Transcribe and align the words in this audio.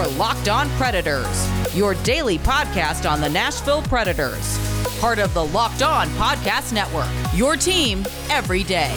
Your 0.00 0.08
Locked 0.12 0.48
On 0.48 0.66
Predators, 0.78 1.76
your 1.76 1.92
daily 1.92 2.38
podcast 2.38 3.06
on 3.10 3.20
the 3.20 3.28
Nashville 3.28 3.82
Predators. 3.82 4.58
Part 4.98 5.18
of 5.18 5.34
the 5.34 5.44
Locked 5.44 5.82
On 5.82 6.08
Podcast 6.12 6.72
Network, 6.72 7.06
your 7.34 7.54
team 7.54 8.06
every 8.30 8.62
day. 8.62 8.94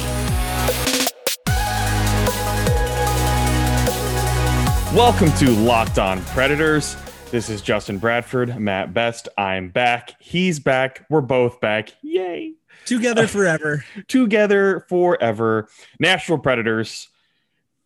Welcome 4.95 5.33
to 5.39 5.49
Locked 5.49 5.99
On 5.99 6.23
Predators. 6.27 6.95
This 7.31 7.49
is 7.49 7.61
Justin 7.61 7.97
Bradford, 7.97 8.57
Matt 8.57 8.93
Best. 8.93 9.27
I'm 9.37 9.67
back. 9.67 10.13
He's 10.21 10.61
back. 10.61 11.05
We're 11.09 11.19
both 11.19 11.59
back. 11.59 11.93
Yay. 12.01 12.53
Together 12.85 13.27
forever. 13.27 13.83
Together 14.07 14.85
forever. 14.87 15.67
Nashville 15.99 16.37
Predators. 16.37 17.09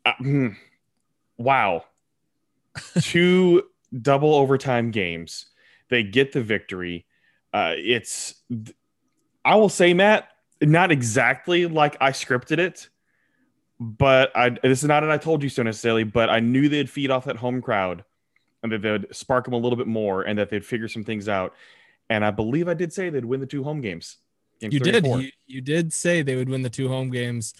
Uh, 0.05 0.13
hmm. 0.19 0.47
wow. 1.39 1.83
Two 3.01 3.63
double 4.01 4.33
overtime 4.33 4.91
games. 4.91 5.47
They 5.89 6.03
get 6.03 6.31
the 6.31 6.41
victory. 6.41 7.05
Uh, 7.53 7.73
it's, 7.77 8.35
I 9.45 9.55
will 9.55 9.69
say, 9.69 9.93
Matt, 9.93 10.29
not 10.61 10.91
exactly 10.91 11.65
like 11.65 11.95
I 12.01 12.11
scripted 12.11 12.59
it, 12.59 12.89
but 13.79 14.35
I, 14.35 14.49
this 14.49 14.81
is 14.81 14.85
not 14.85 15.01
that 15.01 15.11
I 15.11 15.17
told 15.17 15.43
you 15.43 15.49
so 15.49 15.63
necessarily, 15.63 16.03
but 16.03 16.29
I 16.29 16.39
knew 16.39 16.67
they'd 16.67 16.89
feed 16.89 17.11
off 17.11 17.25
that 17.25 17.37
home 17.37 17.61
crowd 17.61 18.03
and 18.63 18.71
that 18.71 18.81
they'd 18.81 19.15
spark 19.15 19.45
them 19.45 19.53
a 19.53 19.57
little 19.57 19.77
bit 19.77 19.87
more 19.87 20.23
and 20.23 20.37
that 20.39 20.49
they'd 20.49 20.65
figure 20.65 20.87
some 20.87 21.03
things 21.03 21.29
out. 21.29 21.53
And 22.09 22.25
I 22.25 22.31
believe 22.31 22.67
I 22.67 22.73
did 22.73 22.91
say 22.91 23.09
they'd 23.09 23.25
win 23.25 23.39
the 23.39 23.45
two 23.45 23.63
home 23.63 23.81
games. 23.81 24.17
games 24.59 24.73
you 24.73 24.79
did. 24.79 25.05
You, 25.05 25.29
you 25.45 25.61
did 25.61 25.93
say 25.93 26.21
they 26.21 26.35
would 26.35 26.49
win 26.49 26.61
the 26.61 26.69
two 26.69 26.87
home 26.87 27.09
games. 27.09 27.53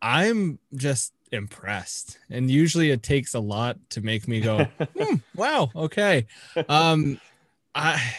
I'm 0.00 0.58
just 0.74 1.12
impressed. 1.32 2.18
And 2.30 2.50
usually 2.50 2.90
it 2.90 3.02
takes 3.02 3.34
a 3.34 3.40
lot 3.40 3.78
to 3.90 4.00
make 4.00 4.28
me 4.28 4.40
go, 4.40 4.64
hmm, 4.98 5.16
wow, 5.34 5.70
okay. 5.74 6.26
Um, 6.68 7.20
I 7.74 8.14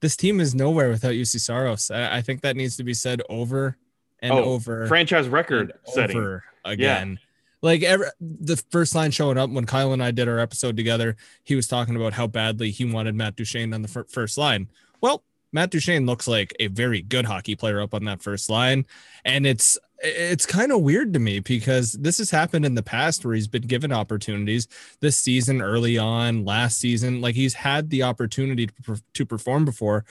this 0.00 0.16
team 0.16 0.40
is 0.40 0.54
nowhere 0.54 0.90
without 0.90 1.12
Juuse 1.12 1.40
Saros. 1.40 1.90
I, 1.90 2.16
I, 2.16 2.22
think 2.22 2.42
that 2.42 2.56
needs 2.56 2.76
to 2.76 2.84
be 2.84 2.92
said 2.92 3.22
over 3.30 3.76
and 4.20 4.32
oh, 4.32 4.44
over. 4.44 4.86
Franchise 4.88 5.28
record 5.28 5.72
setting 5.84 6.16
over 6.16 6.44
again. 6.64 7.12
Yeah. 7.12 7.26
Like 7.62 7.82
every, 7.84 8.06
the 8.20 8.56
first 8.70 8.96
line 8.96 9.12
showing 9.12 9.38
up 9.38 9.48
when 9.48 9.64
Kyle 9.64 9.92
and 9.92 10.02
I 10.02 10.10
did 10.10 10.28
our 10.28 10.40
episode 10.40 10.76
together, 10.76 11.16
he 11.44 11.54
was 11.54 11.68
talking 11.68 11.94
about 11.94 12.14
how 12.14 12.26
badly 12.26 12.72
he 12.72 12.84
wanted 12.84 13.14
Matt 13.14 13.36
Duchene 13.36 13.72
on 13.72 13.82
the 13.82 13.88
f- 13.96 14.10
first 14.10 14.36
line. 14.36 14.68
Well, 15.00 15.22
Matt 15.52 15.70
Duchene 15.70 16.06
looks 16.06 16.26
like 16.26 16.54
a 16.60 16.68
very 16.68 17.02
good 17.02 17.26
hockey 17.26 17.54
player 17.54 17.80
up 17.80 17.94
on 17.94 18.04
that 18.04 18.22
first 18.22 18.48
line, 18.48 18.86
and 19.24 19.46
it's 19.46 19.78
it's 20.04 20.46
kind 20.46 20.72
of 20.72 20.80
weird 20.80 21.12
to 21.12 21.20
me 21.20 21.38
because 21.38 21.92
this 21.92 22.18
has 22.18 22.30
happened 22.30 22.64
in 22.64 22.74
the 22.74 22.82
past 22.82 23.24
where 23.24 23.34
he's 23.34 23.46
been 23.46 23.62
given 23.62 23.92
opportunities 23.92 24.66
this 25.00 25.16
season 25.16 25.62
early 25.62 25.96
on 25.96 26.44
last 26.44 26.78
season. 26.78 27.20
Like 27.20 27.36
he's 27.36 27.54
had 27.54 27.88
the 27.88 28.02
opportunity 28.02 28.66
to, 28.66 29.00
to 29.14 29.26
perform 29.26 29.64
before 29.64 30.04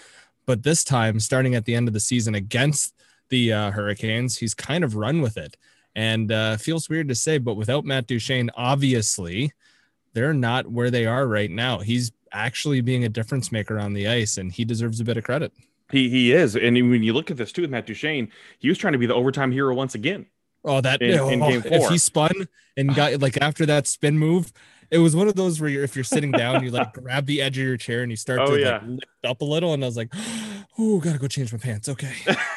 but 0.45 0.63
this 0.63 0.83
time 0.83 1.19
starting 1.19 1.55
at 1.55 1.65
the 1.65 1.75
end 1.75 1.87
of 1.87 1.93
the 1.93 1.99
season 1.99 2.35
against 2.35 2.93
the 3.29 3.53
uh, 3.53 3.71
hurricanes 3.71 4.37
he's 4.37 4.53
kind 4.53 4.83
of 4.83 4.95
run 4.95 5.21
with 5.21 5.37
it. 5.37 5.57
And 5.95 6.31
uh, 6.31 6.57
feels 6.57 6.89
weird 6.89 7.09
to 7.09 7.15
say 7.15 7.37
but 7.37 7.55
without 7.55 7.85
matt 7.85 8.07
duchene 8.07 8.49
obviously 8.55 9.51
they're 10.13 10.33
not 10.33 10.69
where 10.69 10.91
they 10.91 11.05
are 11.05 11.25
right 11.27 11.49
now. 11.49 11.79
He's 11.79 12.11
actually 12.31 12.81
being 12.81 13.03
a 13.03 13.09
difference 13.09 13.51
maker 13.51 13.79
on 13.79 13.93
the 13.93 14.07
ice 14.07 14.37
and 14.37 14.51
he 14.51 14.65
deserves 14.65 14.99
a 14.99 15.03
bit 15.03 15.17
of 15.17 15.23
credit 15.23 15.51
he 15.91 16.09
he 16.09 16.31
is, 16.31 16.55
and 16.55 16.75
when 16.89 17.03
you 17.03 17.13
look 17.13 17.29
at 17.29 17.37
this 17.37 17.51
too 17.51 17.61
with 17.61 17.71
Matt 17.71 17.85
Duchene, 17.85 18.31
he 18.59 18.69
was 18.69 18.77
trying 18.77 18.93
to 18.93 18.99
be 18.99 19.05
the 19.05 19.13
overtime 19.13 19.51
hero 19.51 19.75
once 19.75 19.93
again. 19.93 20.25
Oh, 20.63 20.79
that 20.81 21.01
in, 21.01 21.19
oh, 21.19 21.29
in 21.29 21.39
game 21.39 21.61
four. 21.61 21.71
If 21.73 21.89
he 21.89 21.97
spun 21.97 22.47
and 22.77 22.95
got 22.95 23.19
like 23.21 23.41
after 23.41 23.65
that 23.65 23.87
spin 23.87 24.17
move, 24.17 24.53
it 24.89 24.99
was 24.99 25.15
one 25.15 25.27
of 25.27 25.35
those 25.35 25.59
where 25.59 25.69
you're, 25.69 25.83
if 25.83 25.95
you're 25.95 26.03
sitting 26.03 26.31
down, 26.31 26.63
you 26.63 26.71
like 26.71 26.93
grab 26.93 27.25
the 27.25 27.41
edge 27.41 27.57
of 27.57 27.65
your 27.65 27.77
chair 27.77 28.03
and 28.03 28.11
you 28.11 28.15
start 28.15 28.39
oh, 28.41 28.55
to 28.55 28.59
yeah. 28.59 28.73
like 28.73 28.83
lift 28.83 29.25
up 29.25 29.41
a 29.41 29.45
little. 29.45 29.73
And 29.73 29.83
I 29.83 29.87
was 29.87 29.97
like, 29.97 30.13
oh, 30.79 30.99
gotta 30.99 31.19
go 31.19 31.27
change 31.27 31.51
my 31.51 31.59
pants. 31.59 31.89
Okay. 31.89 32.13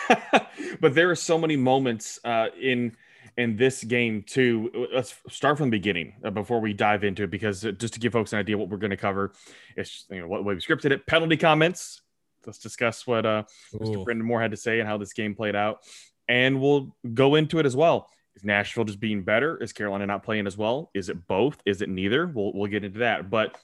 but 0.81 0.95
there 0.95 1.11
are 1.11 1.17
so 1.17 1.39
many 1.39 1.57
moments 1.57 2.21
uh, 2.25 2.49
in 2.61 2.97
in 3.37 3.57
this 3.57 3.83
game 3.85 4.23
too. 4.23 4.89
Let's 4.93 5.15
start 5.29 5.59
from 5.59 5.71
the 5.71 5.77
beginning 5.77 6.15
uh, 6.25 6.31
before 6.31 6.61
we 6.61 6.73
dive 6.73 7.05
into 7.05 7.25
it, 7.25 7.31
because 7.31 7.65
uh, 7.65 7.73
just 7.73 7.95
to 7.95 8.01
give 8.01 8.13
folks 8.13 8.33
an 8.33 8.39
idea 8.39 8.57
what 8.57 8.69
we're 8.69 8.77
going 8.77 8.91
to 8.91 8.97
cover, 8.97 9.33
it's 9.77 10.07
you 10.11 10.21
know 10.21 10.29
what 10.29 10.45
way 10.45 10.55
we 10.55 10.61
scripted 10.61 10.91
it. 10.93 11.07
Penalty 11.07 11.37
comments, 11.37 12.03
let's 12.47 12.59
discuss 12.59 13.07
what 13.07 13.27
uh, 13.27 13.45
Mr. 13.75 14.05
Brind'Amour 14.05 14.41
had 14.41 14.53
to 14.53 14.57
say 14.57 14.81
and 14.81 14.89
how 14.89 14.99
this 14.99 15.13
game 15.13 15.35
played 15.35 15.57
out, 15.57 15.81
and 16.29 16.61
we'll 16.61 16.95
go 17.13 17.35
into 17.35 17.59
it 17.59 17.67
as 17.67 17.77
well. 17.77 18.09
Is 18.37 18.45
Nashville 18.45 18.85
just 18.85 19.01
being 19.01 19.23
better? 19.23 19.57
Is 19.63 19.73
Carolina 19.73 20.07
not 20.07 20.25
playing 20.25 20.47
as 20.47 20.57
well? 20.57 20.91
Is 20.95 21.09
it 21.09 21.27
both? 21.27 21.59
Is 21.65 21.83
it 21.83 21.89
neither? 21.89 22.27
We'll 22.27 22.53
we'll 22.53 22.71
get 22.71 22.85
into 22.85 23.01
that. 23.01 23.31
But 23.31 23.57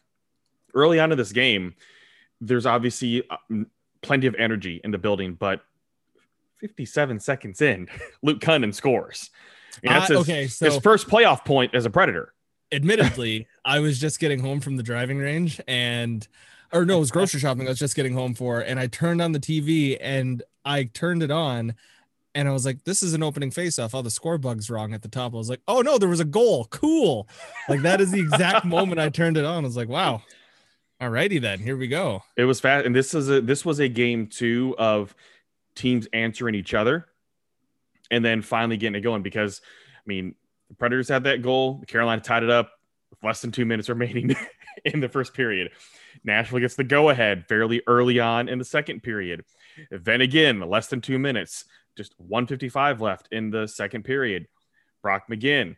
early 0.74 1.00
on 1.00 1.12
in 1.12 1.18
this 1.18 1.32
game, 1.32 1.74
there's 2.40 2.66
obviously 2.66 3.24
uh, 3.28 3.64
plenty 4.02 4.26
of 4.26 4.34
energy 4.36 4.80
in 4.82 4.90
the 4.90 4.98
building, 4.98 5.34
but 5.34 5.62
57 6.60 7.20
seconds 7.20 7.60
in, 7.60 7.88
Luke 8.22 8.40
Kunin 8.40 8.74
scores. 8.74 9.30
Uh, 9.86 10.00
his, 10.00 10.10
okay, 10.18 10.46
so 10.46 10.66
his 10.66 10.78
first 10.78 11.08
playoff 11.08 11.44
point 11.44 11.74
as 11.74 11.86
a 11.86 11.90
Predator. 11.90 12.32
Admittedly, 12.72 13.46
I 13.64 13.80
was 13.80 13.98
just 13.98 14.20
getting 14.20 14.40
home 14.40 14.60
from 14.60 14.76
the 14.76 14.82
driving 14.82 15.18
range 15.18 15.60
and 15.66 16.26
or 16.72 16.84
no, 16.84 16.98
it 16.98 17.00
was 17.00 17.10
grocery 17.10 17.40
shopping. 17.40 17.66
I 17.66 17.70
was 17.70 17.78
just 17.78 17.96
getting 17.96 18.14
home 18.14 18.34
for, 18.34 18.60
and 18.60 18.78
I 18.78 18.86
turned 18.86 19.20
on 19.20 19.32
the 19.32 19.40
TV 19.40 19.98
and 20.00 20.42
I 20.64 20.84
turned 20.84 21.22
it 21.22 21.30
on, 21.30 21.74
and 22.34 22.48
I 22.48 22.52
was 22.52 22.64
like, 22.64 22.84
"This 22.84 23.02
is 23.02 23.12
an 23.12 23.22
opening 23.22 23.50
faceoff. 23.50 23.90
Oh, 23.92 24.02
the 24.02 24.10
score 24.10 24.38
bug's 24.38 24.70
wrong 24.70 24.94
at 24.94 25.02
the 25.02 25.08
top." 25.08 25.34
I 25.34 25.36
was 25.36 25.50
like, 25.50 25.62
"Oh 25.66 25.80
no, 25.80 25.98
there 25.98 26.08
was 26.08 26.20
a 26.20 26.24
goal. 26.24 26.66
Cool!" 26.70 27.28
Like 27.68 27.82
that 27.82 28.00
is 28.00 28.12
the 28.12 28.20
exact 28.20 28.64
moment 28.64 29.00
I 29.00 29.08
turned 29.08 29.36
it 29.36 29.44
on. 29.44 29.64
I 29.64 29.66
was 29.66 29.76
like, 29.76 29.88
"Wow." 29.88 30.22
Alrighty 31.00 31.40
then, 31.40 31.60
here 31.60 31.78
we 31.78 31.88
go. 31.88 32.22
It 32.36 32.44
was 32.44 32.60
fast, 32.60 32.84
and 32.84 32.94
this 32.94 33.14
is 33.14 33.30
a 33.30 33.40
this 33.40 33.64
was 33.64 33.80
a 33.80 33.88
game 33.88 34.26
too 34.26 34.74
of 34.78 35.14
teams 35.74 36.06
answering 36.12 36.54
each 36.54 36.74
other, 36.74 37.06
and 38.10 38.24
then 38.24 38.42
finally 38.42 38.76
getting 38.76 38.96
it 38.96 39.02
going. 39.02 39.22
Because 39.22 39.60
I 39.96 40.02
mean, 40.06 40.34
the 40.68 40.74
Predators 40.74 41.08
had 41.08 41.24
that 41.24 41.42
goal. 41.42 41.82
Carolina 41.86 42.20
tied 42.20 42.42
it 42.42 42.50
up 42.50 42.72
with 43.10 43.22
less 43.22 43.40
than 43.40 43.52
two 43.52 43.64
minutes 43.64 43.88
remaining 43.88 44.34
in 44.84 45.00
the 45.00 45.08
first 45.08 45.34
period. 45.34 45.72
Nashville 46.24 46.60
gets 46.60 46.76
the 46.76 46.84
go 46.84 47.10
ahead 47.10 47.46
fairly 47.48 47.82
early 47.86 48.20
on 48.20 48.48
in 48.48 48.58
the 48.58 48.64
second 48.64 49.02
period. 49.02 49.44
Then 49.90 50.20
again, 50.20 50.60
less 50.60 50.88
than 50.88 51.00
two 51.00 51.18
minutes, 51.18 51.64
just 51.96 52.14
155 52.18 53.00
left 53.00 53.28
in 53.30 53.50
the 53.50 53.66
second 53.66 54.04
period. 54.04 54.46
Brock 55.02 55.24
McGinn, 55.30 55.76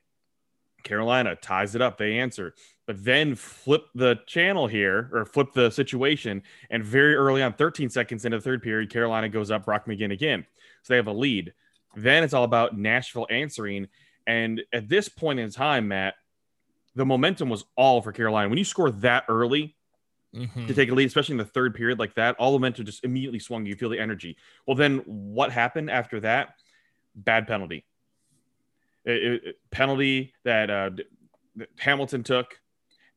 Carolina 0.83 1.37
ties 1.37 1.75
it 1.75 1.83
up. 1.83 1.97
They 1.97 2.19
answer, 2.19 2.55
but 2.87 3.03
then 3.05 3.35
flip 3.35 3.87
the 3.95 4.19
channel 4.27 4.67
here 4.67 5.09
or 5.13 5.25
flip 5.25 5.53
the 5.53 5.71
situation. 5.71 6.43
And 6.71 6.85
very 6.85 7.15
early 7.15 7.43
on, 7.43 7.53
13 7.53 7.89
seconds 7.89 8.25
into 8.25 8.39
the 8.39 8.43
third 8.43 8.63
period, 8.63 8.91
Carolina 8.91 9.29
goes 9.29 9.51
up 9.51 9.65
Brock 9.65 9.87
McGinn 9.87 10.13
again. 10.13 10.47
So 10.83 10.93
they 10.93 10.97
have 10.97 11.07
a 11.07 11.13
lead. 11.13 11.53
Then 11.95 12.25
it's 12.25 12.35
all 12.35 12.45
about 12.45 12.77
Nashville 12.77 13.27
answering. 13.31 13.89
And 14.27 14.63
at 14.73 14.89
this 14.89 15.09
point 15.09 15.41
in 15.41 15.51
time, 15.51 15.89
Matt, 15.89 16.15
the 16.95 17.07
momentum 17.07 17.49
was 17.49 17.65
all 17.77 18.03
for 18.03 18.13
Carolina. 18.13 18.49
When 18.49 18.59
you 18.59 18.65
score 18.65 18.91
that 18.91 19.25
early, 19.29 19.77
mm-hmm. 20.35 20.67
to 20.67 20.75
take 20.75 20.91
a 20.91 20.95
lead, 20.95 21.07
especially 21.07 21.35
in 21.35 21.39
the 21.39 21.45
third 21.45 21.75
period 21.75 21.99
like 21.99 22.15
that. 22.15 22.37
All 22.37 22.53
the 22.53 22.59
momentum 22.59 22.87
just 22.87 23.05
immediately 23.05 23.39
swung. 23.39 23.67
You 23.67 23.75
feel 23.75 23.89
the 23.89 23.99
energy. 23.99 24.37
Well, 24.67 24.77
then 24.77 24.99
what 25.07 25.53
happened 25.53 25.91
after 25.91 26.21
that? 26.21 26.55
Bad 27.15 27.47
penalty. 27.47 27.85
It, 29.05 29.45
it, 29.45 29.57
penalty 29.71 30.33
that, 30.45 30.71
uh, 30.71 30.91
that 31.57 31.69
Hamilton 31.79 32.23
took 32.23 32.59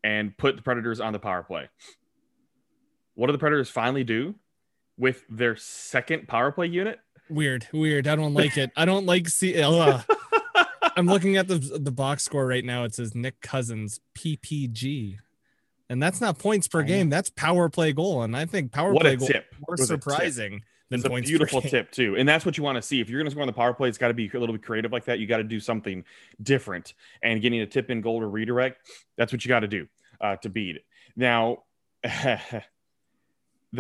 and 0.03 0.37
put 0.37 0.55
the 0.55 0.61
Predators 0.61 0.99
on 0.99 1.13
the 1.13 1.19
power 1.19 1.43
play. 1.43 1.69
What 3.13 3.27
do 3.27 3.31
the 3.31 3.39
Predators 3.39 3.69
finally 3.69 4.03
do 4.03 4.35
with 4.97 5.23
their 5.29 5.55
second 5.55 6.27
power 6.27 6.51
play 6.51 6.67
unit? 6.67 6.99
Weird, 7.29 7.67
weird. 7.73 8.07
I 8.07 8.15
don't 8.15 8.33
like 8.33 8.57
it. 8.57 8.71
I 8.75 8.85
don't 8.85 9.05
like 9.05 9.27
see. 9.27 9.61
Uh, 9.61 10.01
I'm 10.97 11.07
looking 11.07 11.37
at 11.37 11.47
the 11.47 11.57
the 11.57 11.91
box 11.91 12.23
score 12.23 12.45
right 12.45 12.63
now. 12.63 12.83
It 12.83 12.93
says 12.93 13.15
Nick 13.15 13.41
Cousins 13.41 13.99
PPG 14.13 15.19
and 15.89 16.01
that's 16.01 16.21
not 16.21 16.39
points 16.39 16.67
per 16.67 16.83
game. 16.83 17.09
That's 17.09 17.29
power 17.29 17.69
play 17.69 17.93
goal, 17.93 18.23
and 18.23 18.35
I 18.35 18.45
think 18.45 18.71
power 18.71 18.93
what 18.93 19.03
play 19.03 19.15
goal 19.15 19.27
tip. 19.27 19.53
more 19.67 19.77
surprising 19.77 20.63
than 20.89 20.99
it's 20.99 21.07
points. 21.07 21.29
A 21.29 21.31
beautiful 21.31 21.61
tip 21.61 21.91
too, 21.91 22.15
and 22.15 22.27
that's 22.27 22.45
what 22.45 22.57
you 22.57 22.63
want 22.63 22.77
to 22.77 22.81
see. 22.81 23.01
If 23.01 23.09
you're 23.09 23.19
going 23.19 23.25
to 23.25 23.31
score 23.31 23.41
on 23.41 23.47
the 23.47 23.53
power 23.53 23.73
play, 23.73 23.89
it's 23.89 23.97
got 23.97 24.07
to 24.09 24.13
be 24.13 24.29
a 24.33 24.39
little 24.39 24.53
bit 24.53 24.63
creative 24.63 24.91
like 24.91 25.05
that. 25.05 25.19
You 25.19 25.27
got 25.27 25.37
to 25.37 25.43
do 25.43 25.59
something 25.59 26.03
different, 26.41 26.93
and 27.21 27.41
getting 27.41 27.61
a 27.61 27.65
tip 27.65 27.89
in 27.89 28.01
goal 28.01 28.21
or 28.21 28.29
redirect. 28.29 28.87
That's 29.17 29.31
what 29.31 29.45
you 29.45 29.49
got 29.49 29.61
to 29.61 29.67
do 29.67 29.87
uh, 30.19 30.37
to 30.37 30.49
beat 30.49 30.77
it. 30.77 30.85
Now, 31.15 31.63
the 32.03 32.63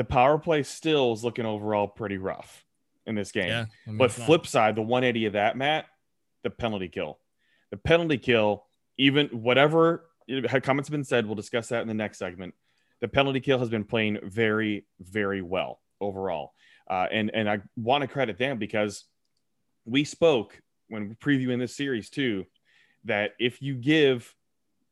power 0.07 0.37
play 0.37 0.63
still 0.63 1.13
is 1.13 1.23
looking 1.23 1.45
overall 1.45 1.87
pretty 1.87 2.17
rough 2.17 2.64
in 3.05 3.15
this 3.15 3.31
game. 3.31 3.47
Yeah, 3.47 3.65
I 3.85 3.89
mean, 3.89 3.97
but 3.97 4.11
flip 4.11 4.47
side, 4.47 4.75
the 4.75 4.81
180 4.81 5.27
of 5.27 5.33
that, 5.33 5.57
Matt, 5.57 5.85
the 6.43 6.49
penalty 6.49 6.87
kill, 6.87 7.19
the 7.71 7.77
penalty 7.77 8.17
kill, 8.17 8.65
even 8.97 9.27
whatever 9.27 10.05
comments 10.63 10.89
have 10.89 10.91
been 10.91 11.03
said. 11.03 11.25
We'll 11.25 11.35
discuss 11.35 11.69
that 11.69 11.81
in 11.81 11.87
the 11.87 11.93
next 11.93 12.17
segment. 12.17 12.53
The 13.01 13.07
penalty 13.07 13.39
kill 13.39 13.59
has 13.59 13.69
been 13.69 13.83
playing 13.83 14.19
very, 14.23 14.85
very 14.99 15.41
well 15.41 15.79
overall, 16.01 16.53
uh, 16.89 17.07
and 17.11 17.29
and 17.33 17.49
I 17.49 17.61
want 17.75 18.01
to 18.01 18.07
credit 18.07 18.37
them 18.37 18.57
because 18.57 19.05
we 19.85 20.03
spoke 20.03 20.61
when 20.89 21.15
previewing 21.15 21.59
this 21.59 21.75
series 21.75 22.09
too 22.09 22.45
that 23.05 23.31
if 23.39 23.61
you 23.61 23.75
give 23.75 24.33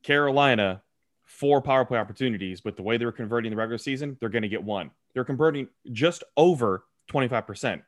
Carolina 0.04 0.84
four 1.26 1.62
power 1.62 1.86
play 1.86 1.98
opportunities, 1.98 2.62
but 2.62 2.76
the 2.76 2.84
way 2.84 2.98
they 2.98 3.06
were 3.06 3.12
converting 3.12 3.50
the 3.50 3.58
regular 3.58 3.78
season, 3.78 4.18
they're 4.20 4.30
going 4.30 4.44
to 4.44 4.50
get 4.50 4.64
one. 4.64 4.92
They're 5.14 5.24
converting 5.24 5.68
just 5.92 6.24
over 6.38 6.86
25%, 7.12 7.82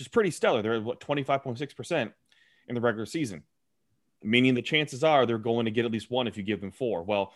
which 0.00 0.06
is 0.06 0.10
pretty 0.10 0.30
stellar. 0.30 0.62
They're 0.62 0.76
at 0.76 0.82
what 0.82 0.98
25.6% 0.98 2.12
in 2.68 2.74
the 2.74 2.80
regular 2.80 3.04
season, 3.04 3.42
meaning 4.22 4.54
the 4.54 4.62
chances 4.62 5.04
are 5.04 5.26
they're 5.26 5.36
going 5.36 5.66
to 5.66 5.70
get 5.70 5.84
at 5.84 5.92
least 5.92 6.10
one 6.10 6.26
if 6.26 6.38
you 6.38 6.42
give 6.42 6.62
them 6.62 6.70
four. 6.70 7.02
Well, 7.02 7.34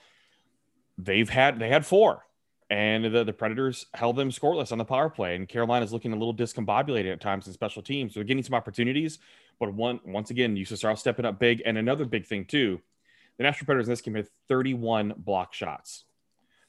they've 0.97 1.29
had 1.29 1.59
they 1.59 1.69
had 1.69 1.85
four, 1.85 2.25
and 2.71 3.05
the, 3.05 3.23
the 3.23 3.35
Predators 3.35 3.85
held 3.93 4.17
them 4.17 4.31
scoreless 4.31 4.73
on 4.73 4.79
the 4.79 4.85
power 4.87 5.11
play. 5.11 5.37
And 5.37 5.47
Carolina's 5.47 5.93
looking 5.93 6.15
a 6.15 6.17
little 6.17 6.35
discombobulated 6.35 7.13
at 7.13 7.21
times 7.21 7.47
in 7.47 7.53
special 7.53 7.83
teams. 7.83 8.15
So 8.15 8.21
they're 8.21 8.25
getting 8.25 8.43
some 8.43 8.55
opportunities, 8.55 9.19
but 9.61 9.75
one 9.75 10.01
once 10.07 10.31
again, 10.31 10.57
USSR 10.57 10.97
stepping 10.97 11.27
up 11.27 11.39
big. 11.39 11.61
And 11.67 11.77
another 11.77 12.07
big 12.07 12.25
thing 12.25 12.47
too, 12.47 12.81
the 13.37 13.43
Nashville 13.43 13.67
Predators 13.67 13.89
in 13.89 13.93
this 13.93 14.01
game 14.01 14.15
had 14.15 14.29
31 14.49 15.13
block 15.19 15.53
shots. 15.53 16.05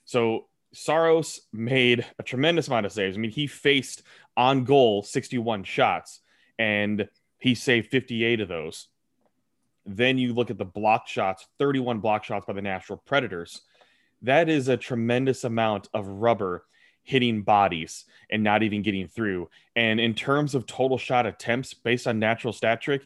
So 0.04 0.48
Saros 0.76 1.42
made 1.54 2.06
a 2.20 2.24
tremendous 2.24 2.68
amount 2.68 2.86
of 2.86 2.92
saves. 2.92 3.18
I 3.18 3.20
mean, 3.20 3.32
he 3.32 3.48
faced 3.48 4.04
on 4.36 4.64
goal 4.64 5.04
61 5.04 5.64
shots 5.64 6.22
and 6.60 7.08
he 7.38 7.56
saved 7.56 7.90
58 7.90 8.42
of 8.42 8.48
those. 8.48 8.88
Then 9.86 10.18
you 10.18 10.34
look 10.34 10.50
at 10.50 10.58
the 10.58 10.66
block 10.66 11.08
shots, 11.08 11.48
31 11.60 12.00
block 12.00 12.24
shots 12.24 12.46
by 12.46 12.54
the 12.54 12.62
Nashville 12.62 13.02
Predators. 13.06 13.62
That 14.22 14.50
is 14.50 14.68
a 14.68 14.78
tremendous 14.78 15.44
amount 15.44 15.90
of 15.94 16.08
rubber 16.08 16.66
hitting 17.04 17.44
bodies 17.44 18.06
and 18.32 18.44
not 18.44 18.64
even 18.64 18.82
getting 18.82 19.08
through. 19.08 19.50
And 19.76 20.00
in 20.00 20.16
terms 20.16 20.56
of 20.56 20.66
total 20.66 20.98
shot 20.98 21.26
attempts 21.26 21.74
based 21.74 22.08
on 22.08 22.20
natural 22.20 22.52
stat 22.52 22.82
trick, 22.82 23.06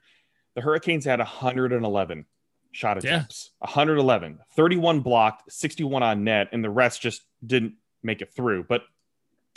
the 0.56 0.62
Hurricanes 0.62 1.06
had 1.06 1.20
111 1.20 2.26
shot 2.72 2.98
attempts, 2.98 3.52
yeah. 3.62 3.68
111, 3.68 4.40
31 4.56 5.02
blocked, 5.02 5.52
61 5.52 6.02
on 6.02 6.24
net, 6.24 6.50
and 6.52 6.64
the 6.64 6.70
rest 6.70 7.02
just 7.02 7.24
didn't 7.46 7.74
make 8.04 8.22
it 8.22 8.34
through. 8.34 8.64
But 8.64 8.84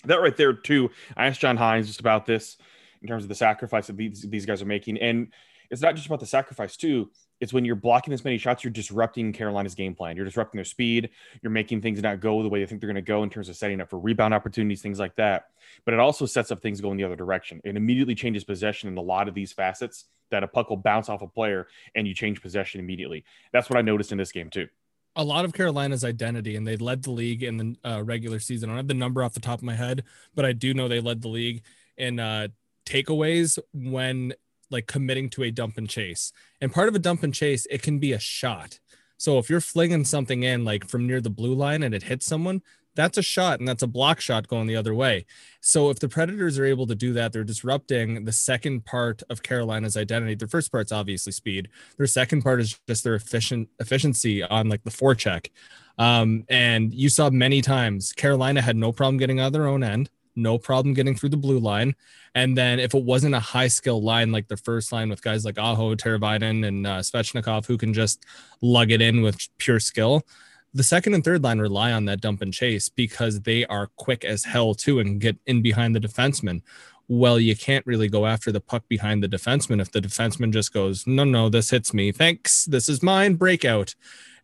that 0.05 0.21
right 0.21 0.37
there, 0.37 0.53
too, 0.53 0.91
I 1.17 1.27
asked 1.27 1.41
John 1.41 1.57
Hynes 1.57 1.87
just 1.87 2.01
about 2.01 2.27
this 2.27 2.57
in 3.01 3.09
terms 3.09 3.25
of 3.25 3.29
the 3.29 3.35
sacrifice 3.35 3.87
that 3.87 3.97
these, 3.97 4.23
these 4.23 4.47
guys 4.47 4.63
are 4.63 4.67
making. 4.67 4.99
And 4.99 5.33
it's 5.71 5.83
not 5.83 5.95
just 5.95 6.07
about 6.07 6.21
the 6.21 6.27
sacrifice, 6.27 6.77
too. 6.77 7.11
It's 7.41 7.53
when 7.53 7.65
you're 7.65 7.75
blocking 7.75 8.15
as 8.15 8.25
many 8.25 8.39
shots, 8.39 8.63
you're 8.63 8.71
disrupting 8.71 9.33
Carolina's 9.33 9.75
game 9.75 9.97
plan. 9.97 10.15
You're 10.15 10.25
disrupting 10.25 10.59
their 10.59 10.65
speed. 10.65 11.11
You're 11.43 11.51
making 11.51 11.81
things 11.83 12.01
not 12.01 12.21
go 12.21 12.41
the 12.41 12.49
way 12.49 12.61
they 12.61 12.67
think 12.67 12.81
they're 12.81 12.89
going 12.89 12.95
to 12.95 13.03
go 13.03 13.25
in 13.25 13.31
terms 13.31 13.49
of 13.49 13.57
setting 13.57 13.81
up 13.81 13.91
for 13.91 13.99
rebound 13.99 14.33
opportunities, 14.33 14.81
things 14.81 15.01
like 15.01 15.17
that. 15.17 15.47
But 15.85 15.95
it 15.95 16.01
also 16.01 16.25
sets 16.25 16.53
up 16.53 16.63
things 16.63 16.81
going 16.81 16.99
the 16.99 17.05
other 17.05 17.17
direction. 17.17 17.61
It 17.65 17.77
immediately 17.77 18.15
changes 18.15 18.45
possession 18.45 18.89
in 18.89 18.97
a 18.97 19.03
lot 19.03 19.27
of 19.27 19.35
these 19.35 19.53
facets 19.53 20.05
that 20.31 20.45
a 20.45 20.49
puck 20.49 20.71
will 20.71 20.77
bounce 20.77 21.09
off 21.09 21.23
a 21.23 21.27
player 21.27 21.67
and 21.97 22.07
you 22.07 22.15
change 22.15 22.41
possession 22.41 22.79
immediately. 22.79 23.25
That's 23.53 23.69
what 23.69 23.77
I 23.77 23.83
noticed 23.83 24.13
in 24.13 24.19
this 24.19 24.31
game, 24.31 24.49
too 24.49 24.69
a 25.15 25.25
lot 25.25 25.45
of 25.45 25.53
Carolina's 25.53 26.05
identity, 26.05 26.57
and 26.57 26.67
they 26.67 26.77
led 26.77 27.03
the 27.03 27.11
league 27.11 27.43
in 27.43 27.57
the 27.57 27.77
uh, 27.85 28.03
regular 28.03 28.39
season. 28.39 28.69
I 28.69 28.73
don't 28.73 28.79
have 28.79 28.89
the 28.89 28.95
number 28.95 29.23
off 29.23 29.35
the 29.35 29.41
top 29.41 29.59
of 29.59 29.65
my 29.65 29.75
head, 29.75 30.05
but 30.35 30.45
I 30.45 30.53
do 30.53 30.73
know 30.75 30.89
they 30.89 31.01
led 31.01 31.23
the 31.23 31.29
league 31.29 31.63
in 31.97 32.19
uh, 32.19 32.49
takeaways 32.87 33.59
when 33.73 34.33
like 34.71 34.87
committing 34.87 35.29
to 35.31 35.43
a 35.43 35.51
dump 35.51 35.77
and 35.77 35.89
chase. 35.89 36.33
And 36.61 36.73
part 36.73 36.89
of 36.89 36.95
a 36.95 36.99
dump 36.99 37.23
and 37.23 37.35
chase, 37.35 37.67
it 37.71 37.83
can 37.83 37.99
be 37.99 38.13
a 38.13 38.19
shot. 38.19 38.81
So 39.19 39.39
if 39.39 39.51
you're 39.51 39.61
flinging 39.61 40.05
something 40.05 40.43
in 40.43 40.65
like 40.65 40.89
from 40.89 41.07
near 41.07 41.21
the 41.21 41.31
blue 41.31 41.55
line 41.55 41.83
and 41.83 41.95
it 41.95 42.03
hits 42.03 42.27
someone, 42.27 42.63
that's 42.95 43.19
a 43.19 43.23
shot 43.23 43.59
and 43.59 43.69
that's 43.69 43.83
a 43.83 43.87
block 43.87 44.21
shot 44.21 44.49
going 44.49 44.67
the 44.67 44.77
other 44.77 44.95
way. 44.95 45.27
So 45.61 45.91
if 45.91 45.99
the 45.99 46.09
Predators 46.09 46.59
are 46.59 46.65
able 46.65 46.87
to 46.87 46.95
do 46.95 47.13
that, 47.15 47.33
they're 47.33 47.45
disrupting 47.45 48.25
the 48.25 48.33
second 48.33 48.85
part 48.85 49.23
of 49.31 49.43
Carolina's 49.43 49.97
identity. 49.97 50.35
Their 50.35 50.49
first 50.49 50.71
part's 50.71 50.93
obviously 50.93 51.33
speed. 51.33 51.69
Their 51.97 52.07
second 52.07 52.43
part 52.43 52.61
is 52.61 52.79
just 52.89 53.05
their 53.05 53.15
efficient 53.15 53.69
efficiency 53.81 54.43
on 54.43 54.69
like 54.69 54.85
the 54.85 54.91
forecheck. 54.91 55.49
Um, 55.99 56.45
and 56.49 56.93
you 56.93 57.09
saw 57.09 57.31
many 57.31 57.63
times 57.63 58.13
Carolina 58.13 58.63
had 58.63 58.77
no 58.77 58.93
problem 58.93 59.19
getting 59.19 59.41
out 59.41 59.49
of 59.49 59.53
their 59.53 59.67
own 59.67 59.83
end 59.83 60.11
no 60.37 60.59
problem 60.59 60.95
getting 60.95 61.15
through 61.15 61.29
the 61.29 61.37
blue 61.37 61.59
line. 61.59 61.95
And 62.35 62.57
then 62.57 62.81
if 62.81 62.95
it 62.95 63.05
wasn't 63.05 63.35
a 63.35 63.41
high 63.41 63.69
skill 63.69 64.03
line 64.03 64.33
like 64.33 64.49
the 64.49 64.57
first 64.57 64.93
line 64.93 65.11
with 65.11 65.23
guys 65.23 65.45
like 65.45 65.59
Aho, 65.59 65.95
Teravainen, 65.95 66.67
and 66.67 66.87
uh, 66.87 66.99
Svechnikov 67.01 67.67
who 67.67 67.77
can 67.77 67.93
just 67.93 68.25
lug 68.61 68.91
it 68.91 69.03
in 69.03 69.23
with 69.23 69.39
pure 69.59 69.81
skill, 69.81 70.23
the 70.75 70.83
second 70.83 71.15
and 71.15 71.23
third 71.23 71.43
line 71.43 71.59
rely 71.59 71.93
on 71.93 72.05
that 72.07 72.21
dump 72.21 72.43
and 72.43 72.53
chase 72.53 72.89
because 72.89 73.41
they 73.41 73.67
are 73.67 73.89
quick 73.97 74.25
as 74.25 74.45
hell 74.45 74.75
too 74.75 75.01
and 75.01 75.21
get 75.21 75.37
in 75.47 75.63
behind 75.63 75.95
the 75.95 76.01
defenseman. 76.01 76.63
Well, 77.09 77.39
you 77.39 77.55
can't 77.55 77.87
really 77.87 78.09
go 78.09 78.27
after 78.27 78.51
the 78.51 78.61
puck 78.61 78.85
behind 78.89 79.23
the 79.23 79.29
defenseman 79.29 79.81
if 79.81 79.93
the 79.93 80.01
defenseman 80.01 80.53
just 80.53 80.73
goes, 80.73 81.07
no, 81.07 81.25
no, 81.25 81.49
this 81.49 81.71
hits 81.71 81.93
me. 81.93 82.11
Thanks. 82.11 82.65
This 82.65 82.89
is 82.89 83.03
mine. 83.03 83.35
Breakout. 83.35 83.95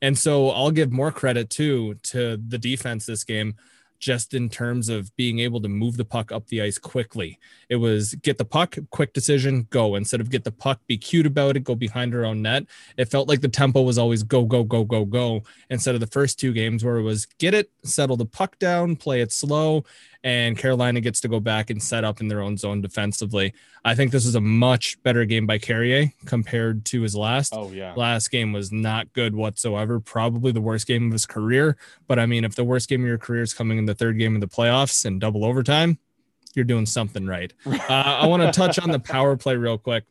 And 0.03 0.19
so 0.19 0.51
I'll 0.51 0.71
give 0.71 0.93
more 0.93 1.11
credit 1.11 1.51
too 1.51 1.95
to 2.05 2.37
the 2.37 2.59
defense 2.59 3.07
this 3.07 3.25
game 3.25 3.55
just 3.99 4.35
in 4.35 4.49
terms 4.49 4.89
of 4.89 5.15
being 5.17 5.41
able 5.41 5.61
to 5.61 5.69
move 5.69 5.97
the 5.97 6.05
puck 6.05 6.33
up 6.33 6.47
the 6.47 6.63
ice 6.63 6.79
quickly. 6.79 7.39
It 7.69 7.77
was 7.77 8.15
get 8.15 8.39
the 8.39 8.45
puck, 8.45 8.77
quick 8.91 9.13
decision, 9.13 9.67
go. 9.71 9.97
Instead 9.97 10.21
of 10.21 10.31
get 10.31 10.45
the 10.45 10.53
puck, 10.53 10.81
be 10.87 10.97
cute 10.97 11.27
about 11.27 11.57
it, 11.57 11.65
go 11.65 11.75
behind 11.75 12.13
her 12.13 12.25
own 12.25 12.43
net. 12.43 12.65
It 12.97 13.11
felt 13.11 13.29
like 13.29 13.41
the 13.41 13.49
tempo 13.49 13.83
was 13.83 13.99
always 13.99 14.23
go, 14.23 14.45
go, 14.45 14.65
go, 14.65 14.85
go, 14.85 15.05
go. 15.05 15.43
Instead 15.71 15.95
of 15.95 16.01
the 16.01 16.07
first 16.07 16.39
two 16.39 16.53
games 16.53 16.85
where 16.85 16.97
it 16.97 17.03
was 17.03 17.27
get 17.39 17.55
it, 17.55 17.71
settle 17.85 18.17
the 18.17 18.27
puck 18.27 18.59
down, 18.59 18.97
play 18.97 19.21
it 19.21 19.33
slow, 19.33 19.85
and 20.25 20.59
Carolina 20.59 21.01
gets 21.01 21.21
to 21.21 21.29
go 21.29 21.39
back 21.41 21.71
and 21.71 21.83
set 21.83 22.05
up 22.05 22.21
in 22.21 22.29
their 22.29 22.41
own 22.41 22.57
zone 22.57 22.81
defensively. 22.81 23.55
I 23.85 23.95
think 23.95 24.11
this 24.11 24.27
is 24.27 24.35
a 24.35 24.41
much 24.41 25.01
better 25.03 25.25
game 25.25 25.47
by 25.47 25.59
Carrier 25.59 26.13
compared 26.27 26.85
to 26.87 27.03
his 27.03 27.15
last. 27.15 27.55
Oh 27.55 27.71
yeah, 27.71 27.95
last 27.95 28.31
game 28.31 28.53
was 28.53 28.73
not 28.73 29.13
good 29.13 29.35
whatsoever. 29.35 30.01
Probably 30.01 30.53
the 30.53 30.61
worst 30.61 30.87
game 30.87 31.07
of 31.07 31.13
his 31.13 31.27
career. 31.27 31.77
But 32.07 32.19
I 32.19 32.27
mean, 32.27 32.45
if 32.45 32.55
the 32.55 32.65
worst 32.65 32.89
game 32.89 33.03
of 33.03 33.09
your 33.09 33.19
career 33.19 33.43
is 33.43 33.55
coming 33.55 33.79
in 33.79 33.87
the 33.87 33.95
third 33.95 34.19
game 34.19 34.35
of 34.35 34.41
the 34.41 34.49
playoffs 34.49 35.05
and 35.05 35.21
double 35.21 35.45
overtime, 35.45 35.99
you're 36.55 36.65
doing 36.65 36.87
something 36.87 37.27
right. 37.27 37.53
Uh, 37.89 38.19
I 38.21 38.27
want 38.27 38.43
to 38.43 38.53
touch 38.53 38.79
on 38.79 38.91
the 38.91 38.99
power 38.99 39.37
play 39.37 39.57
real 39.57 39.79
quick. 39.79 40.05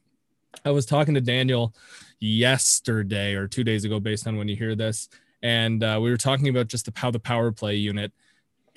I 0.65 0.71
was 0.71 0.85
talking 0.85 1.13
to 1.13 1.21
Daniel 1.21 1.75
yesterday 2.19 3.35
or 3.35 3.47
two 3.47 3.63
days 3.63 3.85
ago, 3.85 3.99
based 3.99 4.25
on 4.25 4.37
when 4.37 4.47
you 4.47 4.55
hear 4.55 4.73
this, 4.73 5.09
and 5.43 5.83
uh, 5.83 5.99
we 6.01 6.09
were 6.09 6.17
talking 6.17 6.47
about 6.47 6.67
just 6.67 6.85
the, 6.85 6.93
how 6.95 7.11
the 7.11 7.19
power 7.19 7.51
play 7.51 7.75
unit 7.75 8.11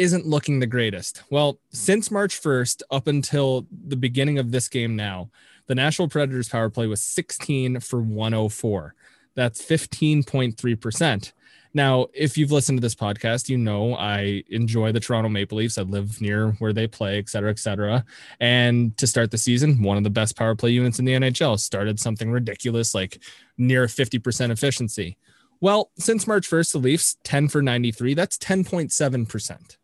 isn't 0.00 0.26
looking 0.26 0.58
the 0.58 0.66
greatest. 0.66 1.22
Well, 1.30 1.60
since 1.68 2.10
March 2.10 2.40
1st 2.40 2.80
up 2.90 3.06
until 3.06 3.66
the 3.86 3.96
beginning 3.96 4.38
of 4.38 4.50
this 4.50 4.66
game 4.66 4.96
now, 4.96 5.30
the 5.66 5.74
Nashville 5.74 6.08
Predators 6.08 6.48
power 6.48 6.70
play 6.70 6.86
was 6.86 7.02
16 7.02 7.80
for 7.80 8.00
104. 8.00 8.94
That's 9.34 9.62
15.3%. 9.62 11.32
Now, 11.74 12.06
if 12.14 12.38
you've 12.38 12.50
listened 12.50 12.78
to 12.78 12.82
this 12.82 12.94
podcast, 12.94 13.50
you 13.50 13.58
know 13.58 13.94
I 13.94 14.42
enjoy 14.48 14.90
the 14.90 15.00
Toronto 15.00 15.28
Maple 15.28 15.58
Leafs. 15.58 15.76
I 15.76 15.82
live 15.82 16.18
near 16.22 16.52
where 16.52 16.72
they 16.72 16.86
play, 16.86 17.18
et 17.18 17.28
cetera, 17.28 17.50
et 17.50 17.58
cetera. 17.58 18.06
And 18.40 18.96
to 18.96 19.06
start 19.06 19.30
the 19.30 19.38
season, 19.38 19.82
one 19.82 19.98
of 19.98 20.02
the 20.02 20.08
best 20.08 20.34
power 20.34 20.54
play 20.54 20.70
units 20.70 20.98
in 20.98 21.04
the 21.04 21.12
NHL 21.12 21.60
started 21.60 22.00
something 22.00 22.30
ridiculous 22.30 22.94
like 22.94 23.22
near 23.58 23.86
50% 23.86 24.50
efficiency. 24.50 25.18
Well, 25.60 25.90
since 25.98 26.26
March 26.26 26.48
1st, 26.48 26.72
the 26.72 26.78
Leafs 26.78 27.18
10 27.22 27.48
for 27.48 27.60
93, 27.60 28.14
that's 28.14 28.38
10.7% 28.38 29.76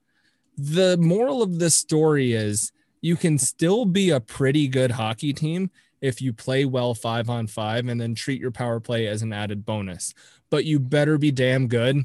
the 0.56 0.96
moral 0.96 1.42
of 1.42 1.58
this 1.58 1.74
story 1.74 2.32
is 2.32 2.72
you 3.00 3.16
can 3.16 3.38
still 3.38 3.84
be 3.84 4.10
a 4.10 4.20
pretty 4.20 4.68
good 4.68 4.92
hockey 4.92 5.32
team 5.32 5.70
if 6.00 6.20
you 6.20 6.32
play 6.32 6.64
well 6.64 6.94
five 6.94 7.28
on 7.28 7.46
five 7.46 7.88
and 7.88 8.00
then 8.00 8.14
treat 8.14 8.40
your 8.40 8.50
power 8.50 8.80
play 8.80 9.06
as 9.06 9.22
an 9.22 9.32
added 9.32 9.64
bonus. 9.64 10.14
But 10.50 10.64
you 10.64 10.78
better 10.78 11.18
be 11.18 11.30
damn 11.30 11.68
good 11.68 12.04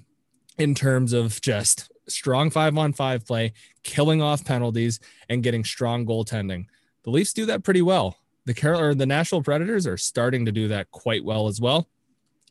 in 0.58 0.76
terms 0.76 1.14
of 1.14 1.42
just 1.42 1.92
strong 2.08 2.50
five 2.50 2.78
on 2.78 2.94
five 2.94 3.26
play, 3.26 3.54
killing 3.84 4.22
off 4.22 4.44
penalties, 4.44 5.00
and 5.30 5.44
getting 5.44 5.64
strong 5.64 6.06
goaltending. 6.06 6.66
The 7.04 7.10
Leafs 7.10 7.34
do 7.34 7.46
that 7.48 7.64
pretty 7.64 7.82
well. 7.82 8.18
The 8.46 8.54
Carol 8.54 8.82
or 8.82 8.94
the 8.94 9.06
Nashville 9.06 9.44
Predators 9.44 9.88
are 9.88 9.98
starting 9.98 10.46
to 10.46 10.52
do 10.52 10.68
that 10.70 10.92
quite 10.92 11.24
well 11.24 11.48
as 11.48 11.62
well. 11.62 11.88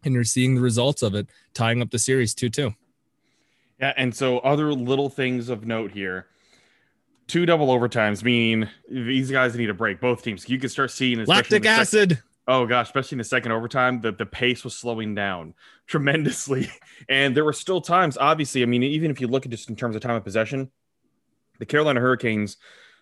And 0.04 0.14
you're 0.14 0.24
seeing 0.24 0.54
the 0.54 0.60
results 0.60 1.02
of 1.02 1.14
it, 1.14 1.28
tying 1.52 1.82
up 1.82 1.90
the 1.90 1.98
series 1.98 2.34
2 2.34 2.48
2. 2.48 2.74
Yeah, 3.80 3.94
and 3.96 4.14
so 4.14 4.38
other 4.40 4.72
little 4.72 5.08
things 5.08 5.48
of 5.48 5.66
note 5.66 5.92
here. 5.92 6.26
Two 7.26 7.46
double 7.46 7.68
overtimes, 7.68 8.22
meaning 8.22 8.68
these 8.90 9.30
guys 9.30 9.54
need 9.56 9.70
a 9.70 9.74
break. 9.74 10.00
Both 10.00 10.22
teams. 10.22 10.48
You 10.48 10.58
can 10.58 10.68
start 10.68 10.90
seeing 10.90 11.24
lactic 11.24 11.64
acid. 11.64 12.10
Second, 12.10 12.22
oh 12.46 12.66
gosh, 12.66 12.86
especially 12.86 13.14
in 13.14 13.18
the 13.18 13.24
second 13.24 13.52
overtime, 13.52 14.00
the, 14.00 14.12
the 14.12 14.26
pace 14.26 14.64
was 14.64 14.76
slowing 14.76 15.14
down 15.14 15.54
tremendously. 15.86 16.68
And 17.08 17.36
there 17.36 17.44
were 17.44 17.52
still 17.52 17.80
times, 17.80 18.18
obviously. 18.18 18.62
I 18.62 18.66
mean, 18.66 18.82
even 18.82 19.10
if 19.10 19.20
you 19.20 19.28
look 19.28 19.46
at 19.46 19.50
just 19.50 19.70
in 19.70 19.76
terms 19.76 19.96
of 19.96 20.02
time 20.02 20.16
of 20.16 20.24
possession, 20.24 20.70
the 21.58 21.66
Carolina 21.66 22.00
Hurricanes 22.00 22.56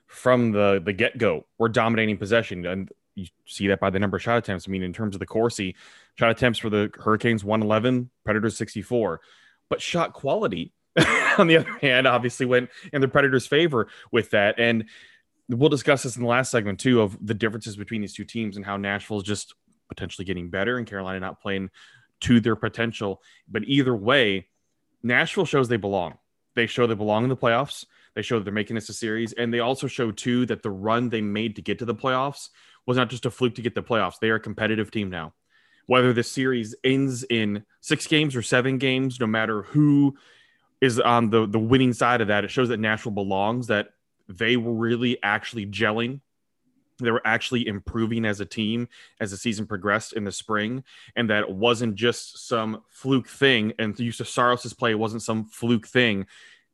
from 0.06 0.52
the 0.52 0.80
the 0.84 0.92
get 0.92 1.18
go 1.18 1.46
were 1.58 1.68
dominating 1.68 2.18
possession, 2.18 2.66
and 2.66 2.90
you 3.14 3.26
see 3.46 3.66
that 3.68 3.80
by 3.80 3.90
the 3.90 3.98
number 3.98 4.18
of 4.18 4.22
shot 4.22 4.38
attempts. 4.38 4.68
I 4.68 4.70
mean, 4.70 4.82
in 4.82 4.92
terms 4.92 5.16
of 5.16 5.20
the 5.20 5.26
Corsi, 5.26 5.74
shot 6.14 6.30
attempts 6.30 6.58
for 6.58 6.70
the 6.70 6.90
Hurricanes 6.94 7.42
111, 7.42 8.10
Predators 8.24 8.56
64 8.56 9.20
but 9.68 9.80
shot 9.80 10.12
quality 10.12 10.72
on 11.38 11.46
the 11.46 11.56
other 11.56 11.78
hand 11.80 12.06
obviously 12.06 12.46
went 12.46 12.70
in 12.92 13.00
the 13.00 13.08
predators 13.08 13.46
favor 13.46 13.88
with 14.10 14.30
that 14.30 14.58
and 14.58 14.84
we'll 15.48 15.68
discuss 15.68 16.02
this 16.02 16.16
in 16.16 16.22
the 16.22 16.28
last 16.28 16.50
segment 16.50 16.80
too 16.80 17.00
of 17.00 17.16
the 17.24 17.34
differences 17.34 17.76
between 17.76 18.00
these 18.00 18.14
two 18.14 18.24
teams 18.24 18.56
and 18.56 18.64
how 18.66 18.76
nashville 18.76 19.18
is 19.18 19.22
just 19.22 19.54
potentially 19.88 20.24
getting 20.24 20.50
better 20.50 20.76
and 20.76 20.86
carolina 20.86 21.20
not 21.20 21.40
playing 21.40 21.70
to 22.20 22.40
their 22.40 22.56
potential 22.56 23.22
but 23.48 23.62
either 23.66 23.94
way 23.94 24.46
Nashville 25.02 25.44
shows 25.44 25.68
they 25.68 25.76
belong. 25.76 26.18
They 26.54 26.66
show 26.66 26.86
they 26.86 26.94
belong 26.94 27.24
in 27.24 27.28
the 27.28 27.36
playoffs. 27.36 27.84
They 28.14 28.22
show 28.22 28.38
that 28.38 28.44
they're 28.44 28.52
making 28.52 28.74
this 28.74 28.88
a 28.88 28.92
series, 28.92 29.32
and 29.32 29.52
they 29.52 29.60
also 29.60 29.86
show 29.86 30.10
too 30.10 30.44
that 30.46 30.62
the 30.62 30.70
run 30.70 31.08
they 31.08 31.20
made 31.20 31.56
to 31.56 31.62
get 31.62 31.78
to 31.78 31.84
the 31.84 31.94
playoffs 31.94 32.48
was 32.86 32.96
not 32.96 33.10
just 33.10 33.26
a 33.26 33.30
fluke 33.30 33.54
to 33.56 33.62
get 33.62 33.74
the 33.74 33.82
playoffs. 33.82 34.18
They 34.20 34.30
are 34.30 34.36
a 34.36 34.40
competitive 34.40 34.90
team 34.90 35.10
now. 35.10 35.34
Whether 35.88 36.12
the 36.12 36.22
series 36.22 36.76
ends 36.84 37.24
in 37.24 37.64
six 37.80 38.06
games 38.06 38.36
or 38.36 38.42
seven 38.42 38.78
games, 38.78 39.18
no 39.18 39.26
matter 39.26 39.62
who 39.62 40.16
is 40.80 41.00
on 41.00 41.30
the 41.30 41.46
the 41.46 41.58
winning 41.58 41.92
side 41.92 42.20
of 42.20 42.28
that, 42.28 42.44
it 42.44 42.50
shows 42.52 42.68
that 42.68 42.78
Nashville 42.78 43.10
belongs. 43.10 43.66
That 43.66 43.88
they 44.28 44.56
were 44.56 44.72
really 44.72 45.20
actually 45.22 45.66
gelling 45.66 46.20
they 47.00 47.10
were 47.10 47.22
actually 47.24 47.66
improving 47.66 48.24
as 48.24 48.40
a 48.40 48.46
team 48.46 48.88
as 49.20 49.30
the 49.30 49.36
season 49.36 49.66
progressed 49.66 50.12
in 50.14 50.24
the 50.24 50.32
spring, 50.32 50.82
and 51.16 51.30
that 51.30 51.44
it 51.44 51.50
wasn't 51.50 51.94
just 51.94 52.48
some 52.48 52.82
fluke 52.88 53.28
thing. 53.28 53.72
And 53.78 53.98
of 54.20 54.28
Saros's 54.28 54.72
play 54.72 54.94
wasn't 54.94 55.22
some 55.22 55.44
fluke 55.44 55.86
thing. 55.86 56.26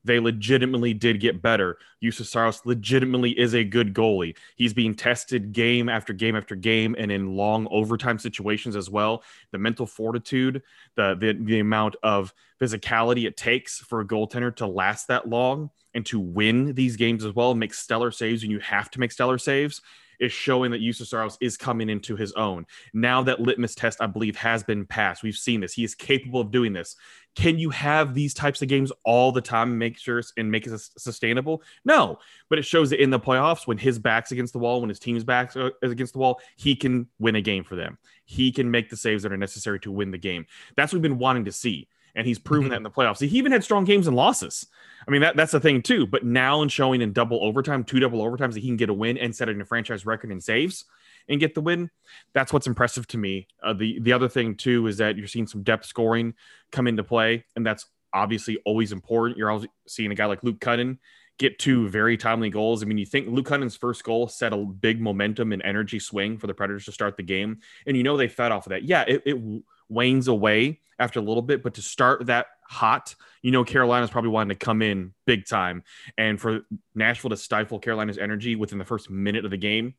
They 0.04 0.20
legitimately 0.20 0.94
did 0.94 1.20
get 1.20 1.40
better. 1.40 1.78
Saros 2.10 2.60
legitimately 2.66 3.38
is 3.38 3.54
a 3.54 3.64
good 3.64 3.94
goalie. 3.94 4.36
He's 4.56 4.74
being 4.74 4.94
tested 4.94 5.52
game 5.52 5.88
after 5.88 6.12
game 6.12 6.36
after 6.36 6.54
game, 6.54 6.94
and 6.98 7.10
in 7.10 7.34
long 7.34 7.66
overtime 7.70 8.18
situations 8.18 8.76
as 8.76 8.90
well. 8.90 9.22
The 9.52 9.58
mental 9.58 9.86
fortitude, 9.86 10.62
the 10.94 11.14
the, 11.14 11.38
the 11.40 11.60
amount 11.60 11.96
of 12.02 12.34
physicality 12.60 13.26
it 13.26 13.36
takes 13.36 13.78
for 13.78 14.00
a 14.00 14.06
goaltender 14.06 14.54
to 14.56 14.66
last 14.66 15.08
that 15.08 15.28
long 15.28 15.70
and 15.94 16.04
to 16.06 16.20
win 16.20 16.74
these 16.74 16.96
games 16.96 17.24
as 17.24 17.34
well, 17.34 17.54
make 17.54 17.72
stellar 17.72 18.10
saves 18.10 18.42
when 18.42 18.50
you 18.50 18.58
have 18.60 18.90
to 18.90 19.00
make 19.00 19.12
stellar 19.12 19.38
saves 19.38 19.80
is 20.20 20.32
showing 20.32 20.70
that 20.70 20.94
Saros 20.94 21.38
is 21.40 21.56
coming 21.56 21.88
into 21.88 22.16
his 22.16 22.32
own. 22.32 22.66
Now 22.92 23.22
that 23.22 23.40
litmus 23.40 23.74
test, 23.74 24.00
I 24.00 24.06
believe, 24.06 24.36
has 24.36 24.62
been 24.62 24.86
passed. 24.86 25.22
We've 25.22 25.36
seen 25.36 25.60
this. 25.60 25.74
He 25.74 25.84
is 25.84 25.94
capable 25.94 26.40
of 26.40 26.50
doing 26.50 26.72
this. 26.72 26.96
Can 27.34 27.58
you 27.58 27.70
have 27.70 28.14
these 28.14 28.32
types 28.32 28.62
of 28.62 28.68
games 28.68 28.92
all 29.04 29.32
the 29.32 29.40
time 29.40 29.70
and 29.70 29.78
make 29.78 29.98
sure 29.98 30.22
and 30.36 30.50
make 30.50 30.66
it 30.66 30.80
sustainable? 30.96 31.62
No, 31.84 32.18
but 32.48 32.58
it 32.58 32.64
shows 32.64 32.90
that 32.90 33.02
in 33.02 33.10
the 33.10 33.18
playoffs, 33.18 33.66
when 33.66 33.78
his 33.78 33.98
back's 33.98 34.30
against 34.30 34.52
the 34.52 34.60
wall, 34.60 34.80
when 34.80 34.88
his 34.88 35.00
team's 35.00 35.24
back 35.24 35.56
uh, 35.56 35.70
is 35.82 35.90
against 35.90 36.12
the 36.12 36.20
wall, 36.20 36.40
he 36.56 36.76
can 36.76 37.08
win 37.18 37.34
a 37.34 37.40
game 37.40 37.64
for 37.64 37.74
them. 37.74 37.98
He 38.24 38.52
can 38.52 38.70
make 38.70 38.88
the 38.88 38.96
saves 38.96 39.24
that 39.24 39.32
are 39.32 39.36
necessary 39.36 39.80
to 39.80 39.90
win 39.90 40.12
the 40.12 40.18
game. 40.18 40.46
That's 40.76 40.92
what 40.92 40.98
we've 40.98 41.10
been 41.10 41.18
wanting 41.18 41.46
to 41.46 41.52
see 41.52 41.88
and 42.14 42.26
he's 42.26 42.38
proven 42.38 42.64
mm-hmm. 42.64 42.70
that 42.70 42.76
in 42.76 42.82
the 42.82 42.90
playoffs. 42.90 43.20
He 43.20 43.38
even 43.38 43.52
had 43.52 43.64
strong 43.64 43.84
games 43.84 44.06
and 44.06 44.16
losses. 44.16 44.66
I 45.06 45.10
mean, 45.10 45.20
that, 45.22 45.36
that's 45.36 45.52
the 45.52 45.60
thing 45.60 45.82
too. 45.82 46.06
But 46.06 46.24
now 46.24 46.62
in 46.62 46.68
showing 46.68 47.02
in 47.02 47.12
double 47.12 47.42
overtime, 47.42 47.84
two 47.84 48.00
double 48.00 48.20
overtimes 48.20 48.54
that 48.54 48.60
he 48.60 48.68
can 48.68 48.76
get 48.76 48.90
a 48.90 48.94
win 48.94 49.18
and 49.18 49.34
set 49.34 49.48
a 49.48 49.64
franchise 49.64 50.06
record 50.06 50.30
in 50.30 50.40
saves 50.40 50.84
and 51.28 51.40
get 51.40 51.54
the 51.54 51.60
win. 51.60 51.90
That's 52.32 52.52
what's 52.52 52.66
impressive 52.66 53.06
to 53.08 53.18
me. 53.18 53.48
Uh, 53.62 53.72
the 53.72 53.98
the 54.00 54.12
other 54.12 54.28
thing 54.28 54.56
too 54.56 54.86
is 54.86 54.98
that 54.98 55.16
you're 55.16 55.26
seeing 55.26 55.46
some 55.46 55.62
depth 55.62 55.86
scoring 55.86 56.34
come 56.72 56.86
into 56.86 57.04
play, 57.04 57.44
and 57.56 57.66
that's 57.66 57.86
obviously 58.12 58.58
always 58.64 58.92
important. 58.92 59.38
You're 59.38 59.50
always 59.50 59.68
seeing 59.86 60.12
a 60.12 60.14
guy 60.14 60.26
like 60.26 60.42
Luke 60.42 60.60
Kunin 60.60 60.98
get 61.38 61.58
two 61.58 61.88
very 61.88 62.16
timely 62.16 62.48
goals. 62.48 62.82
I 62.82 62.86
mean, 62.86 62.98
you 62.98 63.06
think 63.06 63.28
Luke 63.28 63.48
Kunin's 63.48 63.76
first 63.76 64.04
goal 64.04 64.28
set 64.28 64.52
a 64.52 64.56
big 64.56 65.00
momentum 65.00 65.52
and 65.52 65.62
energy 65.62 65.98
swing 65.98 66.38
for 66.38 66.46
the 66.46 66.54
Predators 66.54 66.84
to 66.84 66.92
start 66.92 67.16
the 67.16 67.22
game, 67.22 67.60
and 67.86 67.96
you 67.96 68.02
know 68.02 68.16
they 68.16 68.28
fed 68.28 68.52
off 68.52 68.66
of 68.66 68.70
that. 68.70 68.84
Yeah, 68.84 69.02
it, 69.02 69.22
it 69.24 69.62
wanes 69.88 70.28
away 70.28 70.80
after 70.98 71.20
a 71.20 71.22
little 71.22 71.42
bit, 71.42 71.62
but 71.62 71.74
to 71.74 71.82
start 71.82 72.26
that 72.26 72.46
hot, 72.68 73.14
you 73.42 73.50
know, 73.50 73.64
Carolina's 73.64 74.10
probably 74.10 74.30
wanting 74.30 74.56
to 74.56 74.64
come 74.64 74.82
in 74.82 75.12
big 75.26 75.46
time. 75.46 75.82
And 76.16 76.40
for 76.40 76.60
Nashville 76.94 77.30
to 77.30 77.36
stifle 77.36 77.78
Carolina's 77.78 78.18
energy 78.18 78.56
within 78.56 78.78
the 78.78 78.84
first 78.84 79.10
minute 79.10 79.44
of 79.44 79.50
the 79.50 79.56
game, 79.56 79.94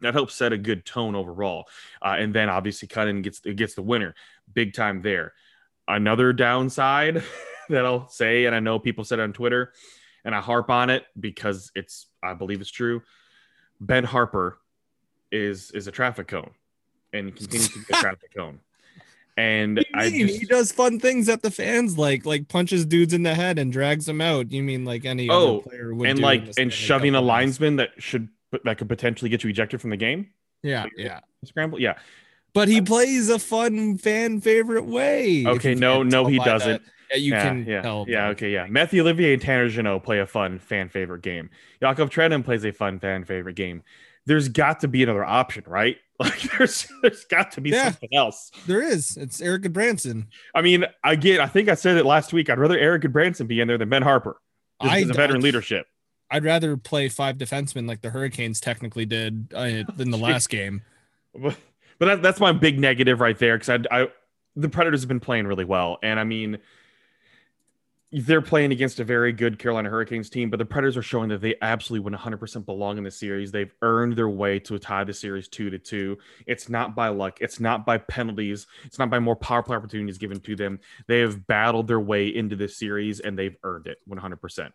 that 0.00 0.14
helps 0.14 0.34
set 0.34 0.52
a 0.52 0.58
good 0.58 0.84
tone 0.84 1.14
overall. 1.14 1.68
Uh, 2.00 2.16
and 2.18 2.34
then 2.34 2.48
obviously 2.48 2.88
Kunin 2.88 3.22
gets 3.22 3.40
gets 3.40 3.74
the 3.74 3.82
winner, 3.82 4.14
big 4.52 4.74
time 4.74 5.00
there. 5.00 5.32
Another 5.88 6.32
downside 6.32 7.22
that 7.68 7.86
I'll 7.86 8.08
say, 8.08 8.44
and 8.44 8.54
I 8.54 8.60
know 8.60 8.78
people 8.78 9.04
said 9.04 9.20
on 9.20 9.32
Twitter, 9.32 9.72
and 10.24 10.34
I 10.34 10.40
harp 10.40 10.70
on 10.70 10.90
it 10.90 11.04
because 11.18 11.70
it's 11.74 12.06
I 12.22 12.34
believe 12.34 12.60
it's 12.60 12.70
true. 12.70 13.02
Ben 13.80 14.04
Harpur 14.04 14.54
is 15.30 15.70
is 15.70 15.86
a 15.86 15.92
traffic 15.92 16.28
cone 16.28 16.50
and 17.12 17.34
continues 17.34 17.68
to 17.68 17.78
be 17.78 17.84
a 17.92 17.96
traffic 18.00 18.34
cone. 18.34 18.60
And 19.36 19.84
I 19.94 20.10
just, 20.10 20.40
he 20.40 20.46
does 20.46 20.72
fun 20.72 21.00
things 21.00 21.26
that 21.26 21.42
the 21.42 21.50
fans 21.50 21.96
like, 21.96 22.26
like 22.26 22.48
punches 22.48 22.84
dudes 22.84 23.14
in 23.14 23.22
the 23.22 23.34
head 23.34 23.58
and 23.58 23.72
drags 23.72 24.06
them 24.06 24.20
out. 24.20 24.52
You 24.52 24.62
mean 24.62 24.84
like 24.84 25.04
any 25.04 25.30
oh, 25.30 25.60
player 25.60 25.94
would 25.94 26.08
and 26.08 26.18
like 26.18 26.44
and 26.58 26.72
shoving 26.72 27.14
a 27.14 27.20
linesman 27.20 27.76
that 27.76 27.90
should 27.98 28.28
that 28.64 28.76
could 28.76 28.88
potentially 28.88 29.30
get 29.30 29.42
you 29.42 29.50
ejected 29.50 29.80
from 29.80 29.90
the 29.90 29.96
game? 29.96 30.28
Yeah, 30.62 30.86
yeah. 30.96 31.20
Scramble, 31.44 31.80
yeah. 31.80 31.94
But 32.54 32.68
he 32.68 32.82
plays 32.82 33.30
a 33.30 33.38
fun 33.38 33.96
fan 33.96 34.40
favorite 34.40 34.84
way. 34.84 35.46
Okay, 35.46 35.74
no, 35.74 36.02
no, 36.02 36.26
he 36.26 36.38
doesn't. 36.38 36.82
Yeah, 37.10 37.16
you 37.16 37.32
yeah, 37.32 37.42
can 37.42 37.66
yeah, 37.66 37.82
tell. 37.82 38.04
Yeah, 38.06 38.28
okay, 38.28 38.50
yeah. 38.50 38.66
Mathieu 38.68 39.02
Olivier 39.02 39.32
and 39.32 39.42
Tanner 39.42 39.68
Jeannot 39.68 40.04
play 40.04 40.20
a 40.20 40.26
fun 40.26 40.58
fan 40.58 40.88
favorite 40.90 41.22
game. 41.22 41.48
Yakov 41.80 42.10
Trenin 42.10 42.44
plays 42.44 42.64
a 42.64 42.72
fun 42.72 42.98
fan 42.98 43.24
favorite 43.24 43.56
game. 43.56 43.82
There's 44.26 44.48
got 44.48 44.80
to 44.80 44.88
be 44.88 45.02
another 45.02 45.24
option, 45.24 45.64
right? 45.66 45.96
Like 46.22 46.40
there's 46.58 46.86
there's 47.02 47.24
got 47.24 47.52
to 47.52 47.60
be 47.60 47.70
yeah, 47.70 47.84
something 47.84 48.14
else. 48.14 48.50
There 48.66 48.82
is. 48.82 49.16
It's 49.16 49.40
Erik 49.40 49.62
Gudbranson. 49.62 50.26
I 50.54 50.62
mean, 50.62 50.84
again, 51.04 51.40
I 51.40 51.46
think 51.46 51.68
I 51.68 51.74
said 51.74 51.96
it 51.96 52.06
last 52.06 52.32
week. 52.32 52.50
I'd 52.50 52.58
rather 52.58 52.78
Erik 52.78 53.02
Gudbranson 53.02 53.46
be 53.46 53.60
in 53.60 53.68
there 53.68 53.78
than 53.78 53.88
Ben 53.88 54.02
Harpur. 54.02 54.34
Just 54.82 54.94
I, 54.94 55.00
as 55.00 55.10
a 55.10 55.14
veteran 55.14 55.40
I, 55.40 55.44
leadership. 55.44 55.86
I'd 56.30 56.44
rather 56.44 56.76
play 56.76 57.08
five 57.08 57.36
defensemen 57.36 57.86
like 57.86 58.00
the 58.00 58.10
Hurricanes 58.10 58.60
technically 58.60 59.04
did 59.04 59.52
uh, 59.54 59.84
in 59.98 60.10
the 60.10 60.16
last 60.18 60.48
game. 60.48 60.82
But, 61.34 61.56
but 61.98 62.06
that, 62.06 62.22
that's 62.22 62.40
my 62.40 62.52
big 62.52 62.78
negative 62.78 63.20
right 63.20 63.38
there 63.38 63.58
because 63.58 63.68
I, 63.68 64.02
I 64.02 64.08
the 64.56 64.68
Predators 64.68 65.00
have 65.00 65.08
been 65.08 65.20
playing 65.20 65.46
really 65.46 65.64
well, 65.64 65.98
and 66.02 66.20
I 66.20 66.24
mean 66.24 66.58
they're 68.12 68.42
playing 68.42 68.72
against 68.72 69.00
a 69.00 69.04
very 69.04 69.32
good 69.32 69.58
Carolina 69.58 69.88
Hurricanes 69.88 70.28
team, 70.28 70.50
but 70.50 70.58
the 70.58 70.66
Predators 70.66 70.98
are 70.98 71.02
showing 71.02 71.30
that 71.30 71.40
they 71.40 71.54
absolutely 71.62 72.10
100% 72.10 72.66
belong 72.66 72.98
in 72.98 73.04
the 73.04 73.10
series. 73.10 73.50
They've 73.50 73.72
earned 73.80 74.16
their 74.16 74.28
way 74.28 74.58
to 74.60 74.78
tie 74.78 75.04
the 75.04 75.14
series 75.14 75.48
two 75.48 75.70
to 75.70 75.78
two. 75.78 76.18
It's 76.46 76.68
not 76.68 76.94
by 76.94 77.08
luck. 77.08 77.38
It's 77.40 77.58
not 77.58 77.86
by 77.86 77.96
penalties. 77.98 78.66
It's 78.84 78.98
not 78.98 79.08
by 79.08 79.18
more 79.18 79.34
power 79.34 79.62
play 79.62 79.76
opportunities 79.76 80.18
given 80.18 80.40
to 80.40 80.54
them. 80.54 80.78
They 81.06 81.20
have 81.20 81.46
battled 81.46 81.88
their 81.88 82.00
way 82.00 82.28
into 82.28 82.54
this 82.54 82.76
series 82.76 83.20
and 83.20 83.38
they've 83.38 83.56
earned 83.64 83.86
it 83.86 83.98
100%. 84.06 84.70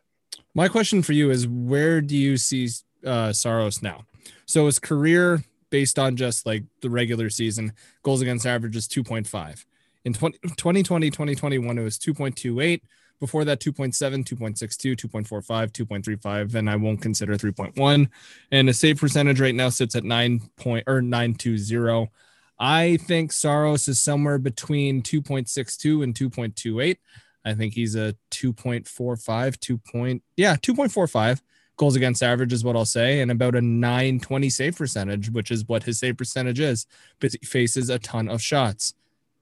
My 0.55 0.67
question 0.67 1.03
for 1.03 1.13
you 1.13 1.29
is 1.29 1.47
where 1.47 2.01
do 2.01 2.17
you 2.17 2.37
see 2.37 2.69
uh, 3.05 3.33
Saros 3.33 3.83
now? 3.83 4.05
So 4.47 4.65
his 4.65 4.79
career 4.79 5.43
based 5.69 5.99
on 5.99 6.15
just 6.15 6.45
like 6.45 6.63
the 6.81 6.89
regular 6.89 7.29
season 7.29 7.73
goals 8.01 8.21
against 8.21 8.47
average 8.47 8.75
is 8.75 8.87
2.5. 8.87 9.65
In 10.05 10.13
20, 10.13 10.37
2020, 10.55 11.09
2021, 11.11 11.77
it 11.77 11.83
was 11.83 11.99
2.28. 11.99 12.81
Before 13.19 13.43
that, 13.45 13.59
2.7, 13.59 14.23
2.62, 14.23 14.95
2.45, 14.95 15.71
2.35, 15.71 16.55
and 16.55 16.69
I 16.69 16.75
won't 16.75 17.01
consider 17.01 17.35
3.1. 17.35 18.09
And 18.51 18.67
the 18.67 18.73
save 18.73 18.99
percentage 18.99 19.39
right 19.39 19.55
now 19.55 19.69
sits 19.69 19.95
at 19.95 20.03
9 20.03 20.41
point 20.55 20.83
or 20.87 21.01
920. 21.01 22.11
I 22.59 22.97
think 22.97 23.31
Saros 23.31 23.87
is 23.87 24.01
somewhere 24.01 24.37
between 24.37 25.01
2.62 25.01 26.03
and 26.03 26.13
2.28. 26.13 26.97
I 27.45 27.53
think 27.53 27.73
he's 27.73 27.95
a 27.95 28.15
2.45, 28.31 29.59
2 29.59 29.77
point, 29.77 30.23
yeah, 30.35 30.55
2.45 30.55 31.41
goals 31.77 31.95
against 31.95 32.23
average 32.23 32.51
is 32.51 32.63
what 32.63 32.75
I'll 32.75 32.85
say, 32.85 33.21
and 33.21 33.31
about 33.31 33.55
a 33.55 33.61
920 33.61 34.49
save 34.49 34.75
percentage, 34.75 35.29
which 35.29 35.51
is 35.51 35.67
what 35.67 35.83
his 35.83 35.99
save 35.99 36.17
percentage 36.17 36.59
is, 36.59 36.85
but 37.19 37.31
he 37.31 37.45
faces 37.45 37.89
a 37.89 37.99
ton 37.99 38.27
of 38.27 38.41
shots. 38.41 38.93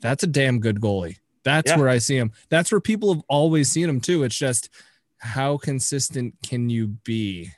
That's 0.02 0.24
a 0.24 0.28
damn 0.28 0.60
good 0.60 0.82
goalie. 0.82 1.18
That's 1.46 1.72
yeah. 1.72 1.78
where 1.78 1.88
I 1.88 2.00
see 2.00 2.18
him. 2.18 2.34
That's 2.50 2.72
where 2.72 2.82
people 2.82 3.14
have 3.14 3.24
always 3.30 3.70
seen 3.70 3.88
him 3.88 4.02
too. 4.02 4.24
It's 4.24 4.36
just 4.36 4.70
how 5.20 5.58
consistent 5.58 6.36
can 6.44 6.70
you 6.70 6.88
be 6.88 7.52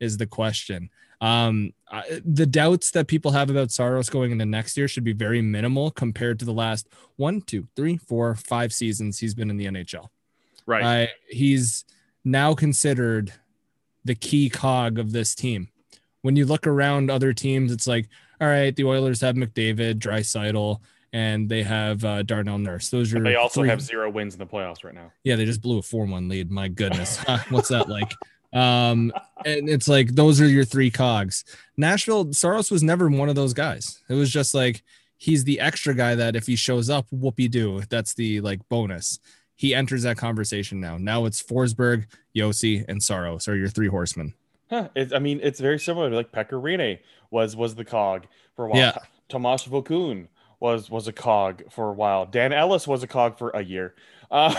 is 0.00 0.16
the 0.16 0.26
question. 0.26 0.90
Um, 1.20 1.72
I, 1.90 2.20
the 2.24 2.46
doubts 2.46 2.90
that 2.92 3.06
people 3.06 3.30
have 3.30 3.50
about 3.50 3.70
Saros 3.70 4.10
going 4.10 4.32
into 4.32 4.44
next 4.44 4.76
year 4.76 4.88
should 4.88 5.04
be 5.04 5.12
very 5.12 5.40
minimal 5.40 5.90
compared 5.90 6.38
to 6.40 6.44
the 6.44 6.52
last 6.52 6.88
one, 7.16 7.40
two, 7.42 7.68
three, 7.76 7.96
four, 7.98 8.34
five 8.34 8.72
seasons 8.72 9.18
he's 9.18 9.34
been 9.34 9.50
in 9.50 9.56
the 9.56 9.66
NHL. 9.66 10.08
Right. 10.66 11.10
he's 11.28 11.84
now 12.24 12.54
considered 12.54 13.32
the 14.04 14.14
key 14.14 14.48
cog 14.48 14.98
of 14.98 15.12
this 15.12 15.34
team. 15.34 15.68
When 16.22 16.36
you 16.36 16.46
look 16.46 16.66
around 16.66 17.10
other 17.10 17.34
teams, 17.34 17.70
it's 17.70 17.86
like, 17.86 18.08
all 18.40 18.48
right, 18.48 18.74
the 18.74 18.84
Oilers 18.84 19.20
have 19.20 19.36
McDavid, 19.36 19.98
Draisaitl, 19.98 20.80
and 21.14 21.48
they 21.48 21.62
have 21.62 22.04
uh, 22.04 22.24
Darnell 22.24 22.58
Nurse. 22.58 22.90
Those 22.90 23.14
are 23.14 23.22
they 23.22 23.36
also 23.36 23.60
three. 23.60 23.70
have 23.70 23.80
zero 23.80 24.10
wins 24.10 24.34
in 24.34 24.40
the 24.40 24.46
playoffs 24.46 24.82
right 24.84 24.94
now. 24.94 25.12
Yeah, 25.22 25.36
they 25.36 25.44
just 25.44 25.62
blew 25.62 25.78
a 25.78 25.82
four-one 25.82 26.28
lead. 26.28 26.50
My 26.50 26.66
goodness, 26.66 27.22
what's 27.50 27.68
that 27.68 27.88
like? 27.88 28.12
Um, 28.52 29.12
and 29.46 29.68
it's 29.68 29.86
like 29.86 30.08
those 30.08 30.40
are 30.40 30.48
your 30.48 30.64
three 30.64 30.90
cogs. 30.90 31.44
Nashville 31.76 32.32
Saros 32.32 32.70
was 32.70 32.82
never 32.82 33.08
one 33.08 33.28
of 33.28 33.36
those 33.36 33.54
guys. 33.54 34.02
It 34.08 34.14
was 34.14 34.28
just 34.28 34.54
like 34.54 34.82
he's 35.16 35.44
the 35.44 35.60
extra 35.60 35.94
guy 35.94 36.16
that 36.16 36.34
if 36.34 36.48
he 36.48 36.56
shows 36.56 36.90
up, 36.90 37.06
whoopie 37.14 37.50
do. 37.50 37.82
That's 37.88 38.14
the 38.14 38.40
like 38.40 38.68
bonus. 38.68 39.20
He 39.54 39.72
enters 39.72 40.02
that 40.02 40.16
conversation 40.16 40.80
now. 40.80 40.98
Now 40.98 41.26
it's 41.26 41.40
Forsberg, 41.40 42.06
Josi, 42.36 42.84
and 42.88 43.00
Saros 43.00 43.46
are 43.46 43.54
your 43.54 43.68
three 43.68 43.86
horsemen. 43.86 44.34
Huh. 44.68 44.88
I 45.14 45.20
mean, 45.20 45.38
it's 45.44 45.60
very 45.60 45.78
similar 45.78 46.10
like 46.10 46.32
Pekka 46.32 46.60
Rinne 46.60 46.98
was 47.30 47.54
was 47.54 47.76
the 47.76 47.84
cog 47.84 48.26
for 48.56 48.66
a 48.66 48.68
while. 48.70 48.78
Yeah. 48.78 48.98
Tomas 49.28 49.64
Vokoun 49.64 50.26
was 50.60 50.90
was 50.90 51.08
a 51.08 51.12
cog 51.12 51.62
for 51.70 51.90
a 51.90 51.92
while. 51.92 52.26
Dan 52.26 52.52
Ellis 52.52 52.86
was 52.86 53.02
a 53.02 53.06
cog 53.06 53.38
for 53.38 53.50
a 53.50 53.62
year. 53.62 53.94
Uh, 54.30 54.54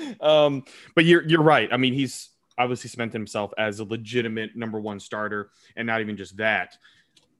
um, 0.20 0.64
but 0.94 1.04
you're 1.04 1.22
you're 1.28 1.42
right. 1.42 1.68
I 1.72 1.76
mean, 1.76 1.92
he's 1.92 2.30
obviously 2.58 2.88
cemented 2.90 3.14
himself 3.14 3.52
as 3.58 3.80
a 3.80 3.84
legitimate 3.84 4.56
number 4.56 4.80
one 4.80 5.00
starter, 5.00 5.50
and 5.76 5.86
not 5.86 6.00
even 6.00 6.16
just 6.16 6.36
that, 6.38 6.76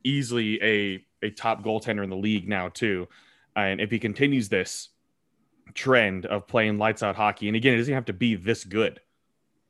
easily 0.04 0.62
a 0.62 1.04
a 1.22 1.30
top 1.30 1.62
goaltender 1.62 2.04
in 2.04 2.10
the 2.10 2.16
league 2.16 2.48
now 2.48 2.68
too. 2.68 3.08
And 3.54 3.80
if 3.80 3.90
he 3.90 3.98
continues 3.98 4.48
this 4.48 4.88
trend 5.74 6.26
of 6.26 6.46
playing 6.46 6.78
lights 6.78 7.02
out 7.02 7.16
hockey, 7.16 7.48
and 7.48 7.56
again, 7.56 7.74
it 7.74 7.78
doesn't 7.78 7.94
have 7.94 8.06
to 8.06 8.12
be 8.12 8.34
this 8.34 8.64
good. 8.64 9.00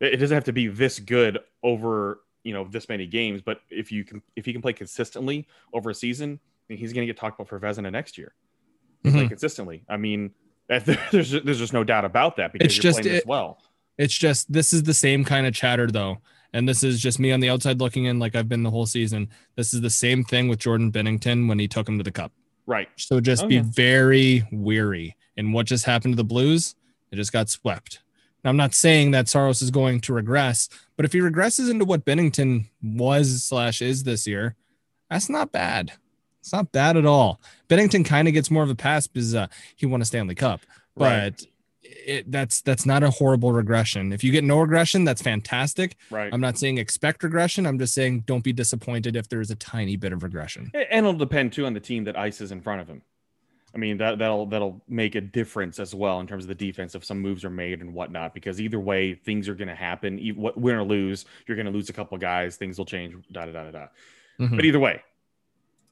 It 0.01 0.17
doesn't 0.17 0.35
have 0.35 0.45
to 0.45 0.53
be 0.53 0.69
this 0.69 0.99
good 0.99 1.39
over 1.63 2.21
you 2.45 2.53
know 2.53 2.67
this 2.69 2.89
many 2.89 3.07
games, 3.07 3.43
but 3.43 3.61
if 3.71 3.93
you 3.93 4.05
can 4.05 4.23
if 4.37 4.45
he 4.45 4.53
can 4.53 4.63
play 4.63 4.73
consistently 4.73 5.47
over 5.73 5.91
a 5.91 5.95
season, 5.95 6.41
he's 6.69 6.93
going 6.93 7.07
to 7.07 7.13
get 7.13 7.19
talked 7.19 7.39
about 7.39 7.49
for 7.49 7.59
Vezina 7.59 7.91
next 7.91 8.19
year. 8.19 8.35
Mm-hmm. 9.05 9.17
Play 9.17 9.29
consistently. 9.29 9.85
I 9.89 9.97
mean, 9.97 10.33
there's 10.69 11.31
there's 11.31 11.59
just 11.59 11.73
no 11.73 11.85
doubt 11.85 12.05
about 12.05 12.37
that 12.37 12.53
because 12.53 12.67
it's 12.67 12.77
you're 12.77 12.83
just 12.83 13.03
playing 13.03 13.17
it, 13.17 13.27
well. 13.27 13.59
It's 13.99 14.17
just 14.17 14.53
this 14.53 14.73
is 14.73 14.83
the 14.85 14.95
same 14.95 15.25
kind 15.25 15.47
of 15.47 15.55
chatter 15.55 15.87
though. 15.87 16.19
And 16.55 16.69
this 16.69 16.85
is 16.85 17.01
just 17.01 17.19
me 17.19 17.33
on 17.33 17.41
the 17.41 17.49
outside 17.49 17.81
looking 17.81 18.05
in 18.05 18.19
like 18.19 18.35
I've 18.35 18.49
been 18.49 18.63
the 18.63 18.71
whole 18.71 18.87
season. 18.87 19.29
This 19.57 19.73
is 19.73 19.81
the 19.81 19.91
same 19.91 20.23
thing 20.23 20.49
with 20.49 20.59
Jordan 20.59 20.93
Binnington 20.93 21.49
when 21.49 21.59
he 21.59 21.67
took 21.67 21.89
him 21.89 21.99
to 21.99 22.05
the 22.05 22.11
cup. 22.11 22.33
Right. 22.67 22.89
So 22.97 23.21
just 23.21 23.45
oh, 23.45 23.49
be 23.49 23.57
yeah. 23.57 23.63
very 23.65 24.47
weary. 24.53 25.17
And 25.37 25.55
what 25.55 25.67
just 25.67 25.85
happened 25.85 26.13
to 26.13 26.17
the 26.17 26.25
Blues? 26.25 26.75
It 27.11 27.17
just 27.17 27.33
got 27.33 27.49
swept. 27.49 28.01
Now, 28.45 28.51
I'm 28.51 28.57
not 28.57 28.75
saying 28.75 29.13
that 29.13 29.29
Saros 29.29 29.63
is 29.63 29.71
going 29.71 30.01
to 30.03 30.13
regress, 30.13 30.69
but 30.97 31.05
if 31.05 31.13
he 31.13 31.21
regresses 31.21 31.71
into 31.71 31.85
what 31.85 32.05
Binnington 32.05 32.67
was 32.83 33.45
slash 33.45 33.81
is 33.81 34.03
this 34.03 34.27
year, 34.27 34.57
that's 35.09 35.29
not 35.29 35.53
bad. 35.53 35.93
It's 36.43 36.53
not 36.53 36.73
bad 36.73 36.97
at 36.97 37.07
all. 37.07 37.41
Binnington 37.69 38.05
kind 38.05 38.27
of 38.27 38.35
gets 38.35 38.51
more 38.51 38.65
of 38.65 38.71
a 38.71 38.75
pass 38.75 39.07
because 39.07 39.33
uh, 39.33 39.47
he 39.77 39.87
won 39.87 40.03
a 40.03 40.05
Stanley 40.05 40.35
Cup, 40.35 40.61
but 40.97 41.05
right. 41.05 41.47
it, 41.83 42.33
that's 42.33 42.63
that's 42.63 42.85
not 42.85 43.05
a 43.05 43.11
horrible 43.11 43.53
regression. 43.53 44.13
If 44.13 44.25
you 44.25 44.33
get 44.33 44.43
no 44.43 44.59
regression, 44.59 45.05
that's 45.05 45.23
fantastic. 45.23 45.97
Right. 46.11 46.35
I'm 46.35 46.41
not 46.41 46.59
saying 46.59 46.79
expect 46.79 47.23
regression. 47.23 47.65
I'm 47.65 47.79
just 47.79 47.95
saying 47.95 48.25
don't 48.27 48.43
be 48.43 48.53
disappointed 48.53 49.15
if 49.15 49.29
there's 49.29 49.53
a 49.53 49.55
tiny 49.55 49.95
bit 49.95 50.13
of 50.13 50.25
regression. 50.25 50.73
And 50.75 51.07
it'll 51.07 51.13
depend 51.13 51.53
too 51.53 51.65
on 51.65 51.75
the 51.75 51.81
team 51.81 52.03
that 52.05 52.19
ices 52.19 52.51
in 52.51 52.61
front 52.61 52.81
of 52.81 52.89
him. 52.89 53.03
I 53.73 53.79
mean 53.79 53.99
that 53.99 54.19
that'll 54.19 54.47
that'll 54.47 54.83
make 54.89 55.15
a 55.15 55.21
difference 55.21 55.79
as 55.79 55.95
well 55.95 56.19
in 56.19 56.27
terms 56.27 56.43
of 56.43 56.49
the 56.49 56.57
defense 56.57 56.97
if 56.97 57.05
some 57.05 57.21
moves 57.21 57.45
are 57.45 57.51
made 57.51 57.81
and 57.81 57.95
whatnot. 57.95 58.35
Because 58.35 58.61
either 58.61 58.81
way, 58.81 59.15
things 59.15 59.49
are 59.49 59.55
going 59.55 59.69
to 59.69 59.77
happen. 59.77 60.19
What 60.35 60.59
win 60.59 60.75
or 60.75 60.83
lose, 60.83 61.25
you're 61.47 61.57
going 61.57 61.67
to 61.67 61.73
lose 61.73 61.89
a 61.89 61.93
couple 61.93 62.19
guys. 62.19 62.57
Things 62.57 62.79
will 62.79 62.85
change. 62.85 63.15
Da 63.31 63.45
da 63.45 63.53
da 63.53 63.71
da. 63.71 63.87
Mm-hmm. 64.41 64.57
But 64.57 64.65
either 64.65 64.81
way, 64.81 65.03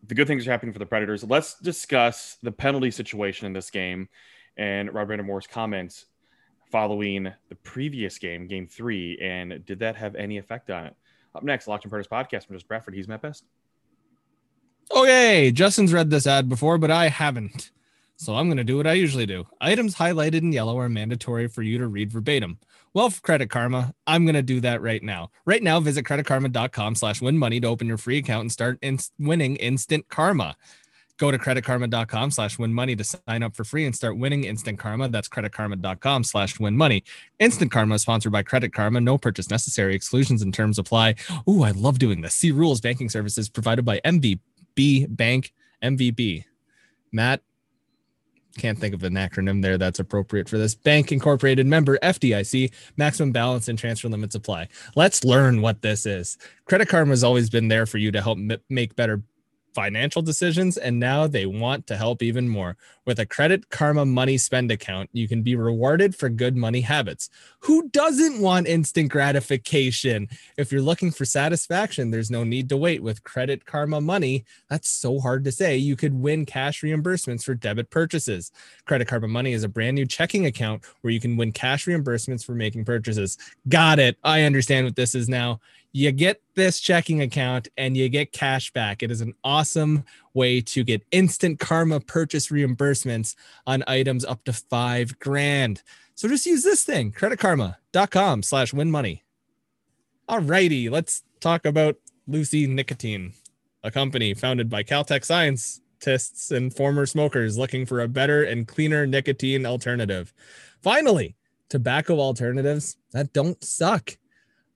the 0.07 0.15
good 0.15 0.27
things 0.27 0.47
are 0.47 0.51
happening 0.51 0.73
for 0.73 0.79
the 0.79 0.87
Predators. 0.87 1.25
Let's 1.25 1.59
discuss 1.61 2.37
the 2.43 2.53
penalty 2.53 2.91
situation 2.91 3.47
in 3.47 3.53
this 3.53 3.71
game 3.71 4.09
and 4.57 4.93
Rod 4.93 5.09
Moore's 5.25 5.47
comments 5.47 6.07
following 6.71 7.33
the 7.49 7.55
previous 7.57 8.19
game, 8.19 8.47
game 8.47 8.67
three, 8.67 9.19
and 9.21 9.65
did 9.67 9.81
that 9.81 9.97
have 9.97 10.15
any 10.15 10.39
effect 10.39 10.71
on 10.71 10.87
it? 10.87 10.95
Up 11.35 11.43
next, 11.43 11.67
Locked 11.67 11.85
on 11.85 11.91
Predators 11.91 12.09
podcast 12.09 12.47
from 12.47 12.57
Just 12.57 12.69
Bradford. 12.69 12.95
He's 12.95 13.09
Matt 13.09 13.23
Best. 13.23 13.45
Okay, 14.95 15.53
Justin's 15.53 15.93
read 15.93 16.11
this 16.11 16.27
ad 16.27 16.49
before, 16.49 16.79
but 16.79 16.91
I 16.91 17.09
haven't. 17.09 17.71
So 18.21 18.35
I'm 18.35 18.49
going 18.49 18.59
to 18.59 18.65
do 18.65 18.77
what 18.77 18.87
I 18.87 18.93
usually 18.93 19.25
do. 19.25 19.47
Items 19.63 19.95
highlighted 19.95 20.43
in 20.43 20.53
yellow 20.53 20.79
are 20.79 20.91
mandatory 20.91 21.49
for 21.49 21.63
you 21.63 21.79
to 21.79 21.87
read 21.87 22.13
verbatim. 22.13 22.59
Well, 22.93 23.09
for 23.09 23.23
Credit 23.23 23.49
Karma, 23.49 23.95
I'm 24.07 24.27
going 24.27 24.35
to 24.35 24.43
do 24.43 24.61
that 24.61 24.83
right 24.83 25.03
now. 25.03 25.31
Right 25.47 25.63
now, 25.63 25.81
visit 25.81 26.05
creditkarma.com 26.05 26.97
slash 26.97 27.23
win 27.23 27.39
money 27.39 27.61
to 27.61 27.67
open 27.67 27.87
your 27.87 27.97
free 27.97 28.19
account 28.19 28.43
and 28.43 28.53
start 28.53 28.79
in- 28.83 28.99
winning 29.19 29.57
instant 29.57 30.11
karma. 30.11 30.55
Go 31.17 31.31
to 31.31 31.39
creditkarma.com 31.39 32.31
slash 32.31 32.59
win 32.59 32.75
money 32.75 32.95
to 32.95 33.05
sign 33.05 33.43
up 33.43 33.57
for 33.57 33.65
free 33.65 33.87
and 33.87 33.97
start 33.97 34.19
winning 34.19 34.45
instant 34.45 34.79
karma. 34.79 35.09
That's 35.09 35.31
creditkarma.com 35.31 36.25
slash 36.25 36.61
win 36.61 36.77
money. 36.77 37.05
Instant 37.39 37.73
karma 37.73 37.95
is 37.95 38.03
sponsored 38.03 38.33
by 38.33 38.43
Credit 38.43 38.71
Karma. 38.71 39.01
No 39.01 39.17
purchase 39.17 39.49
necessary. 39.49 39.95
Exclusions 39.95 40.43
and 40.43 40.53
terms 40.53 40.79
apply. 40.79 41.15
Ooh, 41.49 41.63
I 41.63 41.71
love 41.71 41.99
doing 41.99 42.21
this. 42.21 42.35
See 42.35 42.51
rules 42.51 42.83
banking 42.83 43.09
services 43.09 43.49
provided 43.49 43.87
by 43.87 43.99
MVB 44.05 45.17
Bank 45.17 45.55
MVB. 45.83 46.45
Matt, 47.13 47.41
can't 48.59 48.79
think 48.79 48.95
of 48.95 49.03
an 49.05 49.15
acronym 49.15 49.63
there 49.63 49.79
that's 49.79 49.99
appropriate 49.99 50.49
for 50.49 50.59
this. 50.59 50.75
Bank 50.75 51.13
Incorporated 51.13 51.67
member 51.67 51.99
FDIC, 51.99 52.73
maximum 52.97 53.33
balance 53.33 53.69
and 53.69 53.79
transfer 53.79 54.09
limits 54.09 54.35
apply. 54.35 54.69
Let's 54.97 55.25
learn 55.25 55.63
what 55.63 55.83
this 55.83 56.07
is. 56.07 56.37
Credit 56.65 56.89
Karma 56.89 57.11
has 57.11 57.25
always 57.25 57.51
been 57.51 57.69
there 57.69 57.87
for 57.87 57.99
you 57.99 58.11
to 58.13 58.21
help 58.21 58.39
m- 58.39 58.59
make 58.69 58.97
better 58.97 59.23
financial 59.75 60.23
decisions, 60.23 60.77
and 60.77 60.99
now 60.99 61.27
they 61.27 61.47
want 61.47 61.87
to 61.87 61.97
help 61.97 62.23
even 62.23 62.49
more. 62.49 62.77
With 63.07 63.19
a 63.19 63.27
Credit 63.27 63.69
Karma 63.71 64.05
Money 64.07 64.39
Spend 64.39 64.71
account, 64.71 65.11
you 65.13 65.27
can 65.27 65.43
be 65.43 65.57
rewarded 65.57 66.15
for 66.15 66.29
good 66.29 66.57
money 66.57 66.81
habits. 66.81 67.31
Who 67.61 67.89
doesn't 67.89 68.41
want 68.41 68.69
instant 68.69 69.11
gratification? 69.11 70.29
If 70.57 70.71
you're 70.71 70.83
looking 70.83 71.11
for 71.11 71.25
satisfaction, 71.25 72.11
there's 72.11 72.31
no 72.31 72.45
need 72.45 72.69
to 72.69 72.77
wait. 72.77 73.03
With 73.03 73.25
Credit 73.25 73.65
Karma 73.65 74.01
Money, 74.01 74.45
that's 74.69 74.89
so 74.89 75.19
hard 75.19 75.45
to 75.45 75.53
say. 75.53 75.77
You 75.77 75.97
could 75.97 76.15
win 76.15 76.47
cash 76.47 76.83
reimbursements 76.83 77.45
for 77.45 77.55
debit 77.55 77.91
purchases. 77.91 78.53
Credit 78.85 79.09
Karma 79.09 79.29
Money 79.29 79.53
is 79.53 79.65
a 79.65 79.69
brand 79.69 79.95
new 79.95 80.07
checking 80.07 80.47
account 80.47 80.85
where 81.01 81.13
you 81.13 81.21
can 81.21 81.37
win 81.37 81.53
cash 81.53 81.87
reimbursements 81.87 82.45
for 82.45 82.55
making 82.55 82.85
purchases. 82.85 83.39
Got 83.69 83.99
it. 83.99 84.19
I 84.23 84.43
understand 84.43 84.87
what 84.87 84.97
this 84.97 85.15
is 85.15 85.29
now 85.29 85.61
you 85.93 86.13
get 86.13 86.41
this 86.55 86.79
checking 86.79 87.23
account 87.23 87.69
and 87.77 87.97
you 87.97 88.09
get 88.09 88.33
cash 88.33 88.73
back. 88.73 89.03
It 89.03 89.11
is 89.11 89.21
an 89.21 89.35
awesome 89.43 90.05
way 90.35 90.61
to 90.61 90.85
get 90.85 91.03
instant 91.11 91.59
karma 91.59 92.01
purchase 92.01 92.49
reimbursements 92.49 93.35
on 93.67 93.83
items 93.87 94.25
up 94.25 94.45
to 94.45 94.53
five 94.53 95.19
grand. 95.19 95.83
So 96.15 96.29
just 96.29 96.47
use 96.47 96.63
this 96.63 96.85
thing, 96.85 97.13
creditkarma.com 97.13 98.43
slash 98.43 98.73
win 98.73 98.91
money. 98.91 99.25
All 100.29 100.41
righty, 100.41 100.89
let's 100.89 101.23
talk 101.41 101.65
about 101.67 101.97
Lucy 102.29 102.67
Nicotine, 102.67 103.33
a 103.83 103.91
company 103.91 104.35
founded 104.35 104.71
by 104.71 104.85
Caltech 104.85 105.25
scientists 105.25 106.51
and 106.53 106.73
former 106.73 107.07
smokers 107.07 107.59
looking 107.59 107.85
for 107.85 108.01
a 108.01 108.09
better 108.09 108.45
and 108.45 108.69
cleaner 108.69 109.07
nicotine 109.07 109.67
alternative. 109.67 110.33
Finally, 110.83 111.35
tobacco 111.69 112.21
alternatives 112.21 112.97
that 113.13 113.33
don't 113.33 113.63
suck. 113.65 114.17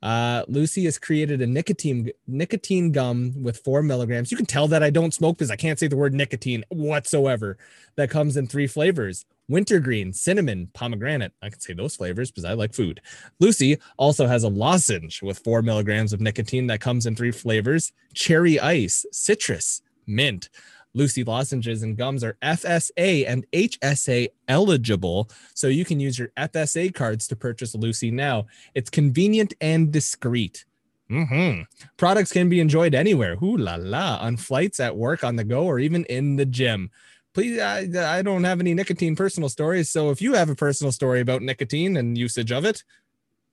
Uh, 0.04 0.44
Lucy 0.48 0.84
has 0.84 0.98
created 0.98 1.40
a 1.40 1.46
nicotine 1.46 2.10
nicotine 2.26 2.92
gum 2.92 3.32
with 3.42 3.56
four 3.64 3.82
milligrams. 3.82 4.30
You 4.30 4.36
can 4.36 4.44
tell 4.44 4.68
that 4.68 4.82
I 4.82 4.90
don't 4.90 5.14
smoke 5.14 5.38
because 5.38 5.50
I 5.50 5.56
can't 5.56 5.78
say 5.78 5.86
the 5.86 5.96
word 5.96 6.12
nicotine 6.12 6.62
whatsoever. 6.68 7.56
That 7.96 8.10
comes 8.10 8.36
in 8.36 8.46
three 8.46 8.66
flavors: 8.66 9.24
wintergreen, 9.48 10.12
cinnamon, 10.12 10.68
pomegranate. 10.74 11.32
I 11.40 11.48
can 11.48 11.58
say 11.58 11.72
those 11.72 11.96
flavors 11.96 12.30
because 12.30 12.44
I 12.44 12.52
like 12.52 12.74
food. 12.74 13.00
Lucy 13.40 13.78
also 13.96 14.26
has 14.26 14.44
a 14.44 14.48
lozenge 14.48 15.22
with 15.22 15.38
four 15.38 15.62
milligrams 15.62 16.12
of 16.12 16.20
nicotine 16.20 16.66
that 16.66 16.82
comes 16.82 17.06
in 17.06 17.16
three 17.16 17.32
flavors: 17.32 17.90
cherry 18.12 18.60
ice, 18.60 19.06
citrus, 19.10 19.80
mint. 20.06 20.50
Lucy 20.94 21.24
lozenges 21.24 21.82
and 21.82 21.96
gums 21.96 22.22
are 22.22 22.36
FSA 22.40 23.24
and 23.28 23.44
HSA 23.52 24.28
eligible, 24.48 25.28
so 25.52 25.66
you 25.66 25.84
can 25.84 25.98
use 25.98 26.18
your 26.18 26.28
FSA 26.36 26.94
cards 26.94 27.26
to 27.28 27.36
purchase 27.36 27.74
Lucy 27.74 28.10
now. 28.10 28.46
It's 28.74 28.90
convenient 28.90 29.54
and 29.60 29.92
discreet. 29.92 30.64
Mm-hmm. 31.10 31.62
Products 31.96 32.32
can 32.32 32.48
be 32.48 32.60
enjoyed 32.60 32.94
anywhere. 32.94 33.36
Ooh 33.42 33.56
la 33.56 33.76
la! 33.78 34.18
On 34.18 34.36
flights, 34.36 34.80
at 34.80 34.96
work, 34.96 35.24
on 35.24 35.36
the 35.36 35.44
go, 35.44 35.64
or 35.64 35.78
even 35.78 36.04
in 36.06 36.36
the 36.36 36.46
gym. 36.46 36.90
Please, 37.34 37.58
I, 37.58 37.88
I 38.18 38.22
don't 38.22 38.44
have 38.44 38.60
any 38.60 38.74
nicotine 38.74 39.16
personal 39.16 39.48
stories, 39.48 39.90
so 39.90 40.10
if 40.10 40.22
you 40.22 40.34
have 40.34 40.48
a 40.48 40.54
personal 40.54 40.92
story 40.92 41.20
about 41.20 41.42
nicotine 41.42 41.96
and 41.96 42.16
usage 42.16 42.52
of 42.52 42.64
it, 42.64 42.84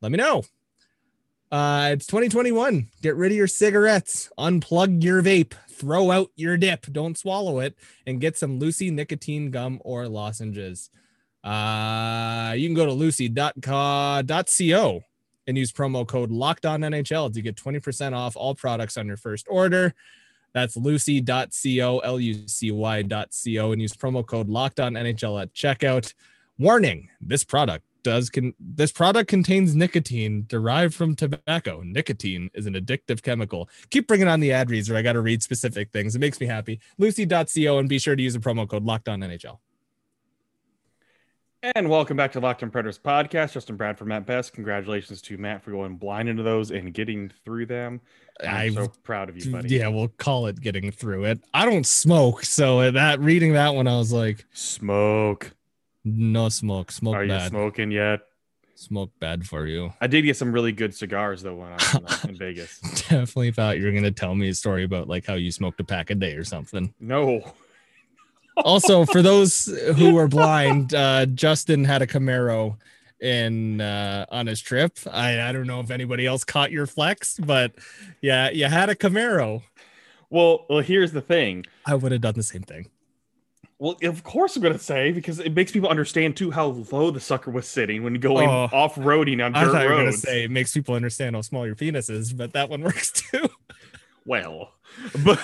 let 0.02 0.12
me 0.12 0.18
know. 0.18 0.44
Uh, 1.52 1.90
it's 1.92 2.06
2021. 2.08 2.88
Get 3.02 3.16
rid 3.18 3.34
of 3.34 3.38
your 3.38 3.48
cigarettes, 3.48 4.30
unplug 4.40 5.04
your 5.04 5.22
vape, 5.22 5.54
throw 5.68 6.10
out 6.10 6.30
your 6.38 6.56
dip, 6.56 6.86
don't 6.94 7.18
swallow 7.18 7.60
it, 7.60 7.76
and 8.08 8.22
get 8.22 8.38
some 8.38 8.58
Lucy 8.58 8.90
nicotine 8.90 9.52
gum 9.52 9.82
or 9.84 10.08
lozenges. 10.08 10.90
Uh, 11.44 12.54
you 12.56 12.68
can 12.70 12.76
go 12.76 12.86
to 12.86 12.94
lucy.co 12.94 14.24
and 15.48 15.58
use 15.58 15.72
promo 15.74 16.08
code 16.08 16.32
locked 16.32 16.66
on 16.66 16.82
NHL 16.82 17.34
to 17.34 17.42
get 17.42 17.56
20% 17.56 18.14
off 18.14 18.38
all 18.38 18.56
products 18.56 18.96
on 18.96 19.08
your 19.08 19.18
first 19.18 19.46
order. 19.50 19.94
That's 20.54 20.78
lucy.co, 20.78 22.00
L 22.00 22.20
U 22.20 22.48
C 22.48 22.72
Y.co, 22.72 23.72
and 23.72 23.82
use 23.82 23.94
promo 23.94 24.26
code 24.26 24.48
locked 24.48 24.80
on 24.80 24.94
NHL 24.94 25.42
at 25.42 25.54
checkout. 25.54 26.14
Warning 26.58 27.10
this 27.20 27.44
product 27.44 27.86
does 28.04 28.30
can 28.30 28.54
this 28.60 28.92
product 28.92 29.30
contains 29.30 29.76
nicotine 29.76 30.46
derived 30.48 30.94
from 30.94 31.16
tobacco. 31.16 31.82
Nicotine 31.84 32.50
is 32.54 32.66
an 32.66 32.74
addictive 32.74 33.22
chemical. 33.22 33.70
Keep 33.90 34.08
bringing 34.08 34.28
on 34.28 34.40
the 34.40 34.52
ad 34.52 34.70
reads 34.70 34.90
where 34.90 34.98
I 34.98 35.02
got 35.02 35.14
to 35.14 35.22
read 35.22 35.44
specific 35.44 35.92
things. 35.92 36.16
It 36.16 36.20
makes 36.20 36.40
me 36.40 36.48
happy. 36.48 36.80
Lucy.co 36.98 37.78
and 37.78 37.90
be 37.90 38.00
sure 38.00 38.16
to 38.16 38.24
use 38.24 38.34
the 38.34 38.40
promo 38.40 38.68
code 38.68 38.84
locked 38.84 39.10
on 39.10 39.20
NHL. 39.20 39.60
And 41.76 41.92
welcome 41.92 42.18
back 42.18 42.32
to 42.32 42.40
Locked 42.40 42.64
on 42.64 42.72
Predators 42.72 42.98
podcast. 42.98 43.54
Justin 43.54 43.78
Bradford, 43.78 44.08
Matt 44.08 44.26
Best. 44.26 44.52
Congratulations 44.54 45.22
to 45.22 45.38
Matt 45.38 45.62
for 45.62 45.70
going 45.70 45.96
blind 45.96 46.28
into 46.28 46.42
those 46.42 46.72
and 46.72 46.92
getting 46.92 47.32
through 47.46 47.68
them. 47.68 48.02
I'm 48.42 48.50
I've, 48.50 48.74
so 48.74 48.92
proud 49.04 49.30
of 49.30 49.38
you, 49.38 49.52
buddy. 49.52 49.76
Yeah, 49.76 49.90
we'll 49.90 50.08
call 50.08 50.48
it 50.48 50.60
getting 50.60 50.90
through 50.90 51.26
it. 51.26 51.40
I 51.54 51.66
don't 51.66 51.86
smoke, 51.86 52.46
so 52.46 52.90
that 52.90 53.20
reading 53.20 53.54
that 53.54 53.76
one, 53.76 53.88
I 53.88 53.96
was 54.00 54.12
like, 54.12 54.48
smoke. 54.52 55.54
No 56.04 56.50
smoke. 56.50 56.92
Smoke 56.92 57.14
bad. 57.14 57.30
Are 57.30 57.44
you 57.44 57.50
smoking 57.50 57.92
yet? 57.92 58.22
Smoke 58.76 59.12
bad 59.20 59.46
for 59.46 59.68
you. 59.68 59.94
I 60.02 60.08
did 60.08 60.24
get 60.24 60.38
some 60.38 60.52
really 60.52 60.72
good 60.72 60.96
cigars 60.96 61.44
though 61.44 61.56
when 61.56 61.68
I 61.70 61.74
was 61.74 62.24
in, 62.24 62.32
uh, 62.32 62.34
Vegas. 62.40 62.80
Definitely 62.80 63.52
thought 63.52 63.78
you 63.78 63.86
were 63.86 63.92
gonna 63.92 64.12
tell 64.12 64.34
me 64.34 64.50
a 64.50 64.54
story 64.56 64.84
about 64.84 65.08
like 65.08 65.26
how 65.26 65.36
you 65.36 65.52
smoked 65.52 65.80
a 65.80 65.84
pack 65.84 66.10
a 66.10 66.16
day 66.16 66.34
or 66.34 66.44
something. 66.44 66.94
No. 67.00 67.54
also, 68.58 69.06
for 69.06 69.22
those 69.22 69.66
who 69.98 70.16
were 70.16 70.28
blind, 70.28 70.94
uh, 70.96 71.28
Justin 71.28 71.84
had 71.84 72.02
a 72.02 72.08
Camaro 72.08 72.78
in 73.20 73.80
uh, 73.82 74.26
on 74.30 74.48
his 74.48 74.60
trip. 74.62 74.98
I, 75.12 75.42
I 75.42 75.52
don't 75.52 75.68
know 75.68 75.80
if 75.82 75.92
anybody 75.92 76.26
else 76.26 76.44
caught 76.44 76.72
your 76.72 76.88
flex, 76.88 77.38
but 77.38 77.74
yeah, 78.22 78.50
you 78.50 78.66
had 78.66 78.90
a 78.90 78.96
Camaro. 78.96 79.62
Well, 80.32 80.66
well, 80.70 80.80
here's 80.80 81.12
the 81.12 81.22
thing. 81.22 81.66
I 81.86 81.94
would 81.94 82.12
have 82.14 82.22
done 82.22 82.34
the 82.34 82.42
same 82.44 82.64
thing. 82.64 82.88
Well, 83.82 83.98
of 84.04 84.24
course 84.24 84.56
I'm 84.56 84.62
gonna 84.62 84.78
say 84.78 85.12
because 85.12 85.40
it 85.40 85.56
makes 85.56 85.72
people 85.72 85.90
understand 85.90 86.38
too 86.38 86.52
how 86.52 86.68
low 86.92 87.10
the 87.10 87.20
sucker 87.20 87.50
was 87.50 87.68
sitting 87.68 88.04
when 88.04 88.14
going 88.16 88.48
Oh. 88.48 88.70
off 88.72 88.94
roading 88.94 89.44
on 89.44 89.56
I 89.56 89.64
dirt 89.64 89.72
thought 89.72 89.82
you 89.84 89.90
were 89.90 89.96
gonna 89.98 90.12
say 90.14 90.44
it 90.44 90.52
makes 90.52 90.72
people 90.72 90.94
understand 90.94 91.36
how 91.36 91.42
small 91.42 91.66
your 91.66 91.74
penis 91.76 92.08
is, 92.08 92.32
but 92.32 92.54
that 92.54 92.70
one 92.70 92.82
works 92.84 93.12
too. 93.12 93.50
well, 94.24 94.72
but 95.26 95.40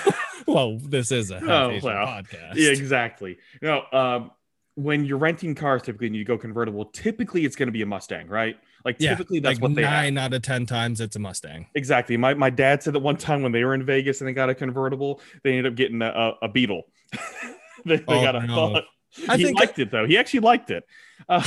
well, 0.45 0.77
this 0.77 1.11
is 1.11 1.31
a 1.31 1.39
half 1.39 1.49
Oh, 1.49 1.79
well. 1.81 2.05
podcast. 2.05 2.53
yeah, 2.55 2.69
exactly. 2.69 3.37
No, 3.63 3.81
um, 3.91 4.29
when 4.75 5.03
you're 5.05 5.17
renting 5.17 5.55
cars, 5.55 5.81
typically, 5.81 6.05
and 6.05 6.15
you 6.15 6.23
go 6.23 6.37
convertible, 6.37 6.85
typically 6.85 7.43
it's 7.43 7.55
going 7.55 7.67
to 7.67 7.71
be 7.73 7.81
a 7.81 7.85
Mustang, 7.87 8.27
right? 8.27 8.55
Like 8.85 8.97
Yeah, 8.99 9.15
typically 9.15 9.39
that's 9.39 9.55
like 9.55 9.63
what 9.63 9.73
they 9.73 9.81
have. 9.81 9.91
nine 10.03 10.17
out 10.19 10.33
of 10.35 10.43
ten 10.43 10.67
times 10.67 11.01
it's 11.01 11.15
a 11.15 11.19
Mustang. 11.19 11.65
Exactly. 11.73 12.15
My 12.17 12.35
my 12.35 12.51
dad 12.51 12.83
said 12.83 12.93
that 12.93 12.99
one 12.99 13.17
time 13.17 13.41
when 13.41 13.51
they 13.51 13.63
were 13.63 13.73
in 13.73 13.83
Vegas 13.83 14.21
and 14.21 14.27
they 14.27 14.33
got 14.33 14.51
a 14.51 14.53
convertible, 14.55 15.19
they 15.43 15.57
ended 15.57 15.65
up 15.73 15.75
getting 15.75 16.03
a, 16.03 16.05
a, 16.09 16.33
a 16.43 16.47
Beetle. 16.47 16.83
they 17.89 17.97
they 17.97 18.03
Oh, 18.07 18.21
got 18.21 18.35
a 18.35 18.45
no. 18.45 18.81
I 19.29 19.37
he 19.37 19.45
think- 19.45 19.59
liked 19.59 19.79
it 19.79 19.89
though. 19.91 20.05
He 20.05 20.17
actually 20.17 20.41
liked 20.41 20.69
it. 20.71 20.83
Uh, 21.27 21.45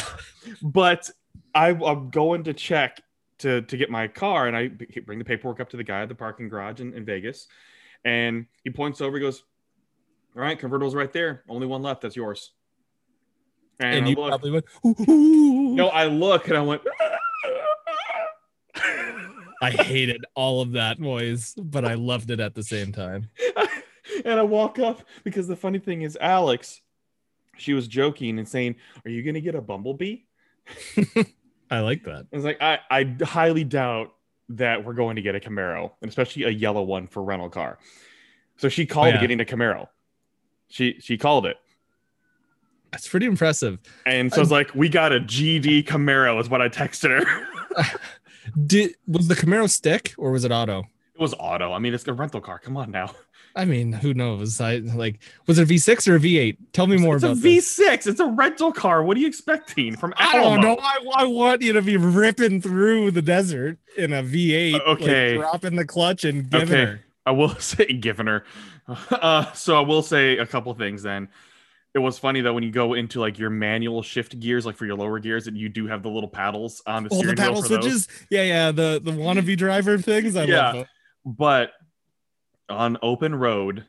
but 0.62 1.08
I, 1.54 1.68
I'm 1.70 2.10
going 2.10 2.44
to 2.44 2.54
check 2.54 3.00
to 3.38 3.62
to 3.62 3.76
get 3.76 3.90
my 3.90 4.08
car, 4.08 4.46
and 4.48 4.56
I 4.56 4.68
bring 5.04 5.18
the 5.18 5.24
paperwork 5.24 5.60
up 5.60 5.70
to 5.70 5.76
the 5.76 5.84
guy 5.84 6.02
at 6.02 6.08
the 6.08 6.14
parking 6.14 6.48
garage 6.48 6.80
in, 6.80 6.92
in 6.94 7.04
Vegas, 7.04 7.46
and 8.04 8.46
he 8.64 8.70
points 8.70 9.00
over. 9.00 9.16
He 9.16 9.22
goes, 9.22 9.42
"All 10.36 10.42
right, 10.42 10.58
convertible's 10.58 10.94
right 10.94 11.12
there. 11.12 11.44
Only 11.48 11.66
one 11.66 11.82
left. 11.82 12.02
That's 12.02 12.16
yours." 12.16 12.52
And, 13.78 13.98
And 14.00 14.08
you 14.08 14.16
look, 14.16 14.28
probably 14.28 14.50
went, 14.50 14.64
"Ooh, 14.84 14.94
ooh, 15.08 15.10
ooh." 15.10 15.74
no, 15.74 15.88
I 15.88 16.06
look 16.06 16.48
and 16.48 16.56
I 16.56 16.60
went. 16.62 16.82
I 19.62 19.70
hated 19.70 20.24
all 20.34 20.62
of 20.62 20.72
that 20.72 20.98
noise, 20.98 21.54
but 21.56 21.84
I 21.84 21.94
loved 21.94 22.30
it 22.30 22.40
at 22.40 22.54
the 22.54 22.62
same 22.62 22.92
time. 22.92 23.28
and 24.24 24.38
I 24.40 24.42
walk 24.42 24.78
up 24.78 25.02
because 25.24 25.46
the 25.48 25.56
funny 25.56 25.78
thing 25.78 26.02
is, 26.02 26.16
Alex, 26.20 26.80
she 27.56 27.74
was 27.74 27.86
joking 27.88 28.38
and 28.38 28.48
saying, 28.48 28.76
"Are 29.04 29.10
you 29.10 29.22
going 29.22 29.34
to 29.34 29.40
get 29.40 29.54
a 29.54 29.60
bumblebee?" 29.60 30.18
I 31.70 31.80
like 31.80 32.04
that. 32.04 32.26
I 32.32 32.36
was 32.36 32.44
like, 32.44 32.60
I, 32.60 32.78
I 32.90 33.16
highly 33.22 33.64
doubt 33.64 34.12
that 34.50 34.84
we're 34.84 34.94
going 34.94 35.16
to 35.16 35.22
get 35.22 35.34
a 35.36 35.40
Camaro, 35.40 35.92
and 36.02 36.08
especially 36.08 36.44
a 36.44 36.48
yellow 36.50 36.82
one 36.82 37.06
for 37.06 37.22
rental 37.22 37.48
car. 37.48 37.78
So 38.56 38.68
she 38.68 38.86
called 38.86 39.06
Oh, 39.06 39.10
yeah. 39.10 39.16
it 39.18 39.20
getting 39.20 39.40
a 39.40 39.44
Camaro. 39.44 39.88
She 40.68 40.96
she 41.00 41.16
called 41.18 41.46
it, 41.46 41.56
That's 42.92 43.08
pretty 43.08 43.26
impressive. 43.26 43.78
and 44.06 44.32
so 44.32 44.38
I 44.38 44.40
was 44.40 44.50
like, 44.50 44.74
"We 44.74 44.88
got 44.88 45.12
a 45.12 45.20
GD 45.20 45.84
Camaro," 45.86 46.40
is 46.40 46.48
what 46.48 46.60
I 46.62 46.68
texted 46.68 47.24
her. 47.24 47.46
Did 48.66 48.94
was 49.06 49.28
the 49.28 49.34
Camaro 49.34 49.68
stick 49.70 50.14
or 50.18 50.30
was 50.32 50.44
it 50.44 50.50
auto? 50.52 50.84
It 51.20 51.22
was 51.22 51.34
auto. 51.38 51.72
I 51.72 51.78
mean, 51.78 51.92
it's 51.92 52.06
a 52.08 52.12
rental 52.14 52.40
car. 52.40 52.58
Come 52.58 52.76
on 52.78 52.90
now. 52.90 53.12
I 53.54 53.64
mean, 53.64 53.92
who 53.92 54.14
knows? 54.14 54.60
I 54.60 54.76
like 54.78 55.18
was 55.46 55.58
it 55.58 55.70
a 55.70 55.74
V6 55.74 56.08
or 56.08 56.16
a 56.16 56.18
V8? 56.20 56.56
Tell 56.72 56.86
me 56.86 56.96
more 56.96 57.16
it's 57.16 57.24
a 57.24 57.32
about 57.32 57.42
this. 57.42 57.78
V6. 57.78 58.06
It's 58.06 58.20
a 58.20 58.26
rental 58.26 58.72
car. 58.72 59.02
What 59.02 59.16
are 59.16 59.20
you 59.20 59.26
expecting 59.26 59.96
from 59.96 60.14
I 60.16 60.36
don't 60.36 60.60
know. 60.60 60.78
I, 60.80 60.98
I 61.16 61.24
want 61.24 61.60
you 61.60 61.72
to 61.74 61.82
be 61.82 61.96
ripping 61.96 62.60
through 62.62 63.10
the 63.10 63.22
desert 63.22 63.78
in 63.98 64.12
a 64.12 64.22
V8. 64.22 64.72
like, 64.74 64.82
Okay. 64.82 65.36
dropping 65.36 65.76
the 65.76 65.84
clutch 65.84 66.24
and 66.24 66.48
giving 66.48 66.68
Okay. 66.68 66.84
her. 66.84 67.00
I 67.26 67.32
will 67.32 67.54
say 67.58 67.86
giving 67.86 68.26
her. 68.26 68.44
Uh, 69.10 69.52
so 69.52 69.76
I 69.76 69.80
will 69.80 70.02
say 70.02 70.38
a 70.38 70.46
couple 70.46 70.72
things 70.74 71.02
then. 71.02 71.28
It 71.94 71.98
was 72.00 72.18
funny 72.18 72.40
though 72.40 72.54
when 72.54 72.62
you 72.64 72.70
go 72.72 72.94
into 72.94 73.20
like 73.20 73.38
your 73.38 73.50
manual 73.50 74.02
shift 74.02 74.38
gears, 74.40 74.64
like 74.66 74.76
for 74.76 74.86
your 74.86 74.96
lower 74.96 75.18
gears, 75.20 75.44
that 75.44 75.54
you 75.54 75.68
do 75.68 75.86
have 75.86 76.02
the 76.02 76.08
little 76.08 76.28
paddles 76.28 76.82
on 76.86 77.04
the 77.04 77.08
Oh, 77.12 77.16
the 77.16 77.18
steering 77.20 77.36
wheel 77.36 77.46
paddle 77.46 77.62
for 77.62 77.68
those. 77.68 77.82
switches. 77.82 78.08
Yeah, 78.30 78.42
yeah. 78.42 78.72
The 78.72 79.00
the 79.02 79.10
wannabe 79.12 79.56
driver 79.56 79.98
things. 79.98 80.34
I 80.36 80.44
Yeah. 80.44 80.56
love 80.66 80.74
them. 80.76 80.86
But 81.24 81.72
on 82.68 82.98
open 83.02 83.34
road, 83.34 83.86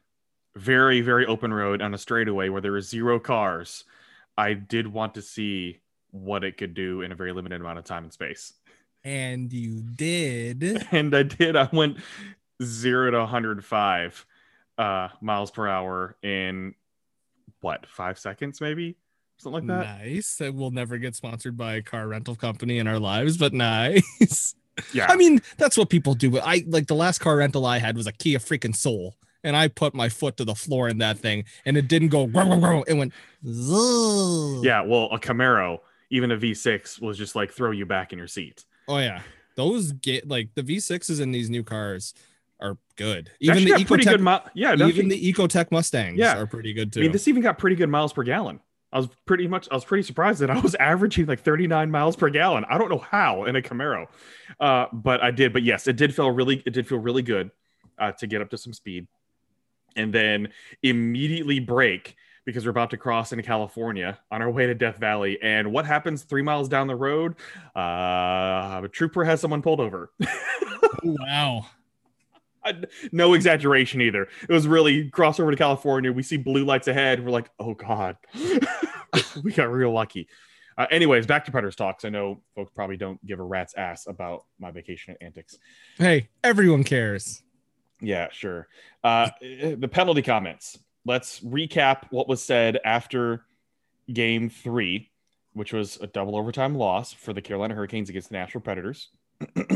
very 0.56 1.02
very 1.02 1.26
open 1.26 1.54
road 1.54 1.82
on 1.82 1.94
a 1.94 1.98
straightaway 1.98 2.50
where 2.50 2.62
there 2.62 2.78
is 2.78 2.90
zero 2.90 3.20
cars, 3.20 3.86
I 4.38 4.54
did 4.54 4.88
want 4.88 5.16
to 5.16 5.22
see 5.22 5.80
what 6.12 6.44
it 6.44 6.58
could 6.58 6.74
do 6.74 7.02
in 7.02 7.12
a 7.12 7.16
very 7.16 7.32
limited 7.32 7.62
amount 7.62 7.80
of 7.80 7.86
time 7.86 8.04
and 8.04 8.14
space. 8.14 8.54
And 9.04 9.52
you 9.52 9.82
did. 9.82 10.86
and 10.92 11.16
I 11.16 11.24
did. 11.24 11.56
I 11.56 11.70
went 11.72 11.98
zero 12.62 13.12
to 13.12 13.20
105 13.20 14.26
uh, 14.78 15.08
miles 15.22 15.52
per 15.52 15.68
hour 15.68 16.18
in 16.22 16.76
what 17.62 17.86
five 17.88 18.20
seconds, 18.20 18.62
maybe 18.62 18.98
something 19.38 19.68
like 19.68 19.80
that. 19.80 20.00
Nice. 20.04 20.40
We'll 20.40 20.72
never 20.72 20.98
get 20.98 21.16
sponsored 21.16 21.58
by 21.58 21.76
a 21.76 21.82
car 21.82 22.08
rental 22.08 22.36
company 22.36 22.78
in 22.80 22.88
our 22.88 23.00
lives, 23.00 23.38
but 23.38 23.54
nice. 23.54 24.56
Yeah, 24.94 25.08
I 25.10 25.16
mean, 25.16 25.42
that's 25.58 25.78
what 25.78 25.90
people 25.90 26.14
do. 26.14 26.40
I 26.40 26.64
like 26.68 26.88
the 26.88 26.96
last 26.96 27.20
car 27.20 27.38
rental 27.38 27.66
I 27.66 27.80
had 27.80 27.96
was 27.96 28.08
a 28.08 28.12
Kia 28.12 28.40
freaking 28.40 28.76
Soul, 28.76 29.16
and 29.44 29.56
I 29.56 29.68
put 29.68 29.94
my 29.94 30.10
foot 30.10 30.38
to 30.38 30.46
the 30.46 30.56
floor 30.56 30.90
in 30.90 30.98
that 31.00 31.18
thing, 31.18 31.46
and 31.66 31.78
it 31.78 31.88
didn't 31.88 32.10
go. 32.10 32.28
Grow, 32.28 32.46
grow, 32.46 32.60
grow. 32.60 32.84
It 32.84 32.94
went. 32.96 33.14
Zzz. 33.46 34.64
yeah. 34.64 34.82
Well, 34.82 35.10
a 35.12 35.20
Camaro, 35.20 35.80
even 36.10 36.32
a 36.32 36.38
V6, 36.38 37.02
was 37.02 37.18
just 37.18 37.36
like 37.36 37.52
throw 37.52 37.72
you 37.72 37.86
back 37.86 38.12
in 38.12 38.18
your 38.18 38.28
seat. 38.28 38.66
Oh 38.88 38.98
yeah. 38.98 39.22
Those 39.56 39.92
get 39.92 40.28
like 40.28 40.50
the 40.56 40.64
V6s 40.64 41.20
in 41.22 41.32
these 41.32 41.50
new 41.50 41.64
cars 41.64 42.14
are 42.60 42.78
good. 42.96 43.32
Even 43.40 43.64
the 43.66 43.84
good. 43.84 44.22
Mi- 44.22 44.38
yeah, 44.54 44.76
even 44.76 45.08
the 45.10 45.34
Ecotec 45.34 45.72
Mustangs 45.72 46.18
Yeah. 46.18 46.38
are 46.38 46.48
pretty 46.48 46.74
good 46.74 46.94
too. 46.94 47.00
I 47.02 47.04
mean, 47.04 47.12
this 47.12 47.28
even 47.28 47.42
got 47.42 47.58
pretty 47.58 47.76
good 47.76 47.90
miles 47.90 48.14
per 48.14 48.24
gallon. 48.24 48.60
I 48.94 48.98
was 48.98 49.08
pretty 49.26 49.48
much, 49.48 49.68
I 49.72 49.76
was 49.76 49.86
pretty 49.86 50.04
surprised 50.04 50.42
that 50.42 50.50
I 50.50 50.60
was 50.60 50.76
averaging 50.80 51.26
like 51.26 51.42
39 51.42 51.92
miles 51.92 52.16
per 52.16 52.30
gallon. 52.30 52.66
I 52.70 52.78
don't 52.78 52.90
know 52.90 53.00
how 53.00 53.46
in 53.46 53.56
a 53.56 53.62
Camaro, 53.62 54.08
uh, 54.60 54.88
but 54.92 55.24
I 55.24 55.32
did. 55.32 55.54
But 55.54 55.64
yes, 55.64 55.88
it 55.88 55.96
did 55.96 56.14
feel 56.14 56.32
really, 56.32 56.62
it 56.66 56.72
did 56.72 56.88
feel 56.88 57.00
really 57.00 57.22
good 57.22 57.52
uh, 57.98 58.12
to 58.14 58.28
get 58.28 58.42
up 58.42 58.50
to 58.50 58.58
some 58.58 58.74
speed, 58.74 59.08
and 59.96 60.14
then 60.14 60.50
immediately 60.84 61.60
brake 61.60 62.16
because 62.46 62.66
we're 62.66 62.72
about 62.72 62.90
to 62.90 62.98
cross 62.98 63.32
into 63.32 63.44
California 63.44 64.18
on 64.32 64.42
our 64.42 64.50
way 64.50 64.66
to 64.66 64.74
Death 64.74 64.98
Valley. 64.98 65.38
And 65.42 65.72
what 65.72 65.86
happens 65.86 66.24
three 66.24 66.42
miles 66.42 66.68
down 66.68 66.88
the 66.88 66.96
road? 66.96 67.36
Uh, 67.76 68.82
a 68.84 68.90
trooper 68.92 69.24
has 69.24 69.40
someone 69.40 69.62
pulled 69.62 69.80
over. 69.80 70.12
Oh, 71.04 71.16
wow. 71.20 71.66
I- 72.64 72.84
no 73.12 73.34
exaggeration 73.34 74.02
either. 74.02 74.28
It 74.48 74.52
was 74.52 74.68
really 74.68 75.10
cross 75.10 75.40
over 75.40 75.52
to 75.52 75.58
California. 75.58 76.12
We 76.12 76.24
see 76.24 76.38
blue 76.38 76.66
lights 76.66 76.88
ahead. 76.88 77.24
We're 77.24 77.32
like, 77.32 77.50
oh 77.60 77.74
god, 77.74 78.18
we 79.44 79.52
got 79.52 79.72
real 79.72 79.92
lucky. 79.92 80.28
Uh, 80.78 80.88
anyways, 80.90 81.28
back 81.28 81.46
to 81.46 81.52
Predators 81.52 81.76
talks. 81.76 82.06
I 82.06 82.10
know 82.10 82.42
folks 82.56 82.72
probably 82.74 82.98
don't 82.98 83.24
give 83.26 83.40
a 83.40 83.44
rat's 83.44 83.74
ass 83.76 84.08
about 84.08 84.46
my 84.60 84.72
vacation 84.72 85.14
at 85.14 85.26
antics. 85.26 85.58
Hey, 85.98 86.30
everyone 86.44 86.84
cares. 86.84 87.44
Yeah, 88.00 88.30
sure. 88.32 88.68
Uh, 89.04 89.30
the 89.42 89.90
penalty 89.92 90.22
comments. 90.22 90.80
Let's 91.06 91.40
recap 91.42 92.06
what 92.10 92.28
was 92.28 92.42
said 92.44 92.80
after 92.86 93.46
Game 94.12 94.50
Three, 94.50 95.12
which 95.54 95.74
was 95.74 95.98
a 96.02 96.08
double 96.08 96.36
overtime 96.38 96.76
loss 96.76 97.12
for 97.14 97.34
the 97.34 97.42
Carolina 97.42 97.76
Hurricanes 97.76 98.10
against 98.10 98.30
the 98.30 98.34
Nashville 98.38 98.62
Predators. 98.62 99.10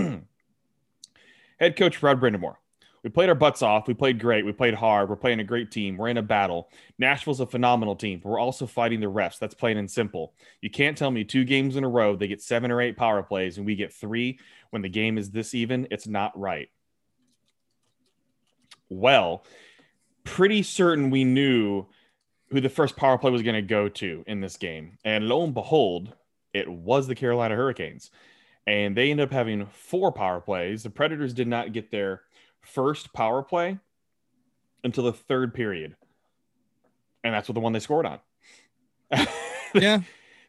Head 1.60 1.76
coach 1.78 2.02
Rod 2.04 2.20
Brind'Amour. 2.20 2.56
We 3.06 3.12
played 3.12 3.30
our 3.30 3.36
butts 3.36 3.62
off. 3.62 3.88
We 3.88 3.94
played 3.94 4.20
great. 4.20 4.48
We 4.48 4.52
played 4.52 4.74
hard. 4.74 5.10
We're 5.10 5.16
playing 5.16 5.40
a 5.40 5.44
great 5.44 5.70
team. 5.70 5.96
We're 5.96 6.08
in 6.08 6.18
a 6.18 6.24
battle. 6.24 6.72
Nashville's 6.98 7.40
a 7.40 7.46
phenomenal 7.46 7.96
team, 7.96 8.20
but 8.20 8.30
we're 8.30 8.40
also 8.40 8.66
fighting 8.66 9.00
the 9.00 9.06
refs. 9.06 9.38
That's 9.38 9.54
plain 9.54 9.78
and 9.78 9.90
simple. 9.90 10.34
You 10.60 10.72
can't 10.72 10.98
tell 10.98 11.12
me 11.12 11.24
two 11.24 11.44
games 11.44 11.76
in 11.76 11.84
a 11.84 11.88
row 11.88 12.16
they 12.16 12.28
get 12.28 12.42
seven 12.42 12.72
or 12.72 12.82
eight 12.82 12.98
power 12.98 13.22
plays 13.22 13.58
and 13.58 13.66
we 13.68 13.76
get 13.76 13.94
three 13.94 14.40
when 14.72 14.82
the 14.82 14.90
game 14.90 15.20
is 15.20 15.30
this 15.30 15.54
even. 15.54 15.88
It's 15.92 16.08
not 16.08 16.36
right. 16.36 16.68
Well, 18.90 19.46
pretty 20.24 20.64
certain 20.64 21.12
we 21.12 21.26
knew 21.26 21.86
who 22.50 22.60
the 22.60 22.70
first 22.70 22.96
power 22.96 23.20
play 23.20 23.30
was 23.30 23.44
going 23.44 23.54
to 23.54 23.62
go 23.62 23.88
to 23.88 24.24
in 24.26 24.42
this 24.42 24.58
game. 24.58 24.98
And 25.06 25.30
lo 25.30 25.44
and 25.44 25.54
behold, 25.54 26.12
it 26.56 26.68
was 26.68 27.06
the 27.06 27.14
Carolina 27.14 27.56
Hurricanes. 27.56 28.10
And 28.66 28.98
they 28.98 29.12
ended 29.12 29.28
up 29.28 29.32
having 29.32 29.68
four 29.68 30.12
power 30.12 30.42
plays. 30.42 30.82
The 30.82 30.90
Predators 30.90 31.36
did 31.36 31.48
not 31.48 31.72
get 31.72 31.92
their 31.92 32.24
first 32.66 33.14
power 33.14 33.42
play 33.44 33.80
until 34.84 35.06
the 35.06 35.14
third 35.14 35.54
period. 35.54 35.96
And 37.24 37.34
that's 37.34 37.48
what 37.48 37.54
the 37.54 37.60
one 37.60 37.74
they 37.74 37.80
scored 37.80 38.06
on. 38.06 38.20
Yeah. 39.74 40.02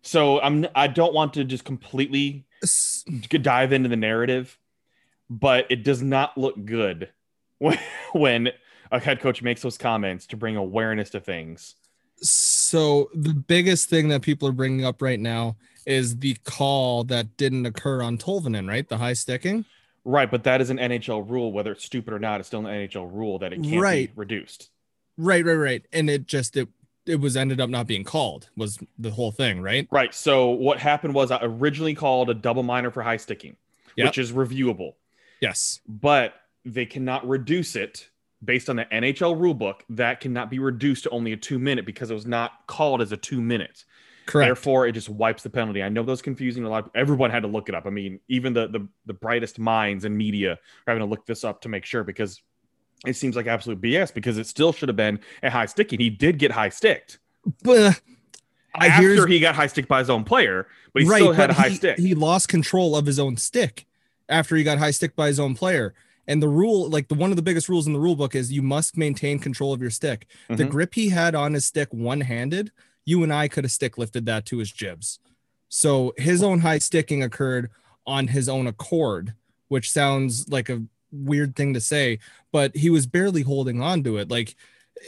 So 0.02 0.40
I'm 0.40 0.66
I 0.74 0.86
don't 0.86 1.12
want 1.12 1.34
to 1.34 1.44
just 1.44 1.64
completely 1.64 2.46
dive 3.28 3.72
into 3.72 3.88
the 3.88 3.96
narrative, 3.96 4.56
but 5.28 5.66
it 5.68 5.82
does 5.82 6.00
not 6.00 6.38
look 6.38 6.64
good 6.64 7.10
when, 7.58 7.78
when 8.12 8.50
a 8.92 9.00
head 9.00 9.20
coach 9.20 9.42
makes 9.42 9.62
those 9.62 9.76
comments 9.76 10.26
to 10.28 10.36
bring 10.36 10.56
awareness 10.56 11.10
to 11.10 11.18
things 11.20 11.74
So 12.22 13.10
the 13.14 13.34
biggest 13.34 13.88
thing 13.88 14.08
that 14.08 14.22
people 14.22 14.48
are 14.48 14.52
bringing 14.52 14.84
up 14.84 15.02
right 15.02 15.20
now 15.20 15.56
is 15.86 16.18
the 16.18 16.34
call 16.44 17.04
that 17.04 17.36
didn't 17.36 17.66
occur 17.66 18.02
on 18.02 18.18
Tolvanen, 18.18 18.68
right? 18.68 18.88
The 18.88 18.98
high 18.98 19.12
sticking. 19.12 19.64
Right, 20.08 20.30
but 20.30 20.44
that 20.44 20.60
is 20.60 20.70
an 20.70 20.78
NHL 20.78 21.28
rule, 21.28 21.50
whether 21.52 21.72
it's 21.72 21.84
stupid 21.84 22.14
or 22.14 22.20
not. 22.20 22.38
It's 22.38 22.46
still 22.46 22.64
an 22.64 22.66
NHL 22.66 23.12
rule 23.12 23.40
that 23.40 23.52
it 23.52 23.60
can't 23.60 23.82
Right. 23.82 24.08
be 24.08 24.12
reduced. 24.20 24.70
Right, 25.18 25.44
right, 25.44 25.54
right. 25.54 25.84
And 25.92 26.08
it 26.08 26.26
just 26.28 26.56
it 26.56 26.68
it 27.06 27.20
was 27.20 27.36
ended 27.36 27.60
up 27.60 27.68
not 27.70 27.86
being 27.88 28.04
called 28.04 28.48
was 28.56 28.78
the 28.98 29.10
whole 29.10 29.30
thing, 29.32 29.60
right? 29.60 29.86
Right. 29.90 30.12
So 30.14 30.50
what 30.50 30.78
happened 30.78 31.14
was 31.14 31.30
I 31.32 31.38
originally 31.42 31.94
called 31.94 32.30
a 32.30 32.34
double 32.34 32.62
minor 32.64 32.90
for 32.92 33.02
high 33.02 33.16
sticking, 33.16 33.56
Yep. 33.96 34.06
which 34.06 34.18
is 34.18 34.32
reviewable, 34.32 34.94
Yes. 35.40 35.80
but 35.88 36.34
they 36.64 36.84
cannot 36.86 37.28
reduce 37.28 37.74
it 37.76 38.08
based 38.44 38.68
on 38.68 38.76
the 38.76 38.84
NHL 38.92 39.36
rulebook. 39.36 39.80
That 39.88 40.20
cannot 40.20 40.50
be 40.50 40.58
reduced 40.60 41.04
to 41.04 41.10
only 41.10 41.32
a 41.32 41.36
two 41.36 41.58
minute 41.60 41.84
because 41.86 42.10
it 42.10 42.14
was 42.14 42.26
not 42.26 42.66
called 42.68 43.00
as 43.02 43.10
a 43.12 43.16
two 43.16 43.40
minute. 43.40 43.84
Correct. 44.26 44.48
Therefore, 44.48 44.86
it 44.86 44.92
just 44.92 45.08
wipes 45.08 45.42
the 45.44 45.50
penalty. 45.50 45.82
I 45.82 45.88
know 45.88 46.02
that 46.02 46.10
was 46.10 46.22
confusing. 46.22 46.64
A 46.64 46.68
lot. 46.68 46.86
Of, 46.86 46.90
everyone 46.94 47.30
had 47.30 47.42
to 47.42 47.48
look 47.48 47.68
it 47.68 47.74
up. 47.74 47.86
I 47.86 47.90
mean, 47.90 48.20
even 48.28 48.52
the, 48.52 48.66
the 48.66 48.88
the 49.06 49.14
brightest 49.14 49.58
minds 49.58 50.04
in 50.04 50.16
media 50.16 50.52
are 50.52 50.58
having 50.88 51.00
to 51.00 51.06
look 51.06 51.26
this 51.26 51.44
up 51.44 51.60
to 51.62 51.68
make 51.68 51.84
sure 51.84 52.02
because 52.02 52.42
it 53.06 53.14
seems 53.14 53.36
like 53.36 53.46
absolute 53.46 53.80
BS. 53.80 54.12
Because 54.12 54.36
it 54.36 54.46
still 54.46 54.72
should 54.72 54.88
have 54.88 54.96
been 54.96 55.20
a 55.42 55.50
high 55.50 55.66
sticking. 55.66 56.00
He 56.00 56.10
did 56.10 56.38
get 56.38 56.50
high 56.50 56.70
sticked 56.70 57.20
But 57.62 58.00
I 58.74 58.88
after 58.88 59.26
he 59.26 59.38
got 59.38 59.54
high 59.54 59.68
stick 59.68 59.86
by 59.88 60.00
his 60.00 60.10
own 60.10 60.24
player, 60.24 60.66
but 60.92 61.02
he 61.02 61.08
still 61.08 61.32
had 61.32 61.50
a 61.50 61.54
high 61.54 61.68
he, 61.70 61.76
stick. 61.76 61.98
He 61.98 62.14
lost 62.14 62.48
control 62.48 62.96
of 62.96 63.06
his 63.06 63.18
own 63.18 63.36
stick 63.36 63.86
after 64.28 64.56
he 64.56 64.64
got 64.64 64.78
high 64.78 64.90
stick 64.90 65.14
by 65.14 65.28
his 65.28 65.38
own 65.38 65.54
player. 65.54 65.94
And 66.26 66.42
the 66.42 66.48
rule, 66.48 66.90
like 66.90 67.06
the 67.06 67.14
one 67.14 67.30
of 67.30 67.36
the 67.36 67.42
biggest 67.42 67.68
rules 67.68 67.86
in 67.86 67.92
the 67.92 68.00
rule 68.00 68.16
book, 68.16 68.34
is 68.34 68.50
you 68.50 68.62
must 68.62 68.96
maintain 68.96 69.38
control 69.38 69.72
of 69.72 69.80
your 69.80 69.90
stick. 69.90 70.26
The 70.48 70.64
Mhm. 70.64 70.70
grip 70.70 70.94
he 70.94 71.10
had 71.10 71.36
on 71.36 71.54
his 71.54 71.64
stick 71.64 71.88
one 71.92 72.22
handed, 72.22 72.72
you 73.06 73.22
and 73.22 73.32
I 73.32 73.48
could 73.48 73.64
have 73.64 73.72
stick 73.72 73.96
lifted 73.96 74.26
that 74.26 74.44
to 74.46 74.58
his 74.58 74.70
jibs. 74.70 75.20
So 75.68 76.12
his 76.18 76.42
own 76.42 76.60
high 76.60 76.78
sticking 76.78 77.22
occurred 77.22 77.70
on 78.06 78.28
his 78.28 78.48
own 78.48 78.66
accord, 78.66 79.34
which 79.68 79.90
sounds 79.90 80.48
like 80.48 80.68
a 80.68 80.82
weird 81.10 81.56
thing 81.56 81.72
to 81.74 81.80
say, 81.80 82.18
but 82.52 82.76
he 82.76 82.90
was 82.90 83.06
barely 83.06 83.42
holding 83.42 83.80
on 83.80 84.04
to 84.04 84.18
it. 84.18 84.30
Like 84.30 84.54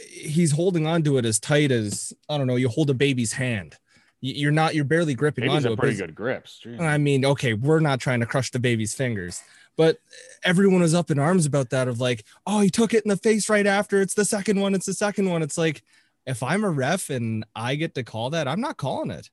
he's 0.09 0.51
holding 0.51 0.87
on 0.87 1.03
to 1.03 1.17
it 1.17 1.25
as 1.25 1.39
tight 1.39 1.71
as 1.71 2.13
I 2.27 2.37
don't 2.37 2.47
know, 2.47 2.55
you 2.55 2.69
hold 2.69 2.89
a 2.89 2.93
baby's 2.93 3.33
hand. 3.33 3.75
You're 4.21 4.51
not, 4.51 4.75
you're 4.75 4.83
barely 4.83 5.13
gripping 5.13 5.45
Babies 5.45 5.65
onto 5.65 5.73
it. 5.73 5.79
pretty 5.79 5.95
good 5.95 6.13
grips. 6.13 6.61
I 6.77 6.97
mean, 6.97 7.23
okay, 7.23 7.53
we're 7.53 7.79
not 7.79 8.01
trying 8.01 8.19
to 8.19 8.25
crush 8.25 8.51
the 8.51 8.59
baby's 8.59 8.93
fingers, 8.93 9.41
but 9.77 9.99
everyone 10.43 10.81
was 10.81 10.93
up 10.93 11.09
in 11.09 11.19
arms 11.19 11.45
about 11.45 11.69
that 11.69 11.87
of 11.87 12.01
like, 12.01 12.25
oh, 12.45 12.59
he 12.59 12.69
took 12.69 12.93
it 12.93 13.05
in 13.05 13.09
the 13.09 13.15
face 13.15 13.47
right 13.47 13.65
after. 13.65 14.01
It's 14.01 14.15
the 14.15 14.25
second 14.25 14.59
one. 14.59 14.75
It's 14.75 14.87
the 14.87 14.93
second 14.93 15.29
one. 15.29 15.41
It's 15.41 15.57
like, 15.57 15.83
if 16.29 16.43
I'm 16.43 16.63
a 16.63 16.69
ref 16.69 17.09
and 17.09 17.45
I 17.55 17.75
get 17.75 17.95
to 17.95 18.03
call 18.03 18.29
that, 18.31 18.47
I'm 18.47 18.61
not 18.61 18.77
calling 18.77 19.11
it. 19.11 19.29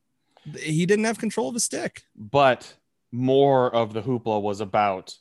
He 0.58 0.86
didn't 0.86 1.04
have 1.04 1.18
control 1.18 1.48
of 1.48 1.54
the 1.54 1.60
stick. 1.60 2.02
but 2.14 2.74
more 3.12 3.72
of 3.74 3.92
the 3.92 4.02
hoopla 4.02 4.42
was 4.42 4.60
about 4.60 5.14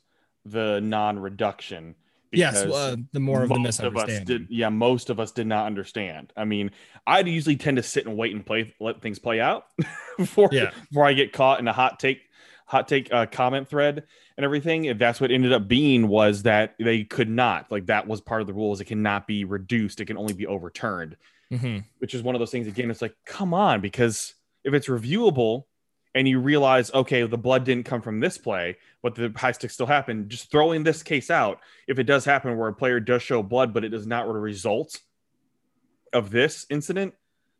the 0.43 0.79
non-reduction. 0.81 1.95
Yes, 2.31 2.57
uh, 2.65 2.95
the 3.13 3.19
more 3.19 3.43
of 3.43 3.49
the 3.49 3.55
most 3.59 3.79
of 3.79 3.93
misunderstanding. 3.93 4.25
did 4.25 4.47
yeah 4.49 4.67
most 4.67 5.09
of 5.09 5.21
us 5.21 5.31
did 5.31 5.47
not 5.47 5.67
understand 5.67 6.33
i 6.35 6.43
mean 6.43 6.71
i'd 7.07 7.29
usually 7.29 7.55
tend 7.55 7.77
to 7.77 7.83
sit 7.83 8.05
and 8.05 8.17
wait 8.17 8.35
and 8.35 8.45
play 8.45 8.73
let 8.81 9.01
things 9.01 9.19
play 9.19 9.39
out 9.39 9.67
before 10.17 10.49
Yeah. 10.51 10.71
before 10.89 11.05
i 11.05 11.13
get 11.13 11.31
caught 11.31 11.59
in 11.61 11.67
a 11.69 11.71
hot 11.73 11.97
take 11.97 12.19
hot 12.65 12.89
take 12.89 13.13
uh, 13.13 13.25
comment 13.27 13.69
thread 13.69 14.03
and 14.35 14.43
everything 14.43 14.83
if 14.85 14.97
that's 14.97 15.21
what 15.21 15.31
ended 15.31 15.53
up 15.53 15.69
being 15.69 16.09
was 16.09 16.43
that 16.43 16.75
they 16.77 17.05
could 17.05 17.29
not 17.29 17.71
like 17.71 17.85
that 17.85 18.05
was 18.05 18.19
part 18.19 18.41
of 18.41 18.47
the 18.47 18.53
rules 18.53 18.81
it 18.81 18.85
cannot 18.85 19.27
be 19.27 19.45
reduced 19.45 20.01
it 20.01 20.05
can 20.05 20.17
only 20.17 20.33
be 20.33 20.45
overturned 20.47 21.15
Mhm. 21.51 21.83
which 21.99 22.13
is 22.13 22.23
one 22.23 22.33
of 22.35 22.39
those 22.39 22.51
things 22.51 22.67
again 22.67 22.89
it's 22.89 23.01
like 23.01 23.15
come 23.25 23.53
on 23.53 23.79
because 23.81 24.33
if 24.63 24.73
it's 24.73 24.87
reviewable 24.87 25.65
and 26.15 26.27
you 26.27 26.39
realize 26.39 26.91
okay 26.93 27.23
the 27.25 27.37
blood 27.37 27.63
didn't 27.63 27.85
come 27.85 28.01
from 28.01 28.19
this 28.19 28.37
play 28.37 28.77
but 29.03 29.13
the 29.15 29.31
high 29.35 29.51
stick 29.51 29.69
still 29.69 29.85
happened 29.85 30.29
just 30.29 30.49
throwing 30.49 30.83
this 30.83 31.03
case 31.03 31.29
out 31.29 31.59
if 31.87 31.99
it 31.99 32.05
does 32.05 32.25
happen 32.25 32.57
where 32.57 32.69
a 32.69 32.73
player 32.73 32.99
does 32.99 33.21
show 33.21 33.43
blood 33.43 33.73
but 33.73 33.83
it 33.85 33.89
does 33.89 34.07
not 34.07 34.27
result 34.27 34.99
of 36.13 36.31
this 36.31 36.65
incident 36.69 37.13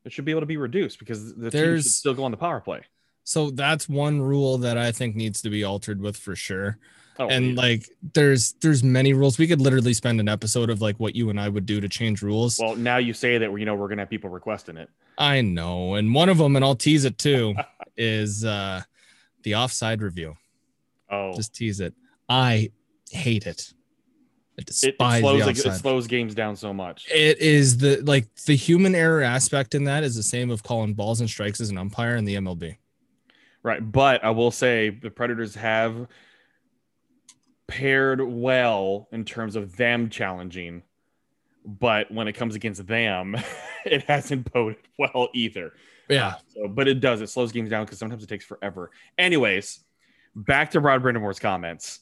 it 0.03 0.11
should 0.11 0.25
be 0.25 0.31
able 0.31 0.41
to 0.41 0.45
be 0.47 0.57
reduced 0.57 0.99
because 0.99 1.35
the 1.35 1.51
team 1.51 1.61
should 1.83 1.91
still 1.91 2.13
go 2.13 2.23
on 2.23 2.31
the 2.31 2.37
power 2.37 2.59
play 2.61 2.81
So 3.23 3.49
that's 3.51 3.89
one 3.89 4.21
rule 4.21 4.57
that 4.59 4.77
I 4.77 4.91
think 4.91 5.15
needs 5.15 5.41
to 5.41 5.49
be 5.49 5.63
altered 5.63 5.99
with 5.99 6.15
for 6.15 6.35
sure. 6.35 6.77
Oh, 7.19 7.27
and 7.27 7.49
yeah. 7.49 7.61
like 7.61 7.89
there's 8.13 8.53
there's 8.61 8.83
many 8.83 9.13
rules. 9.13 9.37
We 9.37 9.47
could 9.47 9.61
literally 9.61 9.93
spend 9.93 10.19
an 10.19 10.29
episode 10.29 10.69
of 10.69 10.81
like 10.81 10.99
what 10.99 11.15
you 11.15 11.29
and 11.29 11.39
I 11.39 11.49
would 11.49 11.65
do 11.65 11.81
to 11.81 11.89
change 11.89 12.21
rules. 12.21 12.59
well 12.59 12.75
now 12.75 12.97
you 12.97 13.13
say 13.13 13.37
that 13.37 13.51
you 13.51 13.65
know 13.65 13.75
we're 13.75 13.87
gonna 13.87 14.03
have 14.03 14.09
people 14.09 14.29
requesting 14.29 14.77
it 14.77 14.89
I 15.17 15.41
know. 15.41 15.95
And 15.95 16.13
one 16.13 16.29
of 16.29 16.37
them, 16.37 16.55
and 16.55 16.65
I'll 16.65 16.75
tease 16.75 17.05
it 17.05 17.17
too, 17.17 17.55
is 17.97 18.43
uh 18.45 18.81
the 19.43 19.55
offside 19.55 20.01
review. 20.01 20.35
oh 21.09 21.33
Just 21.35 21.55
tease 21.55 21.79
it. 21.79 21.93
I 22.27 22.71
hate 23.11 23.47
it. 23.47 23.73
I 24.57 24.61
it, 24.61 24.69
it 24.69 24.75
slows 24.85 25.47
it, 25.47 25.65
it 25.65 25.73
slows 25.73 26.07
games 26.07 26.33
down 26.33 26.55
so 26.55 26.73
much 26.73 27.07
It 27.13 27.39
is 27.39 27.77
the 27.77 27.97
like 28.03 28.33
the 28.45 28.55
human 28.55 28.95
error 28.95 29.21
aspect 29.21 29.75
in 29.75 29.83
that 29.83 30.03
is 30.03 30.15
the 30.15 30.23
same 30.23 30.49
of 30.49 30.63
calling 30.63 30.93
balls 30.93 31.19
and 31.19 31.29
strikes 31.29 31.59
as 31.59 31.69
an 31.69 31.77
umpire 31.77 32.15
in 32.15 32.23
the 32.23 32.35
MLB. 32.35 32.77
Right. 33.63 33.79
But 33.91 34.23
I 34.23 34.29
will 34.29 34.51
say 34.51 34.91
the 34.91 35.09
Predators 35.09 35.55
have 35.55 36.07
paired 37.67 38.21
well 38.21 39.07
in 39.11 39.25
terms 39.25 39.55
of 39.55 39.75
them 39.77 40.09
challenging. 40.09 40.83
But 41.65 42.11
when 42.11 42.27
it 42.27 42.33
comes 42.33 42.55
against 42.55 42.85
them, 42.85 43.35
it 43.85 44.03
hasn't 44.03 44.51
boded 44.51 44.77
well 44.99 45.29
either. 45.33 45.73
Yeah. 46.09 46.27
Uh, 46.27 46.33
so, 46.47 46.67
but 46.67 46.87
it 46.87 46.99
does. 46.99 47.21
It 47.21 47.29
slows 47.29 47.51
games 47.51 47.69
down 47.69 47.85
because 47.85 47.97
sometimes 47.97 48.23
it 48.23 48.29
takes 48.29 48.45
forever. 48.45 48.91
Anyways, 49.17 49.83
back 50.35 50.71
to 50.71 50.79
Rod 50.79 51.01
Brind'Amour's 51.01 51.39
comments. 51.39 52.01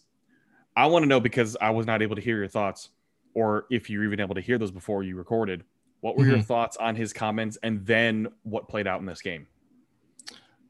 I 0.76 0.88
want 0.88 1.04
to 1.04 1.08
know 1.08 1.20
because 1.20 1.56
I 1.62 1.70
was 1.70 1.86
not 1.86 2.02
able 2.02 2.16
to 2.16 2.22
hear 2.22 2.38
your 2.38 2.48
thoughts, 2.48 2.90
or 3.34 3.66
if 3.70 3.90
you're 3.90 4.04
even 4.04 4.20
able 4.20 4.36
to 4.36 4.42
hear 4.42 4.58
those 4.58 4.72
before 4.72 5.04
you 5.04 5.16
recorded. 5.16 5.64
What 6.02 6.18
were 6.18 6.26
your 6.26 6.36
mm-hmm. 6.36 6.44
thoughts 6.44 6.76
on 6.76 6.98
his 6.98 7.14
comments 7.14 7.58
and 7.64 7.86
then 7.86 8.28
what 8.44 8.68
played 8.68 8.88
out 8.88 9.00
in 9.00 9.06
this 9.06 9.22
game? 9.22 9.48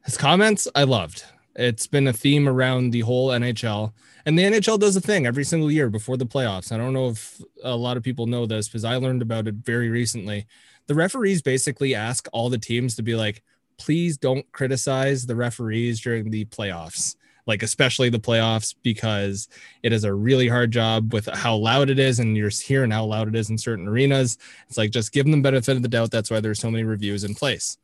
His 0.04 0.16
comments 0.16 0.68
I 0.76 0.84
loved. 0.84 1.24
It's 1.56 1.86
been 1.86 2.08
a 2.08 2.12
theme 2.12 2.48
around 2.48 2.90
the 2.90 3.00
whole 3.00 3.28
NHL. 3.28 3.92
And 4.26 4.38
the 4.38 4.42
NHL 4.42 4.78
does 4.80 4.96
a 4.96 5.00
thing 5.00 5.26
every 5.26 5.44
single 5.44 5.70
year 5.70 5.90
before 5.90 6.16
the 6.16 6.26
playoffs. 6.26 6.72
I 6.72 6.76
don't 6.76 6.92
know 6.92 7.08
if 7.08 7.40
a 7.62 7.76
lot 7.76 7.96
of 7.96 8.02
people 8.02 8.26
know 8.26 8.46
this 8.46 8.68
because 8.68 8.84
I 8.84 8.96
learned 8.96 9.22
about 9.22 9.46
it 9.46 9.54
very 9.56 9.88
recently. 9.88 10.46
The 10.86 10.94
referees 10.94 11.42
basically 11.42 11.94
ask 11.94 12.26
all 12.32 12.50
the 12.50 12.58
teams 12.58 12.96
to 12.96 13.02
be 13.02 13.14
like, 13.14 13.42
please 13.78 14.16
don't 14.16 14.50
criticize 14.52 15.26
the 15.26 15.36
referees 15.36 16.00
during 16.00 16.30
the 16.30 16.44
playoffs, 16.46 17.16
like 17.46 17.62
especially 17.62 18.08
the 18.08 18.18
playoffs, 18.18 18.74
because 18.82 19.48
it 19.82 19.92
is 19.92 20.04
a 20.04 20.14
really 20.14 20.48
hard 20.48 20.70
job 20.70 21.12
with 21.12 21.26
how 21.26 21.54
loud 21.56 21.90
it 21.90 21.98
is. 21.98 22.18
And 22.18 22.36
you're 22.36 22.50
hearing 22.50 22.90
how 22.90 23.04
loud 23.04 23.28
it 23.28 23.36
is 23.36 23.50
in 23.50 23.58
certain 23.58 23.88
arenas. 23.88 24.38
It's 24.68 24.78
like 24.78 24.90
just 24.90 25.12
give 25.12 25.26
them 25.26 25.32
the 25.32 25.50
benefit 25.50 25.76
of 25.76 25.82
the 25.82 25.88
doubt. 25.88 26.10
That's 26.10 26.30
why 26.30 26.40
there's 26.40 26.60
so 26.60 26.70
many 26.70 26.84
reviews 26.84 27.24
in 27.24 27.34
place. 27.34 27.78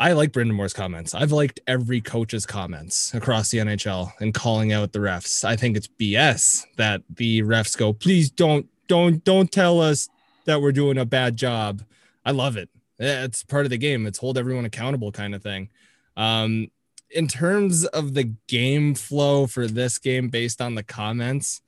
I 0.00 0.12
like 0.12 0.32
Brind'Amour's 0.32 0.72
comments. 0.72 1.12
I've 1.12 1.30
liked 1.30 1.60
every 1.66 2.00
coach's 2.00 2.46
comments 2.46 3.12
across 3.12 3.50
the 3.50 3.58
NHL 3.58 4.10
and 4.18 4.32
calling 4.32 4.72
out 4.72 4.92
the 4.92 4.98
refs. 4.98 5.44
I 5.44 5.56
think 5.56 5.76
it's 5.76 5.88
BS 5.88 6.64
that 6.78 7.02
the 7.14 7.42
refs 7.42 7.76
go, 7.76 7.92
please 7.92 8.30
don't, 8.30 8.66
don't, 8.88 9.22
don't 9.24 9.52
tell 9.52 9.78
us 9.78 10.08
that 10.46 10.62
we're 10.62 10.72
doing 10.72 10.96
a 10.96 11.04
bad 11.04 11.36
job. 11.36 11.82
I 12.24 12.30
love 12.30 12.56
it. 12.56 12.70
It's 12.98 13.42
part 13.42 13.66
of 13.66 13.70
the 13.70 13.76
game. 13.76 14.06
It's 14.06 14.18
hold 14.18 14.38
everyone 14.38 14.64
accountable 14.64 15.12
kind 15.12 15.34
of 15.34 15.42
thing. 15.42 15.68
Um, 16.16 16.70
in 17.10 17.28
terms 17.28 17.84
of 17.84 18.14
the 18.14 18.32
game 18.48 18.94
flow 18.94 19.46
for 19.46 19.66
this 19.66 19.98
game, 19.98 20.30
based 20.30 20.62
on 20.62 20.76
the 20.76 20.82
comments, 20.82 21.60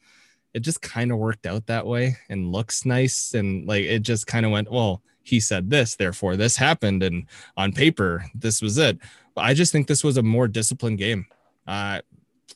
it 0.54 0.60
just 0.60 0.80
kind 0.80 1.12
of 1.12 1.18
worked 1.18 1.44
out 1.44 1.66
that 1.66 1.86
way 1.86 2.16
and 2.30 2.50
looks 2.50 2.86
nice. 2.86 3.34
And 3.34 3.68
like 3.68 3.84
it 3.84 3.98
just 3.98 4.26
kind 4.26 4.46
of 4.46 4.52
went, 4.52 4.72
well, 4.72 5.02
he 5.22 5.40
said 5.40 5.70
this, 5.70 5.96
therefore 5.96 6.36
this 6.36 6.56
happened. 6.56 7.02
And 7.02 7.26
on 7.56 7.72
paper, 7.72 8.24
this 8.34 8.60
was 8.62 8.78
it. 8.78 8.98
But 9.34 9.42
I 9.42 9.54
just 9.54 9.72
think 9.72 9.86
this 9.86 10.04
was 10.04 10.16
a 10.16 10.22
more 10.22 10.48
disciplined 10.48 10.98
game 10.98 11.26
uh, 11.66 12.00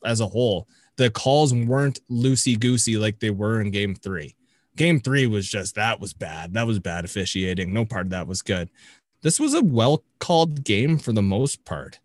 as 0.05 0.21
a 0.21 0.27
whole. 0.27 0.69
The 0.97 1.11
calls 1.11 1.53
weren't 1.53 2.01
loosey 2.11 2.59
goosey 2.59 2.97
like 2.97 3.21
they 3.21 3.31
were 3.31 3.61
in 3.61 3.71
game 3.71 3.95
three. 3.95 4.35
Game 4.77 5.01
three 5.01 5.27
was 5.27 5.49
just 5.49 5.75
that 5.75 6.01
was 6.01 6.13
bad. 6.13 6.55
That 6.55 6.67
was 6.67 6.79
bad 6.79 7.05
officiating. 7.05 7.73
No 7.73 7.85
part 7.85 8.07
of 8.07 8.11
that 8.11 8.27
was 8.27 8.43
good. 8.43 8.71
This 9.23 9.41
was 9.41 9.55
a 9.55 9.63
well 9.63 10.05
called 10.19 10.65
game 10.65 10.99
for 10.99 11.13
the 11.13 11.23
most 11.23 11.65
part. 11.65 11.99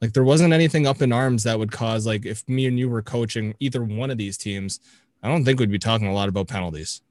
Like 0.00 0.12
there 0.12 0.24
wasn't 0.24 0.52
anything 0.52 0.86
up 0.86 1.00
in 1.00 1.12
arms 1.12 1.44
that 1.44 1.58
would 1.58 1.72
cause, 1.72 2.06
like, 2.06 2.26
if 2.26 2.46
me 2.48 2.66
and 2.66 2.78
you 2.78 2.88
were 2.88 3.02
coaching 3.02 3.54
either 3.60 3.82
one 3.82 4.10
of 4.10 4.18
these 4.18 4.36
teams, 4.36 4.80
I 5.22 5.28
don't 5.28 5.44
think 5.44 5.58
we'd 5.58 5.70
be 5.70 5.78
talking 5.78 6.06
a 6.06 6.12
lot 6.12 6.28
about 6.28 6.48
penalties. 6.48 7.02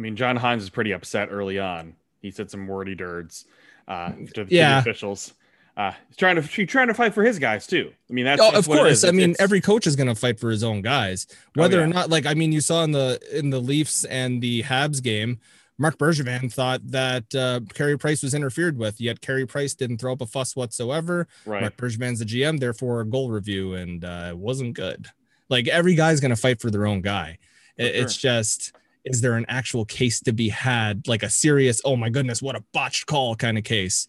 I 0.00 0.02
mean, 0.02 0.16
John 0.16 0.38
Hynes 0.38 0.58
is 0.62 0.70
pretty 0.70 0.92
upset 0.92 1.28
early 1.30 1.58
on. 1.58 1.94
He 2.22 2.30
said 2.30 2.50
some 2.50 2.66
wordy 2.66 2.94
dirds 2.94 3.44
uh, 3.86 4.12
to, 4.34 4.46
Yeah. 4.48 4.74
the 4.80 4.90
officials. 4.90 5.34
Uh, 5.76 5.92
he's 6.08 6.16
trying 6.16 6.36
to 6.36 6.42
he's 6.42 6.68
trying 6.68 6.88
to 6.88 6.94
fight 6.94 7.12
for 7.12 7.22
his 7.22 7.38
guys 7.38 7.66
too. 7.66 7.92
I 8.08 8.12
mean, 8.12 8.24
that's 8.24 8.40
oh, 8.40 8.50
that's 8.50 8.66
of 8.66 8.72
course. 8.72 9.04
I 9.04 9.10
mean, 9.10 9.30
it's- 9.32 9.36
every 9.40 9.60
coach 9.60 9.86
is 9.86 9.96
going 9.96 10.08
to 10.08 10.14
fight 10.14 10.40
for 10.40 10.50
his 10.50 10.64
own 10.64 10.80
guys, 10.80 11.26
whether 11.54 11.78
yeah. 11.78 11.84
or 11.84 11.86
not. 11.86 12.08
Like, 12.08 12.24
I 12.24 12.32
mean, 12.32 12.50
you 12.50 12.62
saw 12.62 12.82
in 12.82 12.92
the 12.92 13.20
in 13.30 13.50
the 13.50 13.60
Leafs 13.60 14.04
and 14.06 14.40
the 14.42 14.62
Habs 14.62 15.02
game 15.02 15.38
Marc 15.78 15.96
Bergevin 15.96 16.52
thought 16.52 16.80
that 16.90 17.34
uh, 17.34 17.60
Carey 17.72 17.96
Price 17.98 18.22
was 18.22 18.34
interfered 18.34 18.76
with, 18.78 19.00
yet 19.00 19.20
Carey 19.22 19.46
Price 19.46 19.74
didn't 19.74 19.98
throw 19.98 20.12
up 20.12 20.20
a 20.20 20.26
fuss 20.26 20.54
whatsoever. 20.54 21.26
Right. 21.46 21.62
Marc 21.62 21.76
Bergevin's 21.78 22.18
the 22.18 22.26
GM, 22.26 22.58
therefore 22.60 23.00
a 23.00 23.06
goal 23.06 23.30
review, 23.30 23.74
and 23.74 24.04
uh, 24.04 24.28
it 24.30 24.36
wasn't 24.38 24.74
good. 24.74 25.06
Like 25.48 25.68
every 25.68 25.94
guy's 25.94 26.20
going 26.20 26.30
to 26.34 26.36
fight 26.40 26.60
for 26.60 26.70
their 26.70 26.86
own 26.86 27.00
guy. 27.00 27.38
It- 27.78 27.94
It's 27.94 28.16
just, 28.16 28.72
is 29.04 29.20
there 29.20 29.34
an 29.34 29.46
actual 29.48 29.84
case 29.84 30.20
to 30.20 30.32
be 30.32 30.48
had, 30.48 31.06
like 31.08 31.22
a 31.22 31.30
serious, 31.30 31.80
oh 31.84 31.96
my 31.96 32.08
goodness, 32.08 32.42
what 32.42 32.56
a 32.56 32.64
botched 32.72 33.06
call 33.06 33.34
kind 33.36 33.58
of 33.58 33.64
case? 33.64 34.06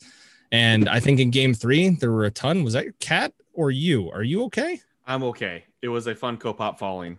And 0.52 0.90
I 0.90 1.00
think 1.00 1.20
in 1.20 1.32
game 1.32 1.54
three, 1.54 1.90
there 1.90 2.12
were 2.12 2.26
a 2.26 2.32
ton. 2.32 2.64
Was 2.64 2.74
that 2.74 2.84
your 2.84 2.94
cat 3.00 3.34
or 3.54 3.72
you? 3.72 4.12
Are 4.12 4.24
you 4.24 4.44
okay? 4.46 4.82
I'm 5.08 5.24
okay. 5.24 5.66
It 5.82 5.88
was 5.88 6.08
a 6.08 6.16
fun 6.16 6.38
co-pop 6.38 6.78
falling. 6.78 7.18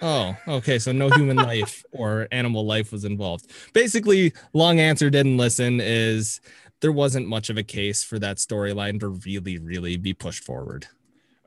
Oh, 0.00 0.36
okay. 0.46 0.78
So 0.78 0.92
no 0.92 1.08
human 1.10 1.36
life 1.52 1.84
or 1.92 2.28
animal 2.30 2.66
life 2.66 2.92
was 2.92 3.04
involved. 3.04 3.50
Basically, 3.72 4.32
long 4.52 4.80
answer 4.80 5.10
didn't 5.10 5.36
listen 5.36 5.80
is 5.80 6.40
there 6.80 6.92
wasn't 6.92 7.26
much 7.26 7.48
of 7.48 7.56
a 7.56 7.62
case 7.62 8.02
for 8.02 8.18
that 8.18 8.36
storyline 8.36 9.00
to 9.00 9.08
really, 9.08 9.58
really 9.58 9.96
be 9.96 10.12
pushed 10.12 10.44
forward. 10.44 10.86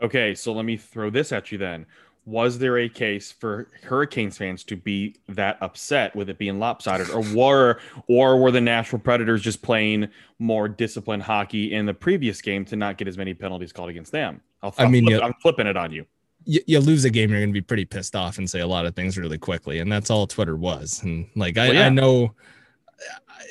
Okay, 0.01 0.35
so 0.35 0.53
let 0.53 0.65
me 0.65 0.77
throw 0.77 1.09
this 1.09 1.31
at 1.31 1.51
you 1.51 1.57
then. 1.57 1.85
Was 2.27 2.59
there 2.59 2.77
a 2.77 2.89
case 2.89 3.31
for 3.31 3.69
Hurricanes 3.83 4.37
fans 4.37 4.65
to 4.65 4.75
be 4.75 5.15
that 5.29 5.57
upset 5.61 6.13
with 6.13 6.29
it 6.29 6.37
being 6.37 6.59
lopsided, 6.59 7.09
or 7.09 7.21
were 7.33 7.79
or 8.07 8.37
were 8.37 8.51
the 8.51 8.59
Nashville 8.59 8.99
Predators 8.99 9.41
just 9.41 9.61
playing 9.61 10.09
more 10.37 10.67
disciplined 10.67 11.23
hockey 11.23 11.73
in 11.73 11.85
the 11.85 11.93
previous 11.93 12.41
game 12.41 12.65
to 12.65 12.75
not 12.75 12.97
get 12.97 13.07
as 13.07 13.17
many 13.17 13.33
penalties 13.33 13.71
called 13.71 13.89
against 13.89 14.11
them? 14.11 14.41
I'll, 14.61 14.73
I 14.77 14.87
mean, 14.87 15.05
flip-. 15.05 15.23
I'm 15.23 15.35
flipping 15.41 15.67
it 15.67 15.77
on 15.77 15.93
you. 15.93 16.05
You, 16.43 16.59
you 16.67 16.79
lose 16.81 17.05
a 17.05 17.09
game, 17.09 17.29
you're 17.29 17.39
going 17.39 17.49
to 17.49 17.53
be 17.53 17.61
pretty 17.61 17.85
pissed 17.85 18.13
off 18.13 18.37
and 18.37 18.49
say 18.49 18.59
a 18.59 18.67
lot 18.67 18.85
of 18.85 18.93
things 18.93 19.17
really 19.17 19.37
quickly. 19.37 19.79
And 19.79 19.89
that's 19.89 20.09
all 20.09 20.27
Twitter 20.27 20.57
was. 20.57 21.01
And 21.03 21.29
like, 21.35 21.57
I, 21.57 21.67
Well, 21.67 21.75
yeah. 21.75 21.85
I 21.85 21.89
know 21.89 22.35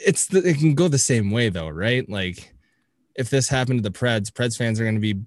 it's 0.05 0.27
the, 0.27 0.47
it 0.47 0.59
can 0.59 0.75
go 0.75 0.89
the 0.89 0.99
same 0.99 1.31
way 1.31 1.49
though, 1.49 1.69
right? 1.69 2.09
Like, 2.09 2.55
if 3.15 3.31
this 3.31 3.49
happened 3.49 3.83
to 3.83 3.89
the 3.89 3.99
Preds, 3.99 4.31
Preds 4.31 4.59
fans 4.59 4.79
are 4.79 4.85
going 4.85 4.97
to 4.97 5.01
be 5.01 5.19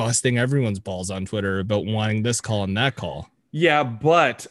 busting 0.00 0.38
everyone's 0.38 0.78
balls 0.78 1.10
on 1.10 1.26
Twitter 1.26 1.58
about 1.60 1.84
wanting 1.84 2.22
this 2.22 2.40
call 2.40 2.64
and 2.64 2.76
that 2.76 2.96
call. 2.96 3.28
Yeah, 3.52 3.82
but 3.82 4.46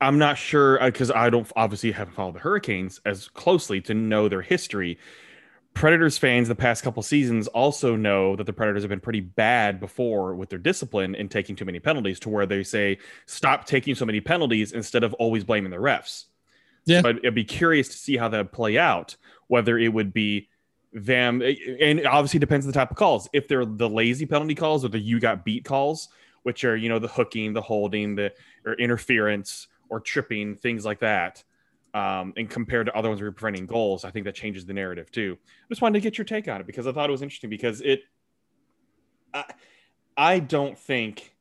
I'm 0.00 0.18
not 0.18 0.36
sure 0.36 0.82
uh, 0.82 0.86
because 0.86 1.10
I 1.10 1.30
don't 1.30 1.50
obviously 1.56 1.92
haven't 1.92 2.14
followed 2.14 2.34
the 2.34 2.40
Hurricanes 2.40 3.00
as 3.04 3.28
closely 3.28 3.80
to 3.82 3.94
know 3.94 4.28
their 4.28 4.42
history. 4.42 4.98
Predators 5.74 6.16
fans 6.16 6.48
the 6.48 6.54
past 6.54 6.82
couple 6.82 7.02
seasons 7.02 7.48
also 7.48 7.96
know 7.96 8.34
that 8.36 8.44
the 8.44 8.52
Predators 8.52 8.82
have 8.82 8.88
been 8.88 9.00
pretty 9.00 9.20
bad 9.20 9.78
before 9.78 10.34
with 10.34 10.48
their 10.48 10.58
discipline 10.58 11.14
and 11.14 11.30
taking 11.30 11.54
too 11.54 11.64
many 11.64 11.80
penalties 11.80 12.18
to 12.20 12.28
where 12.28 12.46
they 12.46 12.62
say 12.62 12.98
stop 13.26 13.66
taking 13.66 13.94
so 13.94 14.06
many 14.06 14.20
penalties 14.20 14.72
instead 14.72 15.04
of 15.04 15.12
always 15.14 15.44
blaming 15.44 15.70
the 15.70 15.76
refs. 15.76 16.24
Yeah. 16.86 17.02
But 17.02 17.24
I'd 17.26 17.34
be 17.34 17.44
curious 17.44 17.88
to 17.88 17.96
see 17.96 18.16
how 18.16 18.28
that 18.28 18.38
would 18.38 18.52
play 18.52 18.78
out, 18.78 19.16
whether 19.48 19.78
it 19.78 19.92
would 19.92 20.12
be 20.12 20.48
them 20.96 21.42
and 21.42 22.00
it 22.00 22.06
obviously 22.06 22.40
depends 22.40 22.64
on 22.64 22.72
the 22.72 22.78
type 22.78 22.90
of 22.90 22.96
calls. 22.96 23.28
If 23.34 23.48
they're 23.48 23.66
the 23.66 23.88
lazy 23.88 24.24
penalty 24.24 24.54
calls 24.54 24.84
or 24.84 24.88
the 24.88 24.98
you 24.98 25.20
got 25.20 25.44
beat 25.44 25.64
calls, 25.64 26.08
which 26.42 26.64
are, 26.64 26.76
you 26.76 26.88
know, 26.88 26.98
the 26.98 27.08
hooking, 27.08 27.52
the 27.52 27.60
holding, 27.60 28.14
the 28.14 28.32
or 28.64 28.74
interference 28.74 29.68
or 29.90 30.00
tripping, 30.00 30.56
things 30.56 30.84
like 30.84 31.00
that. 31.00 31.44
Um, 31.92 32.32
and 32.36 32.48
compared 32.48 32.86
to 32.86 32.96
other 32.96 33.08
ones 33.08 33.20
who 33.20 33.26
are 33.26 33.32
preventing 33.32 33.66
goals, 33.66 34.04
I 34.04 34.10
think 34.10 34.24
that 34.24 34.34
changes 34.34 34.64
the 34.64 34.72
narrative 34.72 35.10
too. 35.10 35.36
I 35.44 35.68
just 35.68 35.82
wanted 35.82 36.00
to 36.00 36.02
get 36.02 36.16
your 36.16 36.24
take 36.24 36.48
on 36.48 36.60
it 36.60 36.66
because 36.66 36.86
I 36.86 36.92
thought 36.92 37.08
it 37.08 37.12
was 37.12 37.22
interesting 37.22 37.50
because 37.50 37.82
it, 37.82 38.00
I, 39.34 39.44
I 40.16 40.38
don't 40.38 40.78
think 40.78 41.34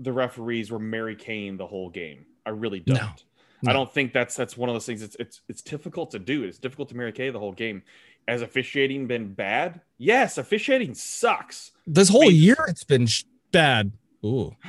the 0.00 0.12
referees 0.12 0.70
were 0.70 0.78
Mary 0.78 1.14
Kane 1.14 1.56
the 1.56 1.66
whole 1.66 1.90
game. 1.90 2.26
I 2.44 2.50
really 2.50 2.80
don't. 2.80 3.24
No. 3.62 3.70
I 3.70 3.72
don't 3.72 3.92
think 3.92 4.12
that's 4.12 4.36
that's 4.36 4.56
one 4.56 4.68
of 4.68 4.74
those 4.74 4.86
things. 4.86 5.02
It's 5.02 5.16
it's 5.18 5.40
it's 5.48 5.62
difficult 5.62 6.10
to 6.10 6.18
do. 6.18 6.44
It's 6.44 6.58
difficult 6.58 6.88
to 6.90 6.96
Mary 6.96 7.12
Kay 7.12 7.30
the 7.30 7.38
whole 7.38 7.52
game. 7.52 7.82
Has 8.28 8.42
officiating 8.42 9.06
been 9.06 9.32
bad? 9.34 9.80
Yes, 9.98 10.36
officiating 10.38 10.94
sucks. 10.94 11.70
This 11.86 12.08
whole 12.08 12.22
Wait. 12.26 12.32
year, 12.34 12.56
it's 12.68 12.84
been 12.84 13.06
sh- 13.06 13.24
bad. 13.52 13.92
Ooh. 14.24 14.54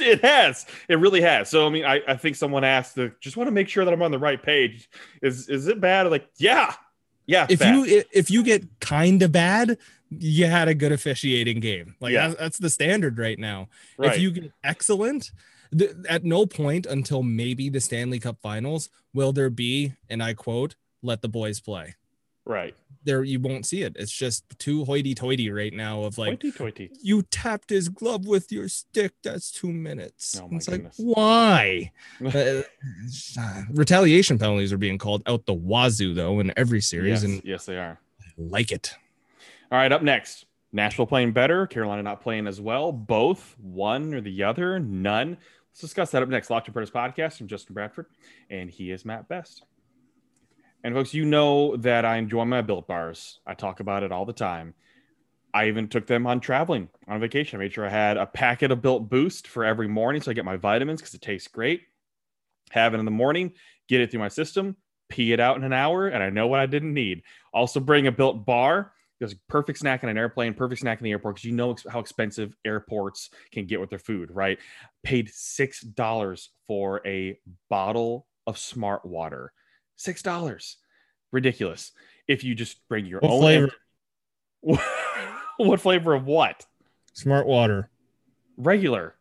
It 0.00 0.22
has. 0.22 0.66
It 0.88 0.96
really 0.96 1.20
has. 1.20 1.48
So 1.50 1.66
I 1.66 1.70
mean, 1.70 1.84
I, 1.84 2.00
I 2.08 2.16
think 2.16 2.34
someone 2.36 2.64
asked 2.64 2.96
to 2.96 3.12
just 3.20 3.36
want 3.36 3.46
to 3.46 3.52
make 3.52 3.68
sure 3.68 3.84
that 3.84 3.94
I'm 3.94 4.02
on 4.02 4.10
the 4.10 4.18
right 4.18 4.42
page. 4.42 4.88
Is 5.22 5.48
is 5.48 5.68
it 5.68 5.80
bad? 5.80 6.08
Like, 6.10 6.28
yeah, 6.36 6.74
yeah. 7.26 7.46
if 7.48 7.60
bad. 7.60 7.74
you 7.74 8.02
if 8.12 8.28
you 8.30 8.42
get 8.42 8.64
kind 8.80 9.22
of 9.22 9.30
bad, 9.30 9.78
you 10.10 10.46
had 10.46 10.66
a 10.66 10.74
good 10.74 10.90
officiating 10.90 11.60
game. 11.60 11.94
Like 12.00 12.12
Yeah. 12.12 12.28
that's, 12.28 12.40
that's 12.40 12.58
the 12.58 12.70
standard 12.70 13.18
right 13.18 13.38
now. 13.38 13.68
right. 13.98 14.14
If 14.16 14.20
you 14.20 14.30
get 14.32 14.52
excellent, 14.64 15.30
th- 15.76 15.92
at 16.08 16.24
no 16.24 16.44
point 16.46 16.86
until 16.86 17.22
maybe 17.22 17.68
the 17.68 17.80
Stanley 17.80 18.18
Cup 18.18 18.38
Finals 18.42 18.88
will 19.12 19.32
there 19.32 19.50
be, 19.50 19.92
and 20.10 20.22
I 20.22 20.34
quote, 20.34 20.74
"Let 21.02 21.22
the 21.22 21.28
boys 21.28 21.60
play." 21.60 21.94
right. 22.46 22.74
There, 23.04 23.22
you 23.22 23.38
won't 23.38 23.66
see 23.66 23.82
it. 23.82 23.96
It's 23.98 24.10
just 24.10 24.44
too 24.58 24.84
hoity-toity 24.84 25.50
right 25.50 25.72
now. 25.72 26.04
Of 26.04 26.16
like, 26.16 26.42
Hoity-toity. 26.42 26.90
you 27.02 27.22
tapped 27.22 27.70
his 27.70 27.88
glove 27.90 28.26
with 28.26 28.50
your 28.50 28.68
stick. 28.68 29.12
That's 29.22 29.50
two 29.50 29.70
minutes. 29.72 30.40
Oh 30.42 30.48
my 30.48 30.56
it's 30.56 30.68
goodness. 30.68 30.98
like, 30.98 31.16
why? 31.16 31.92
Uh, 32.34 32.62
uh, 33.38 33.62
retaliation 33.72 34.38
penalties 34.38 34.72
are 34.72 34.78
being 34.78 34.96
called 34.98 35.22
out 35.26 35.44
the 35.46 35.52
wazoo 35.54 36.14
though 36.14 36.40
in 36.40 36.52
every 36.56 36.80
series, 36.80 37.22
yes, 37.22 37.24
and 37.24 37.42
yes, 37.44 37.66
they 37.66 37.76
are. 37.76 37.98
I 38.22 38.24
like 38.38 38.72
it. 38.72 38.94
All 39.70 39.78
right, 39.78 39.92
up 39.92 40.02
next, 40.02 40.46
Nashville 40.72 41.06
playing 41.06 41.32
better, 41.32 41.66
Carolina 41.66 42.02
not 42.02 42.20
playing 42.22 42.46
as 42.46 42.60
well. 42.60 42.90
Both, 42.92 43.56
one 43.60 44.14
or 44.14 44.20
the 44.20 44.42
other, 44.44 44.78
none. 44.78 45.36
Let's 45.70 45.80
discuss 45.80 46.10
that 46.12 46.22
up 46.22 46.28
next. 46.28 46.50
Locked 46.50 46.68
On 46.68 46.72
Predators 46.72 46.94
podcast 46.94 47.38
from 47.38 47.48
Justin 47.48 47.74
Bradford, 47.74 48.06
and 48.50 48.70
he 48.70 48.90
is 48.90 49.04
Matt 49.04 49.28
Best. 49.28 49.64
And 50.84 50.94
folks, 50.94 51.14
you 51.14 51.24
know 51.24 51.76
that 51.78 52.04
I 52.04 52.18
enjoy 52.18 52.44
my 52.44 52.60
built 52.60 52.86
bars. 52.86 53.40
I 53.46 53.54
talk 53.54 53.80
about 53.80 54.02
it 54.02 54.12
all 54.12 54.26
the 54.26 54.34
time. 54.34 54.74
I 55.54 55.68
even 55.68 55.88
took 55.88 56.06
them 56.06 56.26
on 56.26 56.40
traveling 56.40 56.90
on 57.08 57.20
vacation. 57.20 57.58
I 57.58 57.62
made 57.62 57.72
sure 57.72 57.86
I 57.86 57.90
had 57.90 58.18
a 58.18 58.26
packet 58.26 58.70
of 58.70 58.82
built 58.82 59.08
boost 59.08 59.48
for 59.48 59.64
every 59.64 59.88
morning 59.88 60.20
so 60.20 60.30
I 60.30 60.34
get 60.34 60.44
my 60.44 60.58
vitamins 60.58 61.00
because 61.00 61.14
it 61.14 61.22
tastes 61.22 61.48
great. 61.48 61.82
Have 62.70 62.92
it 62.92 62.98
in 62.98 63.06
the 63.06 63.10
morning, 63.10 63.52
get 63.88 64.02
it 64.02 64.10
through 64.10 64.20
my 64.20 64.28
system, 64.28 64.76
pee 65.08 65.32
it 65.32 65.40
out 65.40 65.56
in 65.56 65.64
an 65.64 65.72
hour, 65.72 66.08
and 66.08 66.22
I 66.22 66.28
know 66.28 66.48
what 66.48 66.60
I 66.60 66.66
didn't 66.66 66.92
need. 66.92 67.22
Also, 67.54 67.80
bring 67.80 68.06
a 68.06 68.12
built 68.12 68.44
bar 68.44 68.92
because 69.18 69.34
perfect 69.48 69.78
snack 69.78 70.02
in 70.02 70.10
an 70.10 70.18
airplane, 70.18 70.52
perfect 70.52 70.82
snack 70.82 70.98
in 70.98 71.04
the 71.04 71.12
airport 71.12 71.36
because 71.36 71.46
you 71.46 71.52
know 71.52 71.76
how 71.88 72.00
expensive 72.00 72.54
airports 72.66 73.30
can 73.52 73.64
get 73.64 73.80
with 73.80 73.88
their 73.88 73.98
food, 73.98 74.30
right? 74.32 74.58
Paid 75.02 75.30
six 75.32 75.80
dollars 75.80 76.50
for 76.66 77.00
a 77.06 77.38
bottle 77.70 78.26
of 78.46 78.58
smart 78.58 79.06
water. 79.06 79.52
Six 79.96 80.22
dollars, 80.22 80.76
ridiculous. 81.32 81.92
If 82.26 82.44
you 82.44 82.54
just 82.54 82.86
bring 82.88 83.06
your 83.06 83.20
What 83.20 83.30
own 83.30 83.40
flavor? 83.40 83.72
what 85.58 85.80
flavor 85.80 86.14
of 86.14 86.26
what? 86.26 86.66
Smart 87.12 87.46
water. 87.46 87.90
Regular. 88.56 89.14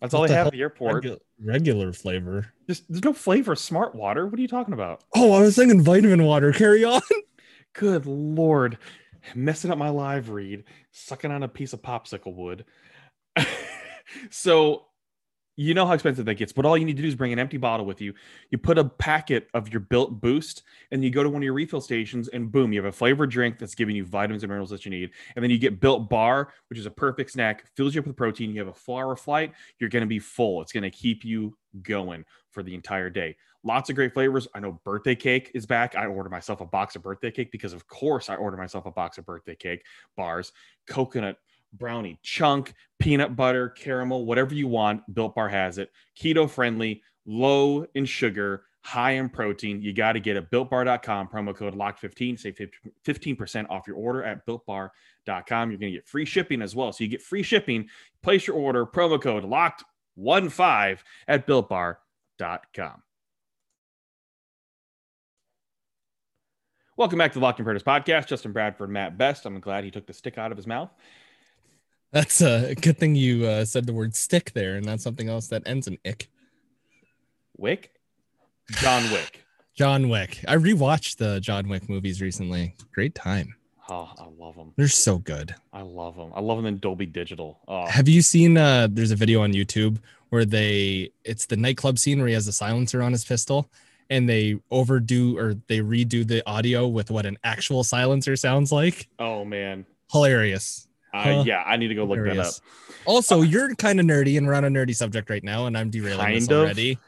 That's 0.00 0.12
all 0.12 0.22
they 0.22 0.28
the 0.28 0.34
have 0.34 0.46
at 0.48 0.52
the 0.52 0.60
airport. 0.60 1.04
Regu- 1.04 1.18
regular 1.42 1.92
flavor. 1.92 2.52
Just 2.68 2.84
there's 2.90 3.04
no 3.04 3.12
flavor 3.12 3.56
smart 3.56 3.94
water. 3.94 4.26
What 4.26 4.38
are 4.38 4.42
you 4.42 4.48
talking 4.48 4.74
about? 4.74 5.02
Oh, 5.14 5.32
I 5.32 5.40
was 5.40 5.56
thinking 5.56 5.82
vitamin 5.82 6.24
water. 6.24 6.52
Carry 6.52 6.84
on. 6.84 7.00
Good 7.72 8.06
lord, 8.06 8.78
messing 9.34 9.70
up 9.70 9.78
my 9.78 9.88
live 9.88 10.30
read, 10.30 10.64
sucking 10.92 11.30
on 11.30 11.42
a 11.42 11.48
piece 11.48 11.72
of 11.72 11.82
popsicle 11.82 12.34
wood. 12.34 12.64
so, 14.30 14.86
you 15.56 15.74
know 15.74 15.86
how 15.86 15.92
expensive 15.92 16.24
that 16.26 16.34
gets, 16.34 16.52
but 16.52 16.66
all 16.66 16.76
you 16.76 16.84
need 16.84 16.96
to 16.96 17.02
do 17.02 17.08
is 17.08 17.14
bring 17.14 17.32
an 17.32 17.38
empty 17.38 17.56
bottle 17.56 17.86
with 17.86 18.00
you. 18.00 18.12
You 18.50 18.58
put 18.58 18.78
a 18.78 18.84
packet 18.84 19.48
of 19.54 19.72
your 19.72 19.80
built 19.80 20.20
boost, 20.20 20.62
and 20.90 21.04
you 21.04 21.10
go 21.10 21.22
to 21.22 21.28
one 21.30 21.42
of 21.42 21.44
your 21.44 21.52
refill 21.52 21.80
stations, 21.80 22.28
and 22.28 22.50
boom, 22.50 22.72
you 22.72 22.82
have 22.82 22.92
a 22.92 22.96
flavored 22.96 23.30
drink 23.30 23.58
that's 23.58 23.74
giving 23.74 23.94
you 23.94 24.04
vitamins 24.04 24.42
and 24.42 24.50
minerals 24.50 24.70
that 24.70 24.84
you 24.84 24.90
need. 24.90 25.10
And 25.36 25.42
then 25.42 25.50
you 25.50 25.58
get 25.58 25.80
built 25.80 26.08
bar, 26.08 26.52
which 26.68 26.78
is 26.78 26.86
a 26.86 26.90
perfect 26.90 27.30
snack, 27.30 27.64
fills 27.76 27.94
you 27.94 28.00
up 28.00 28.06
with 28.06 28.16
protein. 28.16 28.50
You 28.50 28.60
have 28.60 28.68
a 28.68 28.72
four 28.72 29.04
hour 29.04 29.16
flight, 29.16 29.52
you're 29.78 29.90
going 29.90 30.02
to 30.02 30.06
be 30.06 30.18
full. 30.18 30.60
It's 30.60 30.72
going 30.72 30.82
to 30.82 30.90
keep 30.90 31.24
you 31.24 31.56
going 31.82 32.24
for 32.50 32.62
the 32.62 32.74
entire 32.74 33.10
day. 33.10 33.36
Lots 33.66 33.88
of 33.88 33.96
great 33.96 34.12
flavors. 34.12 34.46
I 34.54 34.60
know 34.60 34.80
birthday 34.84 35.14
cake 35.14 35.50
is 35.54 35.64
back. 35.64 35.96
I 35.96 36.06
ordered 36.06 36.30
myself 36.30 36.60
a 36.60 36.66
box 36.66 36.96
of 36.96 37.02
birthday 37.02 37.30
cake 37.30 37.50
because, 37.50 37.72
of 37.72 37.86
course, 37.86 38.28
I 38.28 38.36
ordered 38.36 38.58
myself 38.58 38.84
a 38.86 38.90
box 38.90 39.16
of 39.16 39.24
birthday 39.24 39.54
cake 39.54 39.84
bars, 40.16 40.52
coconut 40.86 41.38
brownie, 41.78 42.18
chunk, 42.22 42.74
peanut 42.98 43.36
butter, 43.36 43.68
caramel, 43.70 44.24
whatever 44.24 44.54
you 44.54 44.68
want. 44.68 45.02
Built 45.14 45.34
Bar 45.34 45.48
has 45.48 45.78
it. 45.78 45.90
Keto 46.18 46.48
friendly, 46.48 47.02
low 47.26 47.86
in 47.94 48.04
sugar, 48.04 48.64
high 48.82 49.12
in 49.12 49.28
protein. 49.28 49.82
You 49.82 49.92
got 49.92 50.12
to 50.12 50.20
get 50.20 50.36
it. 50.36 50.50
BuiltBar.com, 50.50 51.28
promo 51.28 51.54
code 51.54 51.74
LOCK15, 51.74 52.38
save 52.38 52.58
15% 53.06 53.66
off 53.70 53.86
your 53.86 53.96
order 53.96 54.22
at 54.22 54.46
BuiltBar.com. 54.46 55.70
You're 55.70 55.78
going 55.78 55.92
to 55.92 55.98
get 55.98 56.06
free 56.06 56.24
shipping 56.24 56.62
as 56.62 56.74
well. 56.76 56.92
So 56.92 57.04
you 57.04 57.10
get 57.10 57.22
free 57.22 57.42
shipping. 57.42 57.88
Place 58.22 58.46
your 58.46 58.56
order, 58.56 58.86
promo 58.86 59.20
code 59.20 59.44
LOCKED15 59.44 60.98
at 61.28 61.46
BuiltBar.com. 61.46 63.02
Welcome 66.96 67.18
back 67.18 67.32
to 67.32 67.40
the 67.40 67.44
Locked 67.44 67.58
On 67.58 67.64
Predators 67.64 67.82
podcast. 67.82 68.28
Justin 68.28 68.52
Bradford, 68.52 68.88
Matt 68.88 69.18
Best. 69.18 69.46
I'm 69.46 69.58
glad 69.58 69.82
he 69.82 69.90
took 69.90 70.06
the 70.06 70.12
stick 70.12 70.38
out 70.38 70.52
of 70.52 70.56
his 70.56 70.66
mouth. 70.68 70.90
That's 72.14 72.40
a 72.40 72.74
good 72.76 72.96
thing 72.96 73.16
you 73.16 73.44
uh, 73.44 73.64
said 73.64 73.86
the 73.86 73.92
word 73.92 74.14
stick 74.14 74.52
there 74.52 74.76
and 74.76 74.86
not 74.86 75.00
something 75.00 75.28
else 75.28 75.48
that 75.48 75.64
ends 75.66 75.88
in 75.88 75.98
ick. 76.06 76.28
Wick? 77.56 77.90
John 78.70 79.10
Wick. 79.10 79.44
John 79.74 80.08
Wick. 80.08 80.44
I 80.46 80.54
rewatched 80.54 81.16
the 81.16 81.40
John 81.40 81.68
Wick 81.68 81.88
movies 81.88 82.22
recently. 82.22 82.76
Great 82.92 83.16
time. 83.16 83.56
Oh, 83.88 84.08
I 84.16 84.28
love 84.38 84.54
them. 84.54 84.72
They're 84.76 84.86
so 84.86 85.18
good. 85.18 85.56
I 85.72 85.82
love 85.82 86.14
them. 86.16 86.30
I 86.36 86.40
love 86.40 86.56
them 86.56 86.66
in 86.66 86.78
Dolby 86.78 87.06
Digital. 87.06 87.58
Oh, 87.66 87.86
Have 87.88 88.08
you 88.08 88.22
seen 88.22 88.56
uh 88.56 88.86
there's 88.88 89.10
a 89.10 89.16
video 89.16 89.42
on 89.42 89.52
YouTube 89.52 89.98
where 90.30 90.44
they 90.44 91.10
it's 91.24 91.46
the 91.46 91.56
nightclub 91.56 91.98
scene 91.98 92.18
where 92.20 92.28
he 92.28 92.34
has 92.34 92.46
a 92.46 92.52
silencer 92.52 93.02
on 93.02 93.10
his 93.10 93.24
pistol 93.24 93.68
and 94.08 94.28
they 94.28 94.56
overdo 94.70 95.36
or 95.36 95.54
they 95.66 95.80
redo 95.80 96.24
the 96.26 96.48
audio 96.48 96.86
with 96.86 97.10
what 97.10 97.26
an 97.26 97.38
actual 97.42 97.82
silencer 97.82 98.36
sounds 98.36 98.70
like. 98.70 99.08
oh 99.18 99.44
man. 99.44 99.84
Hilarious. 100.12 100.86
Uh, 101.14 101.22
Huh. 101.22 101.42
yeah, 101.46 101.62
I 101.64 101.76
need 101.76 101.88
to 101.88 101.94
go 101.94 102.04
look 102.04 102.18
that 102.24 102.38
up. 102.38 102.52
Also, 103.06 103.42
you're 103.42 103.74
kind 103.76 104.00
of 104.00 104.06
nerdy 104.06 104.36
and 104.36 104.46
we're 104.46 104.54
on 104.54 104.64
a 104.64 104.68
nerdy 104.68 104.94
subject 104.96 105.30
right 105.30 105.44
now 105.44 105.66
and 105.66 105.78
I'm 105.78 105.88
derailing 105.90 106.34
this 106.34 106.48
Kind 106.48 106.52
of. 106.52 106.58
already. 106.58 106.98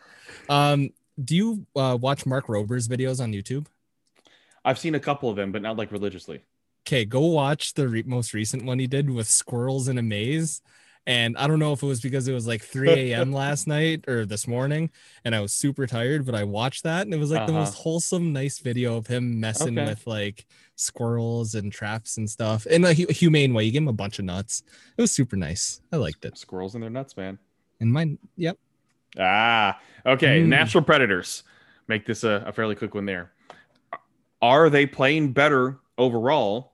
Um 0.49 0.91
do 1.23 1.35
you 1.35 1.67
uh, 1.75 1.97
watch 2.01 2.27
Mark 2.27 2.49
Rober's 2.49 2.87
videos 2.89 3.21
on 3.23 3.33
YouTube? 3.33 3.67
I've 4.65 4.79
seen 4.79 4.95
a 4.95 5.01
couple 5.01 5.31
of 5.31 5.37
them, 5.37 5.51
but 5.51 5.63
not 5.63 5.77
like 5.77 5.91
religiously. 5.91 6.43
okay, 6.87 7.05
go 7.05 7.21
watch 7.21 7.75
the 7.75 7.89
re- 7.89 8.05
most 8.07 8.33
recent 8.35 8.65
one 8.65 8.79
he 8.79 8.87
did 8.87 9.11
with 9.11 9.27
squirrels 9.27 9.89
in 9.89 9.99
a 9.99 10.03
maze. 10.03 10.61
And 11.09 11.37
I 11.39 11.47
don't 11.47 11.61
know 11.61 11.73
if 11.73 11.83
it 11.83 11.87
was 11.87 12.01
because 12.01 12.27
it 12.27 12.33
was 12.33 12.49
like 12.49 12.63
3 12.65 12.91
a.m. 13.13 13.33
last 13.45 13.69
night 13.69 14.05
or 14.09 14.27
this 14.27 14.49
morning, 14.49 14.91
and 15.25 15.35
I 15.37 15.41
was 15.41 15.53
super 15.53 15.87
tired, 15.87 16.27
but 16.27 16.35
I 16.35 16.43
watched 16.43 16.83
that 16.83 17.03
and 17.07 17.15
it 17.15 17.19
was 17.19 17.31
like 17.31 17.47
the 17.47 17.53
Uh-huh. 17.53 17.61
most 17.61 17.75
wholesome, 17.75 18.33
nice 18.33 18.59
video 18.59 18.97
of 18.97 19.07
him 19.07 19.39
messing 19.39 19.79
Okay. 19.79 19.89
with 19.91 20.05
like 20.07 20.47
squirrels 20.75 21.55
and 21.55 21.71
traps 21.73 22.17
and 22.17 22.29
stuff 22.29 22.67
in 22.67 22.85
a 22.85 22.93
hu- 22.93 23.07
humane 23.13 23.55
way. 23.55 23.65
You 23.65 23.71
give 23.73 23.83
him 23.85 23.89
a 23.89 23.93
bunch 23.93 24.19
of 24.19 24.25
nuts. 24.25 24.65
It 24.97 25.01
was 25.01 25.13
super 25.13 25.37
nice. 25.37 25.81
I 25.93 25.97
liked 25.97 26.25
it. 26.25 26.37
Squirrels 26.37 26.75
and 26.75 26.83
their 26.83 26.91
nuts, 26.91 27.17
man. 27.17 27.39
And 27.81 27.93
mine, 27.93 28.19
yep. 28.37 28.59
Ah, 29.19 29.79
okay. 30.05 30.43
Mm. 30.43 30.47
Natural 30.49 30.83
predators. 30.83 31.45
Make 31.89 32.05
this 32.05 32.25
a, 32.25 32.43
a 32.47 32.53
fairly 32.53 32.75
quick 32.75 32.95
one 32.97 33.07
there. 33.07 33.31
Are 34.43 34.69
they 34.69 34.87
playing 34.87 35.33
better 35.33 35.79
overall, 35.97 36.73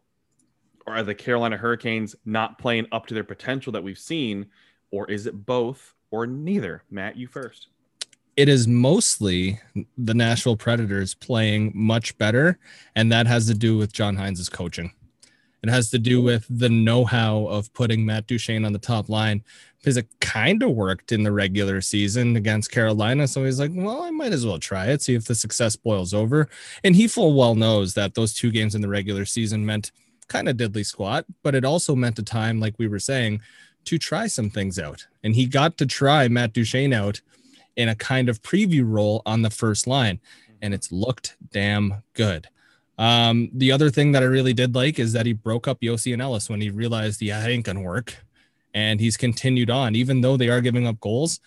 are 0.86 1.02
the 1.02 1.14
Carolina 1.14 1.56
Hurricanes 1.56 2.14
not 2.24 2.58
playing 2.58 2.86
up 2.92 3.06
to 3.06 3.14
their 3.14 3.24
potential 3.24 3.72
that 3.72 3.82
we've 3.82 3.98
seen, 3.98 4.46
or 4.90 5.10
is 5.10 5.26
it 5.26 5.46
both 5.46 5.94
or 6.10 6.26
neither? 6.26 6.82
Matt, 6.90 7.16
you 7.16 7.26
first. 7.26 7.68
it 8.36 8.48
is 8.48 8.66
mostly 8.66 9.60
the 9.98 10.14
Nashville 10.14 10.56
Predators 10.56 11.14
playing 11.14 11.72
much 11.74 12.16
better, 12.18 12.58
and 12.96 13.12
that 13.12 13.26
has 13.26 13.46
to 13.46 13.54
do 13.54 13.76
with 13.76 13.92
John 13.92 14.16
Hynes' 14.16 14.50
coaching. 14.50 14.92
It 15.62 15.68
has 15.68 15.90
to 15.90 15.98
do 15.98 16.20
with 16.20 16.46
the 16.50 16.68
know-how 16.68 17.46
of 17.46 17.72
putting 17.72 18.04
Matt 18.04 18.26
Duchene 18.26 18.64
on 18.64 18.72
the 18.72 18.80
top 18.80 19.08
line 19.08 19.44
because 19.78 19.96
it 19.96 20.08
kind 20.20 20.60
of 20.62 20.70
worked 20.70 21.12
in 21.12 21.22
the 21.22 21.30
regular 21.30 21.80
season 21.80 22.34
against 22.34 22.72
Carolina. 22.72 23.28
So 23.28 23.44
he's 23.44 23.60
like, 23.60 23.70
well, 23.72 24.02
I 24.02 24.10
might 24.10 24.32
as 24.32 24.44
well 24.44 24.58
try 24.58 24.86
it, 24.86 25.02
see 25.02 25.14
if 25.14 25.26
the 25.26 25.36
success 25.36 25.76
boils 25.76 26.14
over. 26.14 26.48
And 26.82 26.96
he 26.96 27.06
full 27.06 27.34
well 27.34 27.54
knows 27.54 27.94
that 27.94 28.14
those 28.14 28.34
two 28.34 28.50
games 28.50 28.74
in 28.74 28.80
the 28.80 28.88
regular 28.88 29.24
season 29.24 29.64
meant 29.64 29.92
kind 30.32 30.48
of 30.48 30.56
diddly 30.56 30.84
squat, 30.84 31.26
but 31.42 31.54
it 31.54 31.64
also 31.64 31.94
meant 31.94 32.18
a 32.18 32.22
time, 32.22 32.58
like 32.58 32.74
we 32.78 32.88
were 32.88 32.98
saying, 32.98 33.40
to 33.84 33.98
try 33.98 34.26
some 34.26 34.48
things 34.48 34.78
out. 34.78 35.06
And 35.22 35.34
he 35.34 35.46
got 35.46 35.76
to 35.78 35.86
try 35.86 36.28
Matt 36.28 36.52
Duchene 36.54 36.92
out 36.92 37.20
in 37.76 37.88
a 37.88 37.94
kind 37.94 38.28
of 38.28 38.42
preview 38.42 38.84
role 38.86 39.22
on 39.26 39.42
the 39.42 39.50
first 39.50 39.86
line, 39.86 40.20
and 40.60 40.72
it's 40.72 40.90
looked 40.92 41.36
damn 41.52 42.02
good. 42.14 42.48
Um, 42.98 43.50
the 43.52 43.72
other 43.72 43.90
thing 43.90 44.12
that 44.12 44.22
I 44.22 44.26
really 44.26 44.52
did 44.52 44.74
like 44.74 44.98
is 44.98 45.12
that 45.12 45.26
he 45.26 45.32
broke 45.32 45.66
up 45.66 45.80
Josi 45.80 46.12
and 46.12 46.22
Ellis 46.22 46.48
when 46.48 46.60
he 46.60 46.70
realized, 46.70 47.22
yeah, 47.22 47.44
ain't 47.44 47.64
gonna 47.64 47.80
work, 47.80 48.24
and 48.74 49.00
he's 49.00 49.16
continued 49.16 49.70
on, 49.70 49.94
even 49.96 50.20
though 50.20 50.36
they 50.36 50.48
are 50.48 50.60
giving 50.60 50.86
up 50.86 51.00
goals. 51.00 51.40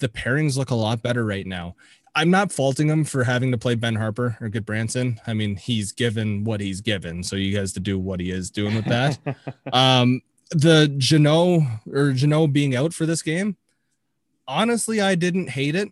The 0.00 0.08
pairings 0.08 0.56
look 0.56 0.70
a 0.70 0.76
lot 0.76 1.02
better 1.02 1.24
right 1.24 1.46
now. 1.46 1.74
I'm 2.14 2.30
not 2.30 2.52
faulting 2.52 2.88
him 2.88 3.04
for 3.04 3.24
having 3.24 3.52
to 3.52 3.58
play 3.58 3.74
Ben 3.74 3.96
Harpur 3.96 4.40
or 4.40 4.48
Gudbranson. 4.48 5.18
I 5.26 5.34
mean, 5.34 5.56
he's 5.56 5.92
given 5.92 6.44
what 6.44 6.60
he's 6.60 6.80
given, 6.80 7.22
so 7.22 7.36
you 7.36 7.56
guys 7.56 7.72
to 7.74 7.80
do 7.80 7.98
what 7.98 8.20
he 8.20 8.30
is 8.30 8.50
doing 8.50 8.74
with 8.74 8.86
that. 8.86 9.18
um, 9.72 10.22
the 10.50 10.92
Jeannot 10.98 11.62
or 11.92 12.12
Jeannot 12.12 12.52
being 12.52 12.74
out 12.74 12.94
for 12.94 13.06
this 13.06 13.22
game, 13.22 13.56
honestly, 14.46 15.00
I 15.00 15.14
didn't 15.14 15.50
hate 15.50 15.74
it. 15.74 15.90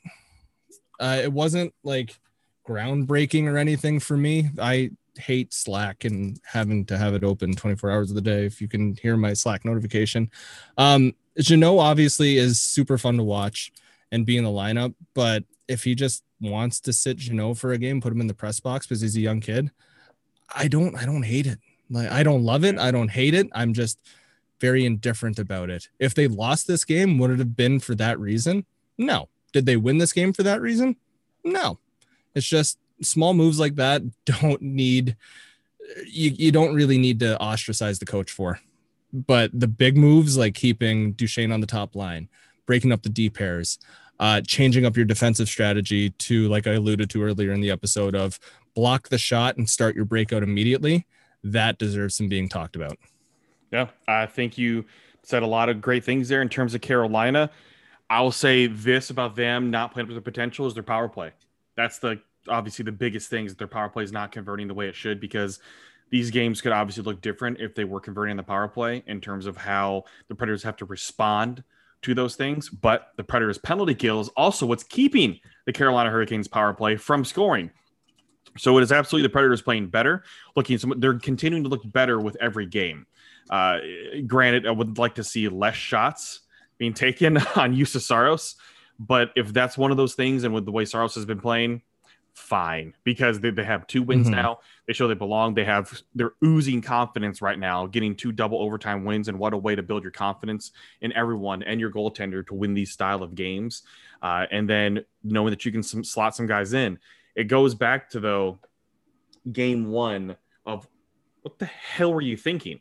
Uh, 0.99 1.21
it 1.23 1.33
wasn't 1.33 1.75
like 1.85 2.19
groundbreaking 2.67 3.45
or 3.45 3.59
anything 3.59 4.01
for 4.01 4.17
me. 4.17 4.51
I 4.59 4.91
hate 5.19 5.53
Slack 5.53 6.05
and 6.05 6.41
having 6.45 6.85
to 6.87 6.99
have 6.99 7.15
it 7.15 7.25
open 7.25 7.55
24 7.55 7.91
hours 7.91 8.11
of 8.11 8.17
the 8.17 8.21
day. 8.21 8.45
If 8.45 8.61
you 8.61 8.69
can 8.69 8.97
hear 8.97 9.17
my 9.17 9.33
Slack 9.33 9.65
notification, 9.65 10.31
um, 10.79 11.15
Jeannot 11.39 11.79
obviously 11.79 12.39
is 12.39 12.61
super 12.61 12.99
fun 12.99 13.17
to 13.19 13.23
watch 13.23 13.73
and 14.13 14.25
be 14.25 14.37
in 14.37 14.45
the 14.45 14.51
lineup, 14.51 14.95
but 15.15 15.45
if 15.69 15.85
he 15.85 15.95
just 15.95 16.23
wants 16.41 16.81
to 16.81 16.93
sit 16.93 17.17
Jeannot 17.17 17.59
for 17.59 17.73
a 17.73 17.79
game, 17.79 18.01
put 18.01 18.13
him 18.13 18.21
in 18.21 18.27
the 18.27 18.35
press 18.35 18.61
box 18.61 18.87
because 18.87 19.01
he's 19.01 19.17
a 19.17 19.21
young 19.21 19.41
kid. 19.41 19.71
I 20.55 20.69
don't, 20.69 20.95
I 20.97 21.05
don't 21.05 21.25
hate 21.25 21.47
it. 21.47 21.59
Like 21.91 22.11
I 22.11 22.23
don't 22.23 22.43
love 22.43 22.65
it. 22.65 22.79
I 22.79 22.91
don't 22.91 23.11
hate 23.11 23.35
it. 23.35 23.49
I'm 23.53 23.73
just 23.73 23.99
very 24.61 24.85
indifferent 24.85 25.39
about 25.39 25.71
it. 25.71 25.89
If 25.99 26.15
they 26.15 26.29
lost 26.29 26.67
this 26.67 26.85
game, 26.85 27.19
would 27.19 27.31
it 27.31 27.39
have 27.39 27.57
been 27.57 27.81
for 27.81 27.95
that 27.97 28.19
reason? 28.19 28.65
No. 28.99 29.29
Did 29.53 29.67
they 29.67 29.77
win 29.77 29.99
this 29.99 30.13
game 30.13 30.33
for 30.33 30.43
that 30.43 30.61
reason? 30.61 30.97
No. 31.45 31.79
It's 32.35 32.47
just 32.47 32.79
small 33.03 33.35
moves 33.35 33.61
like 33.61 33.75
that 33.77 34.03
don't 34.25 34.63
need 34.63 35.17
you, 36.07 36.31
you 36.31 36.53
don't 36.53 36.75
really 36.75 36.99
need 36.99 37.21
to 37.21 37.41
ostracize 37.41 37.99
the 37.99 38.07
coach 38.07 38.31
for. 38.31 38.61
But 39.13 39.51
the 39.59 39.69
big 39.69 39.97
moves 39.97 40.37
like 40.37 40.55
keeping 40.55 41.13
Duchene 41.13 41.53
on 41.53 41.61
the 41.61 41.67
top 41.67 41.95
line, 41.95 42.29
breaking 42.67 42.93
up 42.93 43.03
the 43.03 43.09
D 43.09 43.31
pairs, 43.31 43.79
uh, 44.19 44.41
changing 44.41 44.87
up 44.87 44.97
your 44.97 45.05
defensive 45.05 45.49
strategy 45.49 46.11
to, 46.11 46.49
like 46.49 46.67
I 46.67 46.73
alluded 46.73 47.11
to 47.11 47.23
earlier 47.23 47.53
in 47.53 47.61
the 47.61 47.71
episode, 47.71 48.15
of 48.15 48.39
block 48.75 49.09
the 49.09 49.19
shot 49.19 49.57
and 49.57 49.69
start 49.69 49.95
your 49.95 50.05
breakout 50.05 50.43
immediately. 50.43 51.07
That 51.43 51.79
deserves 51.79 52.17
some 52.17 52.29
being 52.29 52.49
talked 52.49 52.77
about. 52.77 52.99
Yeah, 53.73 53.89
I 54.09 54.27
think 54.27 54.59
you 54.59 54.85
said 55.23 55.43
a 55.43 55.47
lot 55.47 55.69
of 55.69 55.81
great 55.81 56.05
things 56.05 56.29
there 56.29 56.43
in 56.43 56.49
terms 56.49 56.75
of 56.75 56.81
Carolina. 56.81 57.51
I 58.09 58.21
will 58.21 58.33
say 58.33 58.69
this 58.69 59.11
about 59.11 59.35
them 59.35 59.71
not 59.71 59.93
playing 59.93 60.05
up 60.05 60.09
to 60.09 60.15
their 60.15 60.23
potential 60.23 60.67
is 60.67 60.75
their 60.75 60.83
power 60.83 61.09
play. 61.09 61.33
That's 61.77 61.99
the 61.99 62.21
obviously 62.49 62.85
the 62.85 62.93
biggest 62.93 63.29
thing 63.29 63.45
is 63.45 63.55
their 63.57 63.67
power 63.67 63.89
play 63.89 64.05
is 64.05 64.13
not 64.13 64.31
converting 64.31 64.69
the 64.69 64.75
way 64.75 64.89
it 64.89 64.95
should 64.95 65.21
because 65.21 65.59
these 66.11 66.31
games 66.31 66.61
could 66.61 66.71
obviously 66.73 67.03
look 67.03 67.21
different 67.21 67.61
if 67.61 67.75
they 67.75 67.85
were 67.85 68.01
converting 68.01 68.37
the 68.37 68.43
power 68.43 68.69
play 68.69 69.03
in 69.07 69.21
terms 69.21 69.47
of 69.47 69.57
how 69.57 70.05
the 70.29 70.35
Predators 70.35 70.63
have 70.63 70.77
to 70.77 70.85
respond 70.85 71.65
to 72.03 72.15
those 72.15 72.37
things. 72.37 72.69
But 72.69 73.09
the 73.17 73.25
Predators' 73.25 73.59
penalty 73.59 73.95
kill 73.95 74.21
is 74.21 74.29
also 74.31 74.67
what's 74.67 74.85
keeping 74.85 75.41
the 75.67 75.73
Carolina 75.73 76.11
Hurricanes 76.11 76.49
power 76.49 76.73
play 76.73 76.97
from 76.97 77.25
scoring. 77.25 77.71
So 78.59 78.79
it 78.79 78.83
is 78.83 78.93
absolutely 78.93 79.29
the 79.29 79.33
Predators 79.33 79.63
playing 79.63 79.89
better. 79.89 80.25
Looking, 80.55 80.79
some, 80.79 80.95
they're 80.99 81.19
continuing 81.19 81.65
to 81.65 81.71
look 81.71 81.83
better 81.85 82.19
with 82.19 82.37
every 82.41 82.67
game. 82.67 83.07
Uh, 83.51 83.79
granted, 84.27 84.67
I 84.67 84.71
would 84.71 84.99
like 84.99 85.17
to 85.17 85.25
see 85.25 85.49
less 85.49 85.77
shots 85.77 86.41
being 86.79 86.95
taken 86.95 87.37
on 87.57 87.75
Juuse 87.75 88.01
Saros, 88.01 88.57
but 88.99 89.31
if 89.37 89.53
that's 89.53 89.77
one 89.79 89.91
of 89.91 89.97
those 89.97 90.15
things, 90.15 90.45
and 90.45 90.55
with 90.55 90.65
the 90.65 90.73
way 90.73 90.85
Saros 90.85 91.15
has 91.15 91.25
been 91.25 91.41
playing, 91.41 91.83
fine 92.37 92.95
because 93.03 93.41
they, 93.41 93.49
they 93.51 93.65
have 93.65 93.87
two 93.87 94.03
wins 94.03 94.29
Mhm. 94.29 94.33
now. 94.33 94.59
They 94.87 94.93
show 94.93 95.09
they 95.09 95.15
belong. 95.15 95.55
They 95.55 95.65
have 95.65 96.01
they're 96.15 96.35
oozing 96.45 96.83
confidence 96.83 97.41
right 97.41 97.59
now, 97.59 97.87
getting 97.87 98.15
two 98.15 98.31
double 98.31 98.61
overtime 98.61 99.05
wins, 99.05 99.29
and 99.29 99.39
what 99.39 99.55
a 99.55 99.57
way 99.57 99.75
to 99.75 99.83
build 99.83 100.03
your 100.03 100.13
confidence 100.13 100.71
in 101.01 101.13
everyone 101.15 101.63
and 101.63 101.81
your 101.81 101.91
goaltender 101.91 102.47
to 102.47 102.55
win 102.55 102.75
these 102.75 102.93
style 102.93 103.23
of 103.23 103.35
games. 103.35 103.83
Uh, 104.23 104.47
and 104.51 104.69
then 104.69 105.05
knowing 105.25 105.51
that 105.51 105.65
you 105.65 105.73
can 105.73 105.83
some, 105.83 106.05
slot 106.05 106.37
some 106.37 106.47
guys 106.47 106.73
in. 106.75 106.99
It 107.35 107.45
goes 107.45 107.75
back 107.75 108.11
to 108.11 108.21
though 108.21 108.59
game 109.51 109.91
one 109.91 110.37
of 110.67 110.87
what 111.43 111.59
the 111.59 111.67
hell 111.67 112.13
were 112.13 112.21
you 112.21 112.37
thinking? 112.37 112.81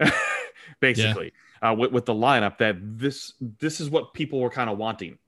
Basically, 0.80 1.32
uh, 1.62 1.74
with, 1.78 1.92
with 1.92 2.04
the 2.04 2.14
lineup 2.14 2.58
that 2.58 2.76
this 2.80 3.32
this 3.60 3.80
is 3.80 3.90
what 3.90 4.12
people 4.12 4.40
were 4.40 4.50
kind 4.50 4.68
of 4.68 4.76
wanting 4.76 5.18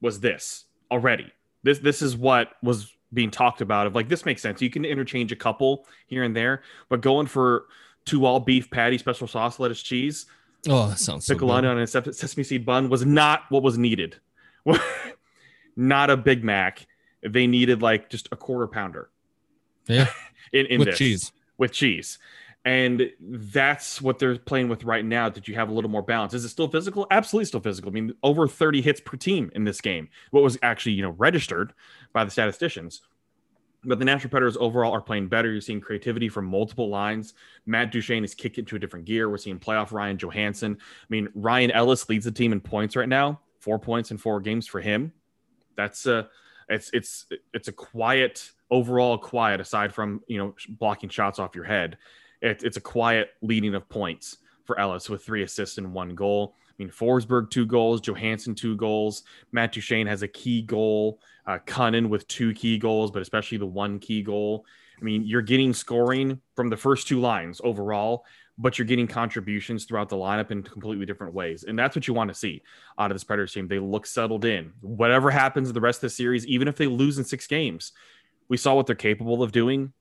was 0.00 0.20
this 0.20 0.64
already. 0.90 1.32
This 1.62 1.78
this 1.78 2.02
is 2.02 2.16
what 2.16 2.48
was 2.62 2.92
being 3.12 3.30
talked 3.30 3.60
about 3.60 3.86
of 3.86 3.94
like 3.94 4.08
this 4.08 4.24
makes 4.24 4.42
sense. 4.42 4.62
You 4.62 4.70
can 4.70 4.84
interchange 4.84 5.32
a 5.32 5.36
couple 5.36 5.86
here 6.06 6.22
and 6.22 6.34
there, 6.34 6.62
but 6.88 7.00
going 7.00 7.26
for 7.26 7.66
two 8.04 8.24
all 8.24 8.40
beef 8.40 8.70
patty, 8.70 8.98
special 8.98 9.26
sauce, 9.26 9.58
lettuce, 9.58 9.82
cheese, 9.82 10.26
Oh, 10.68 10.88
that 10.88 10.98
sounds 10.98 11.26
so 11.26 11.34
pickle 11.34 11.48
good. 11.48 11.64
onion, 11.64 11.78
and 11.78 12.06
a 12.06 12.12
sesame 12.12 12.44
seed 12.44 12.66
bun 12.66 12.88
was 12.88 13.04
not 13.06 13.44
what 13.48 13.62
was 13.62 13.78
needed. 13.78 14.16
not 15.76 16.10
a 16.10 16.16
Big 16.16 16.44
Mac. 16.44 16.86
They 17.26 17.46
needed 17.46 17.82
like 17.82 18.10
just 18.10 18.28
a 18.32 18.36
quarter 18.36 18.66
pounder. 18.66 19.10
Yeah. 19.86 20.08
in, 20.52 20.66
in 20.66 20.78
with 20.78 20.88
this 20.88 20.98
cheese. 20.98 21.32
with 21.56 21.72
cheese. 21.72 22.18
And 22.64 23.10
that's 23.20 24.02
what 24.02 24.18
they're 24.18 24.36
playing 24.36 24.68
with 24.68 24.84
right 24.84 25.04
now. 25.04 25.30
That 25.30 25.48
you 25.48 25.54
have 25.54 25.70
a 25.70 25.72
little 25.72 25.90
more 25.90 26.02
balance. 26.02 26.34
Is 26.34 26.44
it 26.44 26.50
still 26.50 26.68
physical? 26.68 27.06
Absolutely, 27.10 27.46
still 27.46 27.60
physical. 27.60 27.90
I 27.90 27.94
mean, 27.94 28.12
over 28.22 28.46
30 28.46 28.82
hits 28.82 29.00
per 29.00 29.16
team 29.16 29.50
in 29.54 29.64
this 29.64 29.80
game. 29.80 30.08
What 30.30 30.42
was 30.42 30.58
actually, 30.62 30.92
you 30.92 31.02
know, 31.02 31.12
registered 31.12 31.72
by 32.12 32.24
the 32.24 32.30
statisticians. 32.30 33.00
But 33.82 33.98
the 33.98 34.04
Nashville 34.04 34.30
Predators 34.30 34.58
overall 34.58 34.92
are 34.92 35.00
playing 35.00 35.28
better. 35.28 35.50
You're 35.50 35.62
seeing 35.62 35.80
creativity 35.80 36.28
from 36.28 36.44
multiple 36.44 36.90
lines. 36.90 37.32
Matt 37.64 37.92
Duchene 37.92 38.24
is 38.24 38.34
kicked 38.34 38.58
into 38.58 38.76
a 38.76 38.78
different 38.78 39.06
gear. 39.06 39.30
We're 39.30 39.38
seeing 39.38 39.58
playoff 39.58 39.90
Ryan 39.90 40.18
Johansen. 40.18 40.74
I 40.74 41.06
mean, 41.08 41.30
Ryan 41.34 41.70
Ellis 41.70 42.10
leads 42.10 42.26
the 42.26 42.30
team 42.30 42.52
in 42.52 42.60
points 42.60 42.94
right 42.94 43.08
now. 43.08 43.40
Four 43.60 43.78
points 43.78 44.10
in 44.10 44.18
four 44.18 44.38
games 44.40 44.66
for 44.66 44.82
him. 44.82 45.12
That's 45.76 46.06
uh 46.06 46.24
It's 46.68 46.90
it's 46.92 47.24
it's 47.54 47.68
a 47.68 47.72
quiet 47.72 48.50
overall 48.70 49.16
quiet 49.16 49.60
aside 49.60 49.94
from 49.94 50.20
you 50.28 50.36
know 50.36 50.54
blocking 50.68 51.08
shots 51.08 51.38
off 51.38 51.54
your 51.54 51.64
head. 51.64 51.96
It, 52.40 52.62
it's 52.62 52.76
a 52.76 52.80
quiet 52.80 53.30
leading 53.42 53.74
of 53.74 53.88
points 53.88 54.38
for 54.64 54.78
Ellis 54.78 55.08
with 55.08 55.24
three 55.24 55.42
assists 55.42 55.78
and 55.78 55.92
one 55.92 56.14
goal. 56.14 56.54
I 56.68 56.72
mean, 56.78 56.90
Forsberg 56.90 57.50
two 57.50 57.66
goals, 57.66 58.00
Johansen 58.00 58.56
two 58.56 58.76
goals, 58.76 59.24
Matt 59.52 59.72
Duchene 59.72 60.06
has 60.06 60.22
a 60.22 60.28
key 60.28 60.62
goal, 60.62 61.20
uh, 61.46 61.58
with 62.08 62.26
two 62.28 62.54
key 62.54 62.78
goals, 62.78 63.10
but 63.10 63.22
especially 63.22 63.58
the 63.58 63.66
one 63.66 63.98
key 63.98 64.22
goal. 64.22 64.64
I 64.98 65.04
mean, 65.04 65.24
you're 65.24 65.42
getting 65.42 65.72
scoring 65.72 66.40
from 66.54 66.68
the 66.68 66.76
first 66.76 67.08
two 67.08 67.20
lines 67.20 67.60
overall, 67.64 68.24
but 68.58 68.78
you're 68.78 68.86
getting 68.86 69.06
contributions 69.06 69.84
throughout 69.84 70.08
the 70.08 70.16
lineup 70.16 70.50
in 70.50 70.62
completely 70.62 71.06
different 71.06 71.32
ways. 71.32 71.64
And 71.64 71.78
that's 71.78 71.96
what 71.96 72.06
you 72.06 72.14
want 72.14 72.28
to 72.28 72.34
see 72.34 72.62
out 72.98 73.10
of 73.10 73.14
this 73.14 73.24
Predators 73.24 73.52
team. 73.52 73.66
They 73.66 73.78
look 73.78 74.06
settled 74.06 74.44
in. 74.44 74.72
Whatever 74.80 75.30
happens 75.30 75.68
in 75.68 75.74
the 75.74 75.80
rest 75.80 75.98
of 75.98 76.02
the 76.02 76.10
series, 76.10 76.46
even 76.46 76.68
if 76.68 76.76
they 76.76 76.86
lose 76.86 77.18
in 77.18 77.24
six 77.24 77.46
games, 77.46 77.92
we 78.48 78.56
saw 78.56 78.74
what 78.74 78.86
they're 78.86 78.94
capable 78.94 79.42
of 79.42 79.52
doing. 79.52 79.92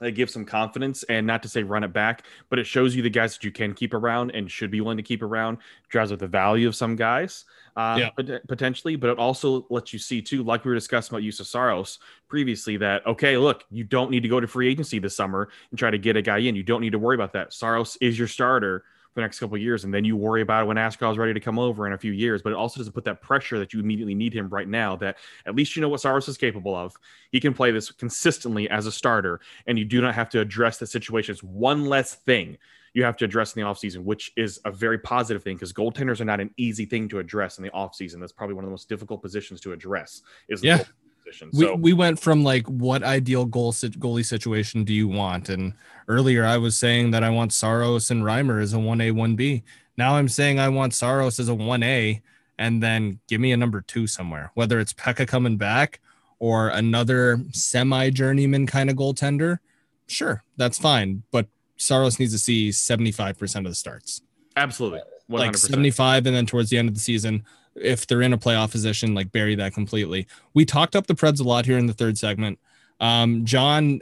They 0.00 0.10
give 0.10 0.30
some 0.30 0.46
confidence 0.46 1.02
and 1.04 1.26
not 1.26 1.42
to 1.42 1.48
say 1.48 1.62
run 1.62 1.84
it 1.84 1.92
back, 1.92 2.24
but 2.48 2.58
it 2.58 2.64
shows 2.64 2.96
you 2.96 3.02
the 3.02 3.10
guys 3.10 3.34
that 3.34 3.44
you 3.44 3.52
can 3.52 3.74
keep 3.74 3.92
around 3.92 4.30
and 4.30 4.50
should 4.50 4.70
be 4.70 4.80
willing 4.80 4.96
to 4.96 5.02
keep 5.02 5.22
around. 5.22 5.58
Drives 5.90 6.10
up 6.10 6.18
the 6.18 6.26
value 6.26 6.66
of 6.66 6.74
some 6.74 6.96
guys, 6.96 7.44
uh, 7.76 7.96
Yeah. 8.00 8.10
pot- 8.10 8.40
potentially, 8.48 8.96
but 8.96 9.10
it 9.10 9.18
also 9.18 9.66
lets 9.68 9.92
you 9.92 9.98
see 9.98 10.22
too, 10.22 10.42
like 10.42 10.64
we 10.64 10.70
were 10.70 10.74
discussing 10.74 11.14
about 11.14 11.22
Juuse 11.22 11.44
Saros 11.44 11.98
previously, 12.28 12.78
that 12.78 13.06
okay, 13.06 13.36
look, 13.36 13.64
you 13.70 13.84
don't 13.84 14.10
need 14.10 14.22
to 14.22 14.28
go 14.28 14.40
to 14.40 14.46
free 14.46 14.68
agency 14.68 14.98
this 14.98 15.14
summer 15.14 15.50
and 15.70 15.78
try 15.78 15.90
to 15.90 15.98
get 15.98 16.16
a 16.16 16.22
guy 16.22 16.38
in. 16.38 16.56
You 16.56 16.62
don't 16.62 16.80
need 16.80 16.92
to 16.92 16.98
worry 16.98 17.14
about 17.14 17.34
that. 17.34 17.52
Saros 17.52 17.96
is 18.00 18.18
your 18.18 18.28
starter 18.28 18.84
the 19.20 19.24
next 19.26 19.38
couple 19.38 19.56
of 19.56 19.62
years, 19.62 19.84
and 19.84 19.92
then 19.92 20.04
you 20.04 20.16
worry 20.16 20.42
about 20.42 20.64
it 20.64 20.66
when 20.66 20.76
Askar's 20.76 21.18
ready 21.18 21.34
to 21.34 21.40
come 21.40 21.58
over 21.58 21.86
in 21.86 21.92
a 21.92 21.98
few 21.98 22.12
years. 22.12 22.42
But 22.42 22.50
it 22.50 22.56
also 22.56 22.78
doesn't 22.80 22.92
put 22.92 23.04
that 23.04 23.20
pressure 23.20 23.58
that 23.58 23.72
you 23.72 23.80
immediately 23.80 24.14
need 24.14 24.34
him 24.34 24.48
right 24.48 24.68
now. 24.68 24.96
That 24.96 25.16
at 25.46 25.54
least 25.54 25.76
you 25.76 25.82
know 25.82 25.88
what 25.88 26.00
Saros 26.00 26.28
is 26.28 26.36
capable 26.36 26.74
of. 26.74 26.96
He 27.30 27.40
can 27.40 27.54
play 27.54 27.70
this 27.70 27.90
consistently 27.90 28.68
as 28.68 28.86
a 28.86 28.92
starter, 28.92 29.40
and 29.66 29.78
you 29.78 29.84
do 29.84 30.00
not 30.00 30.14
have 30.14 30.28
to 30.30 30.40
address 30.40 30.78
the 30.78 30.86
situation. 30.86 31.32
It's 31.32 31.42
one 31.42 31.86
less 31.86 32.14
thing 32.14 32.58
you 32.92 33.04
have 33.04 33.16
to 33.16 33.24
address 33.24 33.54
in 33.54 33.62
the 33.62 33.68
offseason, 33.68 34.02
which 34.02 34.32
is 34.36 34.60
a 34.64 34.70
very 34.70 34.98
positive 34.98 35.42
thing 35.42 35.56
because 35.56 35.72
goaltenders 35.72 36.20
are 36.20 36.24
not 36.24 36.40
an 36.40 36.52
easy 36.56 36.84
thing 36.84 37.08
to 37.08 37.18
address 37.18 37.58
in 37.58 37.64
the 37.64 37.70
offseason. 37.70 38.20
That's 38.20 38.32
probably 38.32 38.54
one 38.54 38.64
of 38.64 38.68
the 38.68 38.72
most 38.72 38.88
difficult 38.88 39.22
positions 39.22 39.60
to 39.60 39.72
address. 39.72 40.22
Is 40.48 40.62
Yeah. 40.62 40.82
Position. 41.30 41.50
We, 41.52 41.64
So 41.64 41.74
we 41.74 41.92
went 41.92 42.18
from 42.18 42.42
like 42.42 42.66
what 42.66 43.02
ideal 43.02 43.44
goal 43.44 43.72
sit- 43.72 43.98
goalie 43.98 44.24
situation 44.24 44.84
do 44.84 44.92
you 44.92 45.08
want? 45.08 45.48
And 45.48 45.74
earlier 46.08 46.44
I 46.44 46.56
was 46.58 46.76
saying 46.78 47.10
that 47.12 47.22
I 47.24 47.30
want 47.30 47.52
Saros 47.52 48.10
and 48.10 48.22
Reimer 48.22 48.62
as 48.62 48.74
a 48.74 48.78
1A, 48.78 49.12
1B. 49.12 49.62
Now 49.96 50.16
I'm 50.16 50.28
saying 50.28 50.58
I 50.58 50.68
want 50.68 50.94
Saros 50.94 51.38
as 51.38 51.48
a 51.48 51.52
1A 51.52 52.20
and 52.58 52.82
then 52.82 53.20
give 53.28 53.40
me 53.40 53.52
a 53.52 53.56
number 53.56 53.80
two 53.80 54.06
somewhere, 54.06 54.50
whether 54.54 54.80
it's 54.80 54.92
Pekka 54.92 55.26
coming 55.26 55.56
back 55.56 56.00
or 56.38 56.68
another 56.68 57.40
semi 57.52 58.10
journeyman 58.10 58.66
kind 58.66 58.90
of 58.90 58.96
goaltender. 58.96 59.58
Sure, 60.06 60.42
that's 60.56 60.78
fine. 60.78 61.22
But 61.30 61.46
Saros 61.76 62.18
needs 62.18 62.32
to 62.32 62.38
see 62.38 62.70
75% 62.70 63.56
of 63.58 63.64
the 63.64 63.74
starts 63.74 64.22
absolutely, 64.56 65.00
like 65.28 65.40
hundred 65.40 65.52
percent. 65.52 65.70
75 65.72 66.26
and 66.26 66.36
then 66.36 66.46
towards 66.46 66.68
the 66.70 66.76
end 66.76 66.88
of 66.88 66.94
the 66.94 67.00
season 67.00 67.44
if 67.80 68.06
they're 68.06 68.22
in 68.22 68.32
a 68.32 68.38
playoff 68.38 68.70
position 68.70 69.14
like 69.14 69.32
bury 69.32 69.54
that 69.56 69.72
completely. 69.74 70.26
We 70.54 70.64
talked 70.64 70.94
up 70.96 71.06
the 71.06 71.14
preds 71.14 71.40
a 71.40 71.44
lot 71.44 71.66
here 71.66 71.78
in 71.78 71.86
the 71.86 71.92
third 71.92 72.18
segment. 72.18 72.58
Um 73.00 73.44
john 73.44 74.00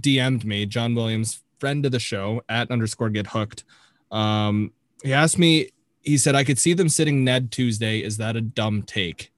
dm'd 0.00 0.44
me 0.44 0.66
john 0.66 0.94
williams 0.94 1.42
friend 1.58 1.84
of 1.86 1.92
the 1.92 1.98
show 1.98 2.42
at 2.48 2.70
underscore 2.70 3.10
get 3.10 3.26
hooked. 3.28 3.64
Um 4.12 4.72
he 5.02 5.12
asked 5.12 5.38
me 5.38 5.70
he 6.02 6.16
said 6.16 6.34
i 6.34 6.44
could 6.44 6.58
see 6.58 6.72
them 6.74 6.88
sitting 6.88 7.24
ned 7.24 7.50
tuesday. 7.50 7.98
Is 8.00 8.16
that 8.18 8.36
a 8.36 8.40
dumb 8.40 8.82
take? 8.82 9.32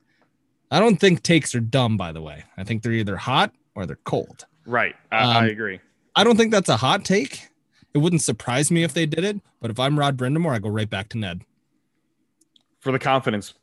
I 0.71 0.79
don't 0.79 0.97
think 1.01 1.23
takes 1.23 1.55
are 1.55 1.61
dumb 1.61 1.97
by 1.97 2.13
the 2.13 2.23
way. 2.23 2.45
I 2.57 2.65
think 2.65 2.83
they're 2.83 2.93
either 2.93 3.17
hot 3.17 3.53
or 3.75 3.87
they're 3.87 3.97
cold. 4.05 4.47
Right, 4.67 4.95
I, 5.11 5.17
I 5.17 5.39
Um, 5.39 5.45
agree. 5.47 5.81
i 6.15 6.23
don't 6.25 6.37
think 6.37 6.51
that's 6.53 6.69
a 6.69 6.77
hot 6.77 7.05
take. 7.05 7.49
It 7.95 7.99
wouldn't 7.99 8.23
surprise 8.23 8.71
me 8.71 8.85
if 8.85 8.93
they 8.95 9.07
did 9.07 9.25
it 9.25 9.41
but 9.61 9.71
if 9.71 9.79
i'm 9.81 9.99
rod 9.99 10.17
Brind'Amour 10.17 10.55
i 10.55 10.59
go 10.59 10.69
right 10.69 10.89
back 10.91 11.09
to 11.11 11.19
ned. 11.19 11.43
For 12.81 12.93
the 12.93 12.99
confidence 12.99 13.55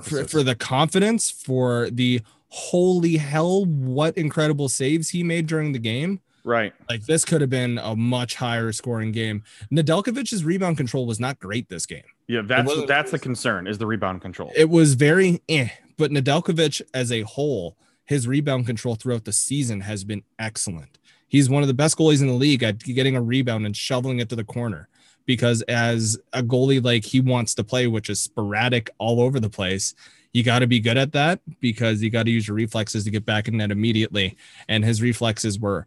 purposes. 0.00 0.30
for 0.30 0.42
the 0.42 0.54
confidence, 0.54 1.30
for 1.30 1.90
the 1.90 2.20
holy 2.48 3.16
hell, 3.16 3.64
what 3.64 4.16
incredible 4.16 4.68
saves 4.68 5.10
he 5.10 5.22
made 5.22 5.46
during 5.46 5.72
the 5.72 5.78
game. 5.78 6.20
right. 6.44 6.72
Like 6.88 7.06
this 7.06 7.24
could 7.24 7.40
have 7.40 7.50
been 7.50 7.78
a 7.78 7.96
much 7.96 8.34
higher 8.36 8.72
scoring 8.72 9.12
game. 9.12 9.42
Nedeljkovic's 9.72 10.44
rebound 10.44 10.76
control 10.76 11.06
was 11.06 11.18
not 11.18 11.38
great 11.38 11.68
this 11.68 11.86
game. 11.86 12.02
Yeah, 12.28 12.42
that's 12.44 12.86
that's 12.86 13.10
the 13.10 13.18
concern 13.18 13.66
is 13.66 13.78
the 13.78 13.86
rebound 13.86 14.22
control. 14.22 14.52
It 14.54 14.68
was 14.68 14.94
very 14.94 15.42
eh, 15.48 15.68
but 15.96 16.10
Nedeljkovic 16.10 16.82
as 16.92 17.12
a 17.12 17.22
whole, 17.22 17.76
his 18.04 18.26
rebound 18.28 18.66
control 18.66 18.96
throughout 18.96 19.24
the 19.24 19.32
season 19.32 19.80
has 19.80 20.04
been 20.04 20.22
excellent. 20.38 20.98
He's 21.28 21.48
one 21.48 21.62
of 21.62 21.68
the 21.68 21.74
best 21.74 21.96
goalies 21.96 22.20
in 22.20 22.26
the 22.26 22.34
league 22.34 22.62
at 22.62 22.80
getting 22.80 23.16
a 23.16 23.22
rebound 23.22 23.64
and 23.64 23.74
shoveling 23.74 24.18
it 24.18 24.28
to 24.28 24.36
the 24.36 24.44
corner. 24.44 24.88
Because 25.26 25.62
as 25.62 26.18
a 26.32 26.42
goalie 26.42 26.84
like 26.84 27.04
he 27.04 27.20
wants 27.20 27.54
to 27.54 27.64
play, 27.64 27.86
which 27.86 28.10
is 28.10 28.20
sporadic 28.20 28.90
all 28.98 29.20
over 29.20 29.38
the 29.38 29.50
place, 29.50 29.94
you 30.32 30.42
got 30.42 30.60
to 30.60 30.66
be 30.66 30.80
good 30.80 30.96
at 30.96 31.12
that 31.12 31.40
because 31.60 32.02
you 32.02 32.10
got 32.10 32.24
to 32.24 32.30
use 32.30 32.48
your 32.48 32.56
reflexes 32.56 33.04
to 33.04 33.10
get 33.10 33.24
back 33.24 33.48
in 33.48 33.56
net 33.58 33.70
immediately. 33.70 34.36
And 34.68 34.84
his 34.84 35.02
reflexes 35.02 35.58
were 35.58 35.86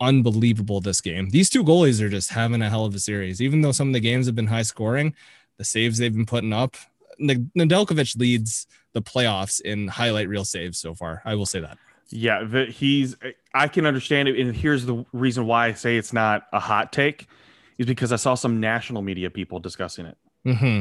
unbelievable 0.00 0.80
this 0.80 1.00
game. 1.00 1.30
These 1.30 1.48
two 1.48 1.64
goalies 1.64 2.00
are 2.00 2.08
just 2.08 2.30
having 2.30 2.60
a 2.60 2.68
hell 2.68 2.84
of 2.84 2.94
a 2.94 2.98
series. 2.98 3.40
Even 3.40 3.60
though 3.60 3.72
some 3.72 3.88
of 3.88 3.94
the 3.94 4.00
games 4.00 4.26
have 4.26 4.34
been 4.34 4.48
high 4.48 4.62
scoring, 4.62 5.14
the 5.56 5.64
saves 5.64 5.98
they've 5.98 6.12
been 6.12 6.26
putting 6.26 6.52
up, 6.52 6.76
Nedeljkovic 7.20 8.18
leads 8.18 8.66
the 8.92 9.02
playoffs 9.02 9.60
in 9.60 9.86
highlight 9.86 10.28
reel 10.28 10.44
saves 10.44 10.78
so 10.78 10.94
far. 10.94 11.22
I 11.24 11.36
will 11.36 11.46
say 11.46 11.60
that. 11.60 11.78
Yeah, 12.10 12.66
he's. 12.66 13.16
I 13.54 13.68
can 13.68 13.86
understand 13.86 14.28
it, 14.28 14.38
and 14.38 14.54
here's 14.54 14.84
the 14.84 15.04
reason 15.12 15.46
why 15.46 15.68
I 15.68 15.72
say 15.72 15.96
it's 15.96 16.12
not 16.12 16.46
a 16.52 16.60
hot 16.60 16.92
take, 16.92 17.28
is 17.78 17.86
because 17.86 18.12
I 18.12 18.16
saw 18.16 18.34
some 18.34 18.60
national 18.60 19.02
media 19.02 19.30
people 19.30 19.60
discussing 19.60 20.06
it. 20.06 20.16
hmm 20.44 20.80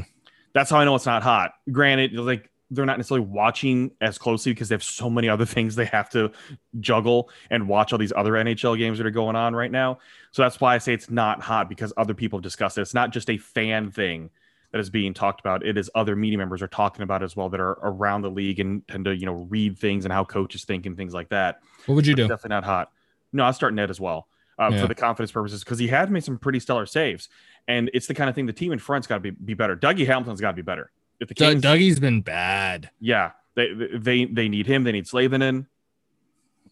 That's 0.53 0.69
how 0.69 0.77
I 0.77 0.85
know 0.85 0.95
it's 0.95 1.05
not 1.05 1.23
hot. 1.23 1.53
Granted, 1.71 2.13
like 2.13 2.49
they're 2.69 2.85
not 2.85 2.97
necessarily 2.97 3.25
watching 3.25 3.91
as 4.01 4.17
closely 4.17 4.51
because 4.51 4.69
they 4.69 4.75
have 4.75 4.83
so 4.83 5.09
many 5.09 5.29
other 5.29 5.45
things 5.45 5.75
they 5.75 5.85
have 5.85 6.09
to 6.11 6.31
juggle 6.79 7.29
and 7.49 7.67
watch 7.67 7.93
all 7.93 7.99
these 7.99 8.13
other 8.15 8.33
NHL 8.33 8.77
games 8.77 8.97
that 8.97 9.07
are 9.07 9.11
going 9.11 9.35
on 9.35 9.55
right 9.55 9.71
now. 9.71 9.99
So 10.31 10.41
that's 10.41 10.59
why 10.59 10.75
I 10.75 10.77
say 10.79 10.93
it's 10.93 11.09
not 11.09 11.41
hot 11.41 11.69
because 11.69 11.93
other 11.97 12.13
people 12.13 12.39
have 12.39 12.43
discussed 12.43 12.77
it. 12.77 12.81
It's 12.81 12.93
not 12.93 13.11
just 13.11 13.29
a 13.29 13.37
fan 13.37 13.91
thing 13.91 14.31
that 14.71 14.79
is 14.79 14.89
being 14.89 15.13
talked 15.13 15.39
about. 15.39 15.63
It 15.63 15.77
is 15.77 15.89
other 15.93 16.15
media 16.15 16.37
members 16.37 16.63
are 16.63 16.67
talking 16.67 17.03
about 17.03 17.21
as 17.21 17.35
well 17.35 17.49
that 17.49 17.59
are 17.59 17.77
around 17.83 18.23
the 18.23 18.31
league 18.31 18.59
and 18.59 18.87
tend 18.87 19.05
to, 19.05 19.15
you 19.15 19.27
know, 19.27 19.33
read 19.49 19.77
things 19.77 20.05
and 20.05 20.11
how 20.11 20.23
coaches 20.23 20.63
think 20.65 20.87
and 20.87 20.97
things 20.97 21.13
like 21.13 21.29
that. 21.29 21.59
What 21.85 21.95
would 21.95 22.07
you 22.07 22.15
do? 22.15 22.27
Definitely 22.27 22.49
not 22.49 22.63
hot. 22.63 22.91
No, 23.31 23.43
I'll 23.43 23.53
start 23.53 23.73
Ned 23.75 23.91
as 23.91 23.99
well 23.99 24.27
uh, 24.68 24.70
Yeah. 24.72 24.82
for 24.82 24.88
the 24.88 24.95
confidence 24.95 25.32
purposes 25.32 25.64
because 25.64 25.80
he 25.80 25.88
had 25.88 26.09
made 26.11 26.24
some 26.24 26.38
pretty 26.38 26.59
stellar 26.59 26.86
saves. 26.86 27.30
And 27.68 27.89
it's 27.93 28.07
the 28.07 28.14
kind 28.14 28.30
of 28.30 28.36
thing 28.36 28.45
the 28.45 28.53
team 28.53 28.72
in 28.72 28.80
front's 28.80 29.07
got 29.07 29.16
to 29.16 29.20
be, 29.22 29.30
be 29.32 29.53
better. 29.53 29.76
Dougie 29.76 30.05
Hamilton's 30.05 30.41
got 30.41 30.51
to 30.51 30.55
be 30.55 30.61
better. 30.61 30.91
If 31.20 31.30
the 31.30 31.34
Doug, 31.34 31.51
Kings, 31.53 31.64
Dougie's 31.64 31.99
been 31.99 32.22
bad. 32.22 32.89
yeah, 32.99 33.32
they 33.55 33.74
they 33.95 34.26
they 34.26 34.49
need 34.49 34.66
him. 34.68 34.84
They 34.84 34.91
need 34.91 35.05
Slavinen. 35.05 35.68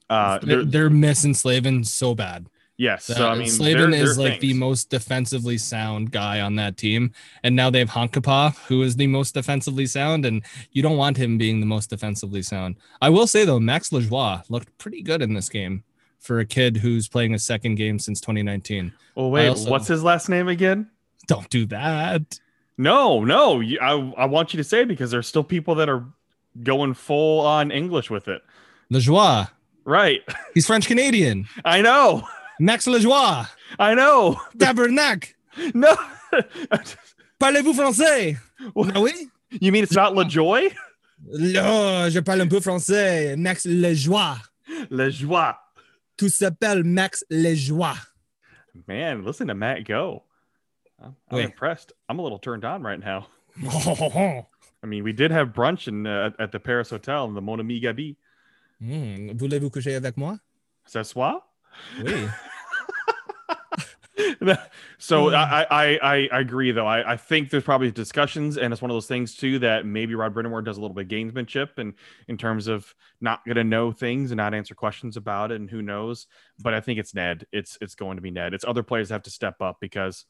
Uh, 0.09 0.39
they're, 0.39 0.65
they're- 0.65 0.89
missing 0.89 1.33
Slavin 1.33 1.83
so 1.85 2.13
bad. 2.13 2.47
yes. 2.75 3.05
So 3.05 3.29
I 3.29 3.35
mean, 3.35 3.47
Slavin 3.47 3.93
is 3.93 4.17
like 4.17 4.41
the 4.41 4.53
most 4.53 4.89
defensively 4.89 5.57
sound 5.57 6.11
guy 6.11 6.41
on 6.41 6.55
that 6.55 6.75
team, 6.75 7.13
and 7.43 7.55
now 7.55 7.69
they 7.69 7.79
have 7.79 7.91
Hakanpaa, 7.91 8.57
who 8.67 8.81
is 8.81 8.97
the 8.97 9.07
most 9.07 9.33
defensively 9.33 9.85
sound, 9.85 10.25
and 10.25 10.43
you 10.71 10.81
don't 10.81 10.97
want 10.97 11.15
him 11.15 11.37
being 11.37 11.59
the 11.61 11.65
most 11.65 11.89
defensively 11.89 12.41
sound. 12.41 12.75
I 13.01 13.09
will 13.09 13.27
say 13.27 13.45
though, 13.45 13.59
Max 13.59 13.91
Lajoie 13.91 14.43
looked 14.49 14.77
pretty 14.77 15.01
good 15.01 15.21
in 15.21 15.33
this 15.33 15.47
game 15.47 15.83
for 16.21 16.39
a 16.39 16.45
kid 16.45 16.77
who's 16.77 17.07
playing 17.09 17.33
a 17.33 17.39
second 17.39 17.75
game 17.75 17.99
since 17.99 18.21
2019. 18.21 18.93
Oh 19.17 19.27
wait, 19.27 19.49
also- 19.49 19.69
what's 19.69 19.87
his 19.87 20.03
last 20.03 20.29
name 20.29 20.47
again? 20.47 20.87
Don't 21.27 21.49
do 21.49 21.65
that. 21.67 22.39
No, 22.77 23.23
no. 23.23 23.59
You, 23.59 23.77
I 23.81 23.91
I 24.17 24.25
want 24.25 24.53
you 24.53 24.57
to 24.57 24.63
say 24.63 24.85
because 24.85 25.11
there's 25.11 25.27
still 25.27 25.43
people 25.43 25.75
that 25.75 25.89
are 25.89 26.05
going 26.63 26.93
full 26.93 27.41
on 27.45 27.69
English 27.71 28.09
with 28.09 28.27
it. 28.27 28.41
Lajoie, 28.91 29.49
Right. 29.85 30.21
he's 30.53 30.65
French 30.67 30.87
Canadian. 30.87 31.47
I 31.65 31.81
know. 31.81 32.23
Max 32.59 32.85
Lajoie, 32.87 33.47
I 33.79 33.93
know. 33.95 34.39
tabernacle. 34.57 35.29
No. 35.73 35.93
Parlez-vous 37.39 37.73
français? 37.73 38.37
What? 38.73 38.95
Ah 38.95 39.01
oui? 39.01 39.11
you 39.59 39.71
mean 39.71 39.83
it's 39.83 39.93
not 39.95 40.13
LaJoy? 40.13 40.71
Là, 41.33 42.09
je 42.09 42.19
parle 42.21 42.41
un 42.41 42.47
peu 42.47 42.59
français. 42.61 43.35
Max 43.37 43.65
Lajoie. 43.65 44.37
La 44.89 45.09
Tout 46.21 46.29
s'appelle 46.29 46.83
Max 46.83 47.23
Lajoie. 47.31 47.97
Man, 48.87 49.23
listen 49.25 49.47
to 49.47 49.55
Matt 49.55 49.85
go. 49.87 50.21
I'm, 51.03 51.15
I'm 51.31 51.39
impressed. 51.39 51.93
I'm 52.07 52.19
a 52.19 52.21
little 52.21 52.37
turned 52.37 52.63
on 52.63 52.83
right 52.83 52.99
now. 52.99 53.25
I 53.63 54.45
mean, 54.85 55.03
we 55.03 55.13
did 55.13 55.31
have 55.31 55.47
brunch 55.47 55.87
in, 55.87 56.05
uh, 56.05 56.29
at 56.37 56.51
the 56.51 56.59
Paris 56.59 56.91
Hotel 56.91 57.25
in 57.25 57.33
the 57.33 57.41
Mon 57.41 57.59
Ami 57.59 57.81
Gabi. 57.81 58.17
Hmm, 58.79 59.31
Voulez-vous 59.35 59.71
coucher 59.71 59.95
avec 59.95 60.15
moi? 60.15 60.37
Ce 60.85 61.01
soir? 61.01 61.41
Oui. 62.03 62.27
so 64.97 65.29
Hmm. 65.29 65.35
I, 65.35 65.65
I 65.69 65.99
I 66.01 66.29
I 66.31 66.39
agree 66.39 66.71
though. 66.71 66.85
I, 66.85 67.13
I 67.13 67.17
think 67.17 67.49
there's 67.49 67.63
probably 67.63 67.91
discussions, 67.91 68.57
and 68.57 68.73
it's 68.73 68.81
one 68.81 68.91
of 68.91 68.95
those 68.95 69.07
things 69.07 69.35
too 69.35 69.59
that 69.59 69.85
maybe 69.85 70.15
Rod 70.15 70.33
Brind'Amour 70.33 70.63
does 70.63 70.77
a 70.77 70.81
little 70.81 70.93
bit 70.93 71.05
of 71.05 71.09
gamesmanship 71.09 71.77
and 71.77 71.93
in 72.27 72.37
terms 72.37 72.67
of 72.67 72.93
not 73.21 73.45
gonna 73.45 73.63
know 73.63 73.91
things 73.91 74.31
and 74.31 74.37
not 74.37 74.53
answer 74.53 74.75
questions 74.75 75.17
about 75.17 75.51
it, 75.51 75.61
and 75.61 75.69
who 75.69 75.81
knows. 75.81 76.27
But 76.59 76.73
I 76.73 76.81
think 76.81 76.99
it's 76.99 77.13
Ned. 77.15 77.45
It's 77.51 77.77
it's 77.81 77.95
going 77.95 78.17
to 78.17 78.21
be 78.21 78.31
Ned. 78.31 78.53
It's 78.53 78.65
other 78.65 78.83
players 78.83 79.09
have 79.09 79.23
to 79.23 79.31
step 79.31 79.61
up 79.61 79.77
because 79.79 80.25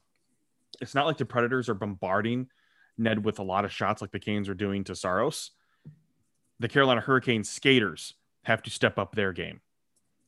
it's 0.79 0.95
not 0.95 1.05
like 1.05 1.17
the 1.17 1.25
Predators 1.25 1.67
are 1.69 1.73
bombarding 1.73 2.47
Ned 2.97 3.25
with 3.25 3.39
a 3.39 3.43
lot 3.43 3.65
of 3.65 3.71
shots 3.71 4.01
like 4.01 4.11
the 4.11 4.19
Canes 4.19 4.47
are 4.47 4.53
doing 4.53 4.83
to 4.85 4.95
Saros. 4.95 5.51
The 6.59 6.67
Carolina 6.67 7.01
Hurricanes 7.01 7.49
skaters 7.49 8.13
have 8.43 8.61
to 8.63 8.69
step 8.69 8.99
up 8.99 9.15
their 9.15 9.33
game. 9.33 9.61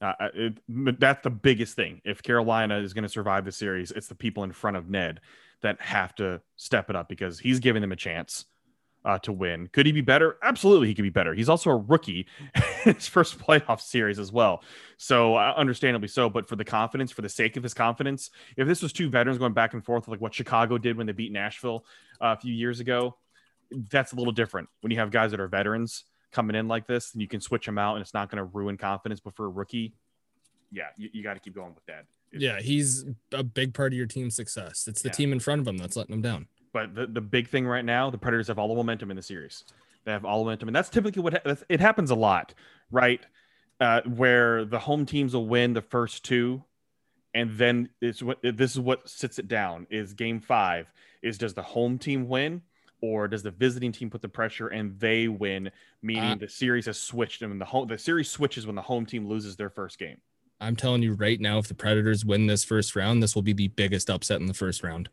Uh, 0.03 0.27
it, 0.33 0.99
that's 0.99 1.23
the 1.23 1.29
biggest 1.29 1.75
thing. 1.75 2.01
If 2.03 2.21
Carolina 2.21 2.77
is 2.79 2.93
going 2.93 3.03
to 3.03 3.09
survive 3.09 3.45
the 3.45 3.51
series, 3.51 3.91
it's 3.91 4.07
the 4.07 4.15
people 4.15 4.43
in 4.43 4.51
front 4.51 4.75
of 4.75 4.89
Ned 4.89 5.21
that 5.61 5.79
have 5.81 6.13
to 6.15 6.41
step 6.57 6.89
it 6.89 6.95
up 6.95 7.07
because 7.07 7.39
he's 7.39 7.59
giving 7.59 7.81
them 7.81 7.93
a 7.93 7.95
chance 7.95 8.45
uh, 9.05 9.17
to 9.19 9.31
win. 9.31 9.67
Could 9.67 9.85
he 9.85 9.91
be 9.91 10.01
better? 10.01 10.37
Absolutely, 10.43 10.87
he 10.87 10.93
could 10.93 11.03
be 11.03 11.09
better. 11.09 11.33
He's 11.33 11.49
also 11.49 11.69
a 11.69 11.77
rookie 11.77 12.27
his 12.83 13.07
first 13.07 13.39
playoff 13.39 13.79
series 13.79 14.19
as 14.19 14.31
well. 14.31 14.61
So, 14.97 15.35
uh, 15.35 15.53
understandably 15.55 16.09
so. 16.09 16.29
But 16.29 16.47
for 16.47 16.57
the 16.57 16.65
confidence, 16.65 17.11
for 17.11 17.21
the 17.21 17.29
sake 17.29 17.55
of 17.55 17.63
his 17.63 17.73
confidence, 17.73 18.29
if 18.57 18.67
this 18.67 18.81
was 18.81 18.91
two 18.91 19.09
veterans 19.09 19.39
going 19.39 19.53
back 19.53 19.73
and 19.73 19.83
forth, 19.83 20.07
like 20.07 20.21
what 20.21 20.33
Chicago 20.33 20.77
did 20.77 20.97
when 20.97 21.07
they 21.07 21.13
beat 21.13 21.31
Nashville 21.31 21.85
uh, 22.21 22.35
a 22.37 22.39
few 22.39 22.53
years 22.53 22.79
ago, 22.79 23.15
that's 23.89 24.11
a 24.11 24.15
little 24.15 24.33
different. 24.33 24.69
When 24.81 24.91
you 24.91 24.99
have 24.99 25.11
guys 25.11 25.31
that 25.31 25.39
are 25.39 25.47
veterans 25.47 26.03
coming 26.33 26.55
in 26.55 26.67
like 26.67 26.87
this, 26.87 27.13
and 27.13 27.21
you 27.21 27.27
can 27.27 27.39
switch 27.39 27.65
them 27.65 27.77
out, 27.77 27.95
and 27.95 28.01
it's 28.01 28.13
not 28.13 28.29
going 28.29 28.37
to 28.37 28.43
ruin 28.43 28.77
confidence. 28.77 29.19
But 29.21 29.35
for 29.35 29.45
a 29.45 29.49
rookie, 29.49 29.93
yeah, 30.71 30.87
you, 30.97 31.09
you 31.13 31.23
got 31.23 31.35
to 31.35 31.39
keep 31.39 31.55
going 31.55 31.73
with 31.73 31.85
that. 31.85 32.05
Yeah, 32.31 32.59
he's 32.59 33.05
a 33.31 33.43
big 33.43 33.73
part 33.75 33.93
of 33.93 33.97
your 33.97 34.07
team's 34.07 34.35
success. 34.35 34.87
It's 34.87 35.01
the 35.03 35.09
Yeah. 35.09 35.13
team 35.13 35.31
in 35.31 35.39
front 35.39 35.61
of 35.61 35.67
him 35.67 35.77
that's 35.77 35.95
letting 35.95 36.15
him 36.15 36.21
down. 36.21 36.47
But 36.73 36.95
the, 36.95 37.05
the 37.05 37.21
big 37.21 37.47
thing 37.47 37.67
right 37.67 37.85
now, 37.85 38.09
the 38.09 38.17
Predators 38.17 38.47
have 38.47 38.57
all 38.57 38.67
the 38.67 38.73
momentum 38.75 39.11
in 39.11 39.15
the 39.17 39.21
series. 39.21 39.63
They 40.05 40.11
have 40.11 40.25
all 40.25 40.39
the 40.39 40.45
momentum, 40.45 40.69
and 40.69 40.75
that's 40.75 40.89
typically 40.89 41.21
what 41.21 41.33
ha- 41.45 41.55
it 41.69 41.79
happens 41.79 42.09
a 42.09 42.15
lot, 42.15 42.53
right? 42.91 43.23
Uh, 43.79 44.01
where 44.01 44.65
the 44.65 44.79
home 44.79 45.05
teams 45.05 45.35
will 45.35 45.45
win 45.47 45.73
the 45.73 45.81
first 45.81 46.25
two, 46.25 46.63
and 47.35 47.55
then 47.57 47.89
it's 48.01 48.23
what 48.23 48.39
this 48.41 48.71
is 48.71 48.79
what 48.79 49.07
sits 49.07 49.37
it 49.39 49.47
down 49.47 49.85
is 49.89 50.13
game 50.13 50.39
five 50.39 50.91
is 51.21 51.37
does 51.37 51.53
the 51.53 51.61
home 51.63 51.97
team 51.99 52.27
win 52.27 52.61
or 53.03 53.27
does 53.27 53.43
the 53.43 53.51
visiting 53.51 53.91
team 53.91 54.09
put 54.09 54.21
the 54.21 54.29
pressure 54.29 54.69
and 54.69 54.97
they 54.97 55.27
win, 55.27 55.69
meaning 56.01 56.23
Uh, 56.23 56.35
the 56.35 56.47
series 56.47 56.85
has 56.85 56.97
switched 56.97 57.41
and 57.41 57.59
the 57.59 57.65
home 57.65 57.85
the 57.85 57.97
series 57.97 58.29
switches 58.31 58.65
when 58.65 58.75
the 58.77 58.81
home 58.81 59.05
team 59.05 59.27
loses 59.27 59.57
their 59.57 59.69
first 59.69 59.99
game. 59.99 60.15
I'm 60.61 60.77
telling 60.77 61.03
you 61.03 61.11
right 61.11 61.37
now, 61.41 61.57
if 61.57 61.67
the 61.67 61.73
Predators 61.73 62.23
win 62.23 62.47
this 62.47 62.63
first 62.63 62.95
round, 62.95 63.21
this 63.21 63.35
will 63.35 63.41
be 63.41 63.51
the 63.51 63.67
biggest 63.67 64.09
upset 64.09 64.39
in 64.39 64.45
the 64.45 64.53
first 64.53 64.83
round. 64.83 65.09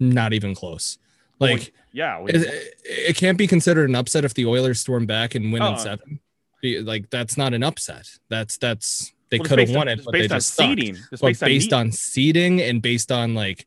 Not 0.00 0.32
even 0.32 0.54
close. 0.54 0.96
Like 1.38 1.74
Yeah, 1.92 2.22
we- 2.22 2.30
it, 2.32 2.74
it 2.84 3.16
can't 3.16 3.36
be 3.36 3.46
considered 3.46 3.90
an 3.90 3.94
upset 3.94 4.24
if 4.24 4.32
the 4.32 4.46
Oilers 4.46 4.80
storm 4.80 5.04
back 5.04 5.34
and 5.34 5.52
win 5.52 5.60
Oh. 5.62 5.72
in 5.74 5.78
seven. 5.78 6.20
Like 6.62 7.10
that's 7.10 7.36
not 7.36 7.52
an 7.52 7.62
upset. 7.62 8.08
That's 8.30 8.56
that's 8.56 9.12
they 9.28 9.38
well, 9.38 9.48
could 9.48 9.58
have 9.58 9.68
based 9.68 9.76
on- 9.76 9.80
won 9.80 9.88
it, 9.88 10.02
but 10.02 10.12
they 10.12 10.20
based 10.20 10.32
on 10.32 10.36
just 10.38 10.54
sucked. 10.54 10.68
seeding. 10.80 10.96
But 11.10 11.20
based 11.20 11.42
on 11.42 11.48
based 11.50 11.66
meat. 11.66 11.72
on 11.76 11.92
seeding 11.92 12.62
and 12.62 12.80
based 12.80 13.12
on 13.12 13.34
like 13.34 13.66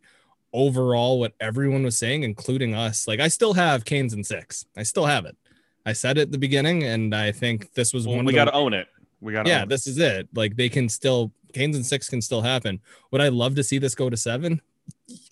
overall 0.54 1.20
what 1.20 1.34
everyone 1.40 1.84
was 1.84 1.98
saying, 1.98 2.24
including 2.24 2.74
us, 2.74 3.08
like 3.08 3.20
I 3.20 3.28
still 3.28 3.54
have 3.54 3.86
Canes 3.86 4.14
and 4.14 4.26
six. 4.26 4.66
I 4.76 4.84
still 4.84 5.06
have 5.06 5.26
it. 5.26 5.38
I 5.86 5.94
said 5.94 6.18
it 6.18 6.22
at 6.22 6.32
the 6.32 6.38
beginning, 6.38 6.84
and 6.84 7.16
I 7.16 7.32
think 7.32 7.74
this 7.74 7.94
was 7.94 8.06
Well, 8.06 8.18
one 8.18 8.26
we 8.26 8.34
got 8.34 8.46
to 8.46 8.54
own 8.54 8.74
it. 8.74 8.88
We 9.22 9.34
got 9.34 9.48
yeah, 9.48 9.66
this 9.66 9.88
is 9.88 9.98
it. 9.98 10.28
Like 10.34 10.56
they 10.56 10.70
can 10.70 10.90
still 10.90 11.32
Canes 11.54 11.76
and 11.76 11.86
six 11.86 12.10
can 12.10 12.22
still 12.22 12.42
happen. 12.42 12.82
Would 13.12 13.22
I 13.22 13.30
love 13.30 13.56
to 13.56 13.64
see 13.64 13.78
this 13.78 13.96
go 13.96 14.10
to 14.10 14.18
seven? 14.18 14.62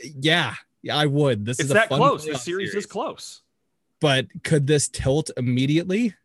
Yeah, 0.02 0.56
yeah, 0.82 0.98
I 0.98 1.06
would. 1.06 1.46
This 1.46 1.60
it's 1.60 1.66
is 1.66 1.72
a 1.72 1.74
that 1.76 1.88
close. 1.90 2.26
The 2.26 2.32
playoff 2.32 2.40
series, 2.40 2.74
is 2.74 2.86
close. 2.86 3.42
But 4.00 4.28
could 4.44 4.68
this 4.68 4.88
tilt 4.88 5.30
immediately? 5.38 6.16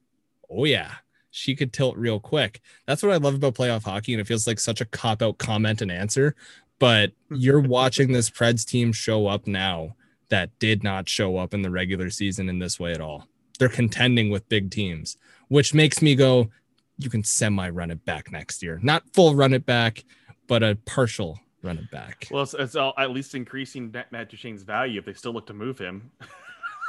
Oh 0.50 0.64
yeah, 0.64 0.92
she 1.30 1.54
could 1.54 1.72
tilt 1.72 1.96
real 1.96 2.20
quick. 2.20 2.60
That's 2.86 3.02
what 3.02 3.12
I 3.12 3.16
love 3.16 3.34
about 3.34 3.54
playoff 3.54 3.84
hockey, 3.84 4.14
and 4.14 4.20
it 4.20 4.26
feels 4.26 4.46
like 4.46 4.60
such 4.60 4.80
a 4.80 4.84
cop 4.84 5.22
out 5.22 5.38
comment 5.38 5.82
and 5.82 5.90
answer. 5.90 6.34
But 6.80 7.12
you're 7.30 7.60
watching 7.60 8.10
this 8.10 8.28
Preds 8.28 8.66
team 8.66 8.92
show 8.92 9.28
up 9.28 9.46
now 9.46 9.94
that 10.30 10.58
did 10.58 10.82
not 10.82 11.08
show 11.08 11.36
up 11.36 11.54
in 11.54 11.62
the 11.62 11.70
regular 11.70 12.10
season 12.10 12.48
in 12.48 12.58
this 12.58 12.80
way 12.80 12.92
at 12.92 13.00
all. 13.00 13.28
They're 13.60 13.68
contending 13.68 14.30
with 14.30 14.48
big 14.48 14.70
teams, 14.70 15.16
which 15.48 15.74
makes 15.74 16.02
me 16.02 16.16
go, 16.16 16.50
you 16.98 17.10
can 17.10 17.22
semi 17.22 17.68
run 17.68 17.90
it 17.90 18.04
back 18.04 18.32
next 18.32 18.62
year. 18.62 18.80
Not 18.82 19.02
full 19.12 19.34
run 19.34 19.52
it 19.52 19.66
back, 19.66 20.04
but 20.46 20.62
a 20.62 20.76
partial 20.86 21.38
run 21.62 21.78
it 21.78 21.90
back. 21.90 22.28
Well, 22.30 22.42
it's, 22.42 22.54
it's 22.54 22.76
all, 22.76 22.94
at 22.98 23.10
least 23.10 23.34
increasing 23.34 23.90
Matt, 23.90 24.10
Matt 24.12 24.30
Duchene's 24.30 24.62
value 24.62 24.98
if 24.98 25.04
they 25.04 25.14
still 25.14 25.32
look 25.32 25.46
to 25.46 25.54
move 25.54 25.78
him. 25.78 26.10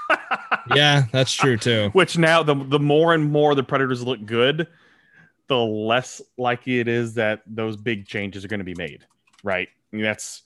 yeah, 0.76 1.04
that's 1.12 1.34
true 1.34 1.58
too. 1.58 1.90
Which 1.94 2.18
now 2.18 2.44
the 2.44 2.56
the 2.56 2.80
more 2.80 3.14
and 3.14 3.32
more 3.32 3.56
the 3.56 3.64
Predators 3.64 4.04
look 4.04 4.26
good, 4.26 4.68
the 5.48 5.58
less 5.58 6.22
likely 6.38 6.80
it 6.80 6.88
is 6.88 7.14
that 7.16 7.42
those 7.46 7.78
big 7.78 8.08
changes 8.08 8.46
are 8.46 8.48
going 8.48 8.60
to 8.60 8.66
be 8.66 8.76
made. 8.76 9.06
Right? 9.44 9.70
That's 9.92 10.44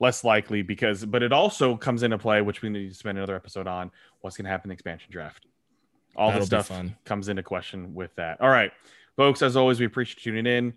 less 0.00 0.24
likely 0.24 0.62
because, 0.62 1.04
but 1.04 1.22
it 1.22 1.32
also 1.32 1.76
comes 1.76 2.02
into 2.02 2.18
play, 2.18 2.42
which 2.42 2.62
we 2.62 2.68
need 2.68 2.88
to 2.88 2.94
spend 2.94 3.18
another 3.18 3.36
episode 3.36 3.66
on. 3.66 3.90
What's 4.20 4.36
going 4.36 4.44
to 4.44 4.50
happen 4.50 4.66
in 4.66 4.70
the 4.70 4.74
expansion 4.74 5.10
draft? 5.10 5.46
All 6.16 6.28
That'll 6.28 6.46
this 6.46 6.66
stuff 6.66 6.82
comes 7.04 7.28
into 7.28 7.42
question 7.42 7.94
with 7.94 8.14
that. 8.16 8.40
All 8.40 8.50
right, 8.50 8.72
folks. 9.16 9.42
As 9.42 9.56
always, 9.56 9.80
we 9.80 9.86
appreciate 9.86 10.26
you 10.26 10.32
tuning 10.32 10.52
in. 10.52 10.74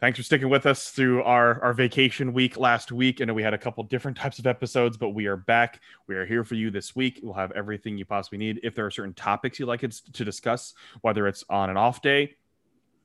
Thanks 0.00 0.18
for 0.18 0.22
sticking 0.22 0.48
with 0.48 0.64
us 0.64 0.88
through 0.88 1.22
our, 1.24 1.62
our 1.62 1.74
vacation 1.74 2.32
week 2.32 2.56
last 2.56 2.90
week. 2.90 3.20
I 3.20 3.26
know 3.26 3.34
we 3.34 3.42
had 3.42 3.52
a 3.52 3.58
couple 3.58 3.84
different 3.84 4.16
types 4.16 4.38
of 4.38 4.46
episodes, 4.46 4.96
but 4.96 5.10
we 5.10 5.26
are 5.26 5.36
back. 5.36 5.80
We 6.06 6.14
are 6.14 6.24
here 6.24 6.42
for 6.42 6.54
you 6.54 6.70
this 6.70 6.96
week. 6.96 7.20
We'll 7.22 7.34
have 7.34 7.52
everything 7.52 7.98
you 7.98 8.06
possibly 8.06 8.38
need. 8.38 8.60
If 8.62 8.74
there 8.74 8.86
are 8.86 8.90
certain 8.90 9.12
topics 9.12 9.58
you'd 9.58 9.66
like 9.66 9.84
us 9.84 10.00
to 10.00 10.24
discuss, 10.24 10.72
whether 11.02 11.28
it's 11.28 11.44
on 11.50 11.68
an 11.68 11.76
off 11.76 12.00
day, 12.00 12.34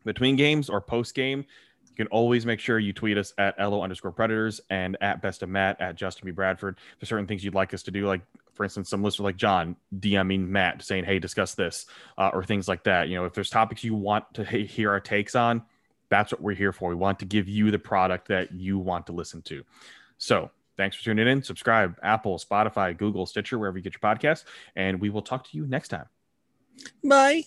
between 0.05 0.37
games, 0.37 0.69
or 0.69 0.79
post 0.79 1.15
game, 1.15 1.43
you 1.95 2.03
can 2.03 2.11
always 2.11 2.45
make 2.45 2.59
sure 2.59 2.77
you 2.77 2.91
tweet 2.91 3.17
us 3.17 3.33
at 3.37 3.57
LO 3.57 3.81
underscore 3.81 4.11
predators 4.11 4.59
and 4.69 4.97
at 4.99 5.21
best 5.21 5.43
of 5.43 5.49
Matt 5.49 5.79
at 5.79 5.95
Justin 5.95 6.25
B. 6.25 6.31
Bradford. 6.31 6.77
For 6.99 7.05
certain 7.05 7.25
things 7.25 7.41
you'd 7.41 7.55
like 7.55 7.73
us 7.73 7.83
to 7.83 7.91
do, 7.91 8.05
like 8.05 8.19
for 8.53 8.65
instance, 8.65 8.89
some 8.89 9.01
listener 9.01 9.23
like 9.23 9.37
John 9.37 9.77
DMing 9.97 10.47
Matt 10.47 10.83
saying, 10.83 11.05
"Hey, 11.05 11.19
discuss 11.19 11.55
this," 11.55 11.85
uh, 12.17 12.31
or 12.33 12.43
things 12.43 12.67
like 12.67 12.83
that. 12.83 13.07
You 13.07 13.15
know, 13.15 13.25
if 13.25 13.33
there's 13.33 13.49
topics 13.49 13.83
you 13.83 13.95
want 13.95 14.25
to 14.33 14.43
hear 14.43 14.91
our 14.91 14.99
takes 14.99 15.35
on, 15.35 15.63
that's 16.09 16.33
what 16.33 16.41
we're 16.41 16.55
here 16.55 16.73
for. 16.73 16.89
We 16.89 16.95
want 16.95 17.19
to 17.19 17.25
give 17.25 17.47
you 17.47 17.71
the 17.71 17.79
product 17.79 18.27
that 18.27 18.51
you 18.51 18.77
want 18.77 19.07
to 19.07 19.13
listen 19.13 19.41
to. 19.43 19.63
So, 20.17 20.51
thanks 20.75 20.97
for 20.97 21.03
tuning 21.03 21.27
in. 21.29 21.43
Subscribe, 21.43 21.97
Apple, 22.03 22.37
Spotify, 22.39 22.97
Google, 22.97 23.25
Stitcher, 23.25 23.57
wherever 23.57 23.77
you 23.77 23.83
get 23.83 23.93
your 23.93 24.15
podcast, 24.15 24.43
and 24.75 24.99
we 24.99 25.09
will 25.09 25.21
talk 25.21 25.49
to 25.49 25.57
you 25.57 25.65
next 25.65 25.89
time. 25.89 26.07
Bye. 27.03 27.43